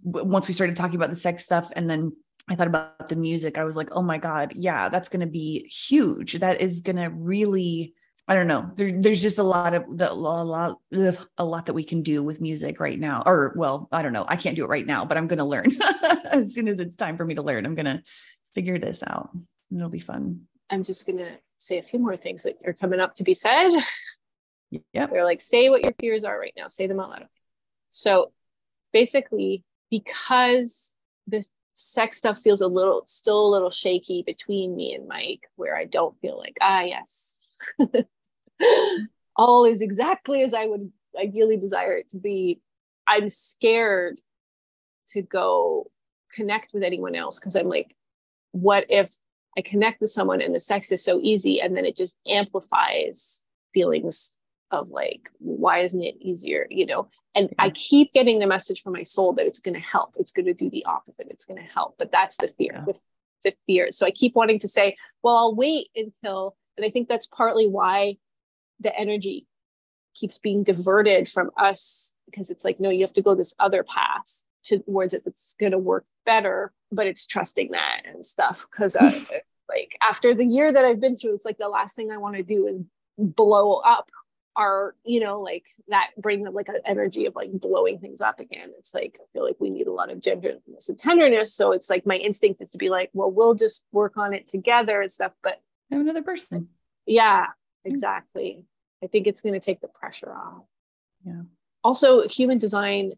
once 0.02 0.48
we 0.48 0.54
started 0.54 0.76
talking 0.76 0.96
about 0.96 1.10
the 1.10 1.16
sex 1.16 1.44
stuff 1.44 1.70
and 1.74 1.88
then 1.88 2.12
I 2.48 2.56
thought 2.56 2.66
about 2.66 3.08
the 3.08 3.16
music, 3.16 3.56
I 3.56 3.64
was 3.64 3.76
like, 3.76 3.88
oh 3.92 4.02
my 4.02 4.18
God, 4.18 4.52
yeah, 4.54 4.88
that's 4.88 5.08
going 5.08 5.20
to 5.20 5.26
be 5.26 5.66
huge. 5.66 6.34
That 6.34 6.60
is 6.60 6.82
going 6.82 6.96
to 6.96 7.08
really, 7.08 7.94
I 8.28 8.34
don't 8.34 8.46
know. 8.46 8.70
There, 8.76 8.92
there's 8.92 9.22
just 9.22 9.38
a 9.38 9.42
lot 9.42 9.72
of 9.72 9.84
the, 9.96 10.12
a 10.12 10.14
lot, 10.14 10.78
ugh, 10.94 11.28
a 11.38 11.44
lot 11.44 11.66
that 11.66 11.72
we 11.72 11.84
can 11.84 12.02
do 12.02 12.22
with 12.22 12.42
music 12.42 12.80
right 12.80 12.98
now. 12.98 13.22
Or, 13.24 13.54
well, 13.56 13.88
I 13.90 14.02
don't 14.02 14.12
know. 14.12 14.26
I 14.28 14.36
can't 14.36 14.56
do 14.56 14.64
it 14.64 14.68
right 14.68 14.86
now, 14.86 15.06
but 15.06 15.16
I'm 15.16 15.26
going 15.26 15.38
to 15.38 15.44
learn 15.44 15.70
as 16.30 16.54
soon 16.54 16.68
as 16.68 16.78
it's 16.78 16.96
time 16.96 17.16
for 17.16 17.24
me 17.24 17.34
to 17.34 17.42
learn. 17.42 17.64
I'm 17.64 17.74
going 17.74 17.86
to 17.86 18.02
figure 18.54 18.78
this 18.78 19.02
out. 19.06 19.30
It'll 19.74 19.88
be 19.88 19.98
fun. 19.98 20.42
I'm 20.68 20.84
just 20.84 21.06
going 21.06 21.18
to 21.18 21.38
say 21.56 21.78
a 21.78 21.82
few 21.82 21.98
more 21.98 22.16
things 22.16 22.42
that 22.42 22.58
are 22.66 22.74
coming 22.74 23.00
up 23.00 23.14
to 23.16 23.24
be 23.24 23.34
said. 23.34 23.70
Yeah. 24.92 25.06
They're 25.06 25.24
like, 25.24 25.40
say 25.40 25.70
what 25.70 25.82
your 25.82 25.94
fears 26.00 26.24
are 26.24 26.38
right 26.38 26.54
now. 26.56 26.68
Say 26.68 26.86
them 26.86 27.00
out 27.00 27.10
loud. 27.10 27.28
So 27.90 28.32
basically 28.94 29.64
because 29.90 30.94
this 31.26 31.50
sex 31.74 32.16
stuff 32.16 32.38
feels 32.38 32.60
a 32.60 32.68
little 32.68 33.02
still 33.06 33.46
a 33.46 33.50
little 33.50 33.68
shaky 33.68 34.22
between 34.24 34.74
me 34.74 34.94
and 34.94 35.06
Mike, 35.06 35.50
where 35.56 35.76
I 35.76 35.84
don't 35.84 36.18
feel 36.20 36.38
like, 36.38 36.56
ah 36.62 36.82
yes. 36.82 37.36
All 39.36 39.64
is 39.64 39.82
exactly 39.82 40.42
as 40.42 40.54
I 40.54 40.66
would 40.66 40.90
ideally 41.20 41.56
desire 41.56 41.94
it 41.96 42.08
to 42.10 42.18
be. 42.18 42.60
I'm 43.06 43.28
scared 43.28 44.20
to 45.08 45.20
go 45.20 45.90
connect 46.32 46.72
with 46.72 46.82
anyone 46.82 47.14
else 47.14 47.38
because 47.38 47.56
I'm 47.56 47.68
like, 47.68 47.94
what 48.52 48.86
if 48.88 49.12
I 49.58 49.62
connect 49.62 50.00
with 50.00 50.10
someone 50.10 50.40
and 50.40 50.54
the 50.54 50.60
sex 50.60 50.92
is 50.92 51.04
so 51.04 51.20
easy 51.20 51.60
and 51.60 51.76
then 51.76 51.84
it 51.84 51.96
just 51.96 52.16
amplifies 52.26 53.42
feelings 53.74 54.30
of 54.70 54.88
like, 54.88 55.28
why 55.38 55.80
isn't 55.80 56.02
it 56.02 56.16
easier? 56.20 56.66
You 56.70 56.86
know, 56.86 57.08
and 57.34 57.52
I 57.58 57.70
keep 57.70 58.12
getting 58.12 58.38
the 58.38 58.46
message 58.46 58.82
from 58.82 58.92
my 58.92 59.02
soul 59.02 59.32
that 59.34 59.46
it's 59.46 59.60
going 59.60 59.74
to 59.74 59.80
help. 59.80 60.14
It's 60.16 60.30
going 60.30 60.46
to 60.46 60.54
do 60.54 60.70
the 60.70 60.84
opposite. 60.84 61.26
It's 61.30 61.44
going 61.44 61.60
to 61.60 61.68
help. 61.68 61.96
But 61.98 62.12
that's 62.12 62.36
the 62.36 62.48
fear, 62.56 62.72
yeah. 62.74 62.84
the, 62.86 62.94
the 63.42 63.54
fear. 63.66 63.90
So 63.90 64.06
I 64.06 64.12
keep 64.12 64.34
wanting 64.34 64.60
to 64.60 64.68
say, 64.68 64.96
well, 65.22 65.36
I'll 65.36 65.54
wait 65.54 65.88
until, 65.96 66.56
and 66.76 66.86
I 66.86 66.90
think 66.90 67.08
that's 67.08 67.26
partly 67.26 67.66
why 67.66 68.18
the 68.80 68.96
energy 68.96 69.46
keeps 70.14 70.38
being 70.38 70.62
diverted 70.62 71.28
from 71.28 71.50
us 71.56 72.12
because 72.26 72.50
it's 72.50 72.64
like, 72.64 72.78
no, 72.78 72.90
you 72.90 73.02
have 73.02 73.12
to 73.14 73.22
go 73.22 73.34
this 73.34 73.54
other 73.58 73.84
path 73.84 74.44
towards 74.64 75.12
it 75.12 75.24
that's 75.24 75.54
going 75.58 75.72
to 75.72 75.78
work 75.78 76.06
better. 76.24 76.72
But 76.92 77.06
it's 77.08 77.26
trusting 77.26 77.72
that 77.72 78.02
and 78.06 78.24
stuff. 78.24 78.66
Because 78.70 78.94
uh, 78.94 79.10
like 79.68 79.96
after 80.08 80.34
the 80.34 80.46
year 80.46 80.72
that 80.72 80.84
I've 80.84 81.00
been 81.00 81.16
through, 81.16 81.34
it's 81.34 81.44
like 81.44 81.58
the 81.58 81.68
last 81.68 81.96
thing 81.96 82.12
I 82.12 82.18
want 82.18 82.36
to 82.36 82.44
do 82.44 82.66
is 82.68 82.80
blow 83.18 83.74
up 83.76 84.08
are 84.56 84.94
you 85.04 85.20
know 85.20 85.40
like 85.40 85.64
that 85.88 86.10
bring 86.16 86.44
like 86.52 86.68
an 86.68 86.78
energy 86.84 87.26
of 87.26 87.34
like 87.34 87.50
blowing 87.52 87.98
things 87.98 88.20
up 88.20 88.40
again. 88.40 88.70
It's 88.78 88.94
like 88.94 89.18
i 89.20 89.24
feel 89.32 89.44
like 89.44 89.56
we 89.58 89.70
need 89.70 89.86
a 89.86 89.92
lot 89.92 90.10
of 90.10 90.20
gentleness 90.20 90.88
and 90.88 90.98
tenderness. 90.98 91.54
So 91.54 91.72
it's 91.72 91.90
like 91.90 92.06
my 92.06 92.16
instinct 92.16 92.62
is 92.62 92.70
to 92.70 92.78
be 92.78 92.88
like 92.88 93.10
well 93.12 93.30
we'll 93.30 93.54
just 93.54 93.84
work 93.92 94.16
on 94.16 94.32
it 94.32 94.48
together 94.48 95.00
and 95.00 95.10
stuff 95.10 95.32
but 95.42 95.60
have 95.90 96.00
another 96.00 96.22
person. 96.22 96.68
Yeah 97.06 97.46
hmm. 97.46 97.92
exactly. 97.92 98.64
I 99.02 99.06
think 99.06 99.26
it's 99.26 99.42
going 99.42 99.52
to 99.52 99.60
take 99.60 99.80
the 99.80 99.88
pressure 99.88 100.32
off. 100.32 100.64
Yeah. 101.26 101.42
Also 101.82 102.26
human 102.28 102.58
design 102.58 103.12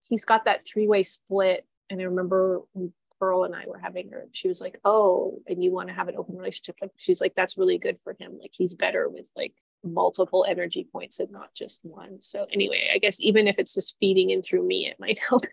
he's 0.00 0.24
got 0.24 0.44
that 0.44 0.66
three-way 0.66 1.02
split. 1.02 1.66
And 1.88 2.00
i 2.00 2.04
remember 2.04 2.62
when 2.72 2.92
pearl 3.18 3.44
and 3.44 3.54
i 3.54 3.64
were 3.68 3.78
having 3.78 4.10
her 4.10 4.26
she 4.32 4.48
was 4.48 4.60
like 4.60 4.80
oh 4.84 5.38
and 5.46 5.62
you 5.62 5.70
want 5.70 5.86
to 5.88 5.94
have 5.94 6.08
an 6.08 6.16
open 6.16 6.36
relationship? 6.36 6.76
Like 6.82 6.90
she's 6.96 7.20
like 7.20 7.34
that's 7.34 7.56
really 7.56 7.78
good 7.78 7.98
for 8.04 8.14
him. 8.18 8.38
Like 8.40 8.50
he's 8.52 8.74
better 8.74 9.08
with 9.08 9.30
like 9.34 9.54
multiple 9.84 10.44
energy 10.48 10.86
points 10.90 11.20
and 11.20 11.30
not 11.30 11.52
just 11.54 11.80
one 11.82 12.18
so 12.20 12.46
anyway 12.52 12.90
i 12.94 12.98
guess 12.98 13.20
even 13.20 13.48
if 13.48 13.58
it's 13.58 13.74
just 13.74 13.96
feeding 13.98 14.30
in 14.30 14.42
through 14.42 14.66
me 14.66 14.86
it 14.86 14.98
might 15.00 15.18
help 15.28 15.44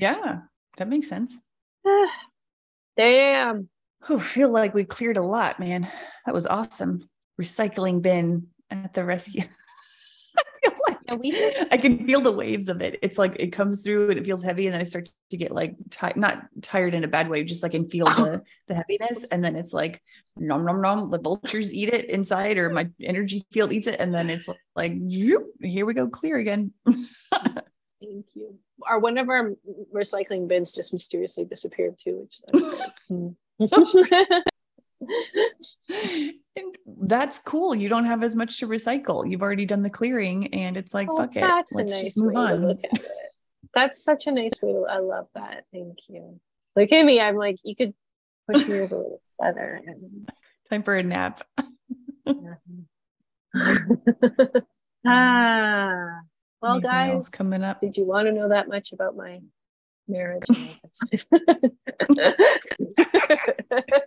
yeah 0.00 0.40
that 0.76 0.88
makes 0.88 1.08
sense 1.08 1.36
damn 2.96 3.68
I 4.08 4.18
feel 4.20 4.50
like 4.50 4.74
we 4.74 4.84
cleared 4.84 5.16
a 5.16 5.22
lot, 5.22 5.58
man. 5.58 5.88
That 6.24 6.34
was 6.34 6.46
awesome. 6.46 7.08
Recycling 7.40 8.02
bin 8.02 8.48
at 8.70 8.94
the 8.94 9.04
rescue. 9.04 9.42
I 10.38 10.42
feel 10.62 10.78
like 10.88 10.97
and 11.08 11.18
we 11.18 11.30
just 11.30 11.66
I 11.70 11.76
can 11.76 12.06
feel 12.06 12.20
the 12.20 12.32
waves 12.32 12.68
of 12.68 12.82
it. 12.82 12.98
It's 13.02 13.18
like 13.18 13.36
it 13.40 13.48
comes 13.48 13.82
through 13.82 14.10
and 14.10 14.18
it 14.18 14.24
feels 14.24 14.42
heavy, 14.42 14.66
and 14.66 14.74
then 14.74 14.80
I 14.80 14.84
start 14.84 15.08
to 15.30 15.36
get 15.36 15.52
like 15.52 15.76
tired, 15.90 16.16
not 16.16 16.46
tired 16.62 16.94
in 16.94 17.04
a 17.04 17.08
bad 17.08 17.28
way, 17.28 17.44
just 17.44 17.62
like 17.62 17.74
and 17.74 17.90
feel 17.90 18.06
the 18.06 18.42
the 18.68 18.74
heaviness, 18.74 19.24
and 19.24 19.44
then 19.44 19.56
it's 19.56 19.72
like 19.72 20.02
nom 20.36 20.64
nom 20.64 20.82
nom. 20.82 21.10
The 21.10 21.18
vultures 21.18 21.72
eat 21.72 21.88
it 21.88 22.10
inside, 22.10 22.58
or 22.58 22.70
my 22.70 22.88
energy 23.02 23.46
field 23.50 23.72
eats 23.72 23.86
it, 23.86 24.00
and 24.00 24.14
then 24.14 24.30
it's 24.30 24.48
like 24.76 24.92
here 25.10 25.86
we 25.86 25.94
go, 25.94 26.08
clear 26.08 26.38
again. 26.38 26.72
Thank 26.86 28.26
you. 28.34 28.58
Our 28.86 29.00
one 29.00 29.18
of 29.18 29.28
our 29.28 29.54
recycling 29.94 30.46
bins 30.46 30.72
just 30.72 30.92
mysteriously 30.92 31.44
disappeared 31.44 31.98
too, 31.98 32.28
which 32.28 32.40
that's 36.86 37.38
cool. 37.38 37.74
You 37.74 37.88
don't 37.88 38.04
have 38.04 38.22
as 38.22 38.34
much 38.34 38.58
to 38.58 38.68
recycle. 38.68 39.28
You've 39.28 39.42
already 39.42 39.66
done 39.66 39.82
the 39.82 39.90
clearing 39.90 40.52
and 40.54 40.76
it's 40.76 40.94
like, 40.94 41.08
oh, 41.10 41.16
fuck 41.16 41.36
it. 41.36 41.40
That's 41.40 41.72
Let's 41.72 41.92
a 41.92 41.96
nice 41.96 42.04
just 42.04 42.18
move 42.18 42.36
on. 42.36 42.60
To 42.60 42.66
look 42.68 42.80
at 42.84 42.98
it. 42.98 43.12
That's 43.74 44.02
such 44.02 44.26
a 44.26 44.32
nice 44.32 44.52
way 44.62 44.72
to 44.72 44.86
I 44.88 44.98
love 44.98 45.26
that. 45.34 45.64
Thank 45.72 45.98
you. 46.08 46.40
Look 46.76 46.92
at 46.92 47.04
me. 47.04 47.20
I'm 47.20 47.36
like, 47.36 47.56
you 47.64 47.76
could 47.76 47.94
push 48.50 48.66
me 48.66 48.80
over 48.80 48.98
with 48.98 49.20
leather. 49.38 49.80
And... 49.86 50.28
Time 50.70 50.82
for 50.82 50.96
a 50.96 51.02
nap. 51.02 51.42
ah. 55.06 56.20
Well, 56.60 56.72
Anything 56.72 56.90
guys, 56.90 57.28
coming 57.28 57.62
up. 57.62 57.78
did 57.78 57.96
you 57.96 58.04
want 58.04 58.26
to 58.26 58.32
know 58.32 58.48
that 58.48 58.68
much 58.68 58.92
about 58.92 59.16
my 59.16 59.40
marriage? 60.08 60.48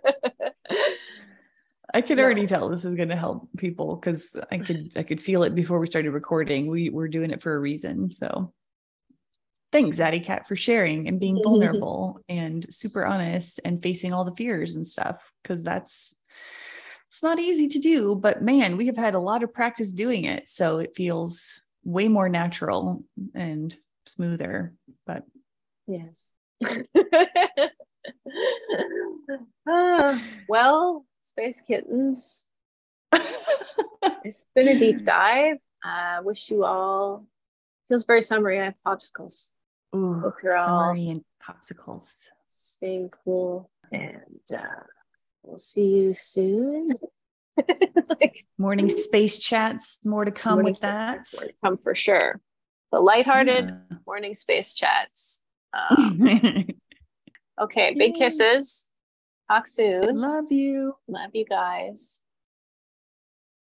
I 1.94 2.00
could 2.00 2.16
No. 2.16 2.24
already 2.24 2.46
tell 2.46 2.68
this 2.68 2.84
is 2.84 2.94
going 2.94 3.10
to 3.10 3.16
help 3.16 3.48
people 3.56 3.96
because 3.96 4.34
I 4.50 4.58
could 4.58 4.92
I 4.96 5.02
could 5.02 5.20
feel 5.20 5.42
it 5.42 5.54
before 5.54 5.78
we 5.78 5.86
started 5.86 6.10
recording. 6.12 6.66
We 6.68 6.90
were 6.90 7.08
doing 7.08 7.30
it 7.30 7.42
for 7.42 7.54
a 7.54 7.60
reason. 7.60 8.10
So 8.10 8.52
thanks, 9.72 9.98
Zadikat, 9.98 10.46
for 10.46 10.56
sharing 10.56 11.08
and 11.08 11.20
being 11.20 11.40
vulnerable 11.44 12.20
and 12.28 12.66
super 12.72 13.04
honest 13.04 13.60
and 13.64 13.82
facing 13.82 14.12
all 14.12 14.24
the 14.24 14.34
fears 14.36 14.76
and 14.76 14.86
stuff. 14.86 15.22
Cause 15.44 15.62
that's 15.62 16.14
it's 17.08 17.22
not 17.22 17.38
easy 17.38 17.68
to 17.68 17.78
do, 17.78 18.14
but 18.14 18.42
man, 18.42 18.78
we 18.78 18.86
have 18.86 18.96
had 18.96 19.14
a 19.14 19.20
lot 19.20 19.42
of 19.42 19.52
practice 19.52 19.92
doing 19.92 20.24
it. 20.24 20.48
So 20.48 20.78
it 20.78 20.96
feels 20.96 21.60
way 21.84 22.08
more 22.08 22.30
natural 22.30 23.04
and 23.34 23.76
smoother. 24.06 24.72
But 25.06 25.24
yes. 25.86 26.32
Ah, 29.68 30.20
well, 30.48 31.06
space 31.32 31.60
kittens. 31.60 32.46
It's 34.24 34.46
been 34.54 34.68
a 34.68 34.78
deep 34.78 35.04
dive. 35.04 35.56
I 35.84 36.20
wish 36.20 36.48
you 36.50 36.64
all 36.64 37.26
feels 37.88 38.04
very 38.04 38.22
summery. 38.22 38.60
I 38.60 38.64
have 38.66 38.74
popsicles. 38.86 39.48
Ooh, 39.96 40.20
Hope 40.20 40.34
you're 40.44 40.56
all- 40.56 40.64
summery 40.94 41.08
and 41.08 41.24
popsicles. 41.44 42.26
Staying 42.48 43.10
cool. 43.24 43.68
And 43.90 44.40
uh, 44.52 44.58
we'll 45.42 45.58
see 45.58 45.86
you 45.88 46.14
soon. 46.14 46.90
like 48.20 48.44
Morning 48.58 48.88
space 48.88 49.38
chats, 49.38 49.98
more 50.04 50.24
to 50.24 50.30
come 50.30 50.62
with 50.62 50.80
that. 50.80 51.26
more 51.38 51.48
to 51.48 51.54
come 51.64 51.78
for 51.78 51.94
sure. 51.96 52.40
The 52.92 53.00
lighthearted 53.00 53.68
Yeah. 53.70 53.96
morning 54.06 54.34
space 54.34 54.74
chats. 54.74 55.40
Um, 55.90 56.66
okay, 57.60 57.94
big 57.94 58.14
kisses. 58.14 58.88
Talk 59.50 59.68
soon. 59.68 60.16
Love 60.16 60.50
you. 60.50 60.94
Love 61.08 61.30
you 61.34 61.44
guys. 61.44 62.22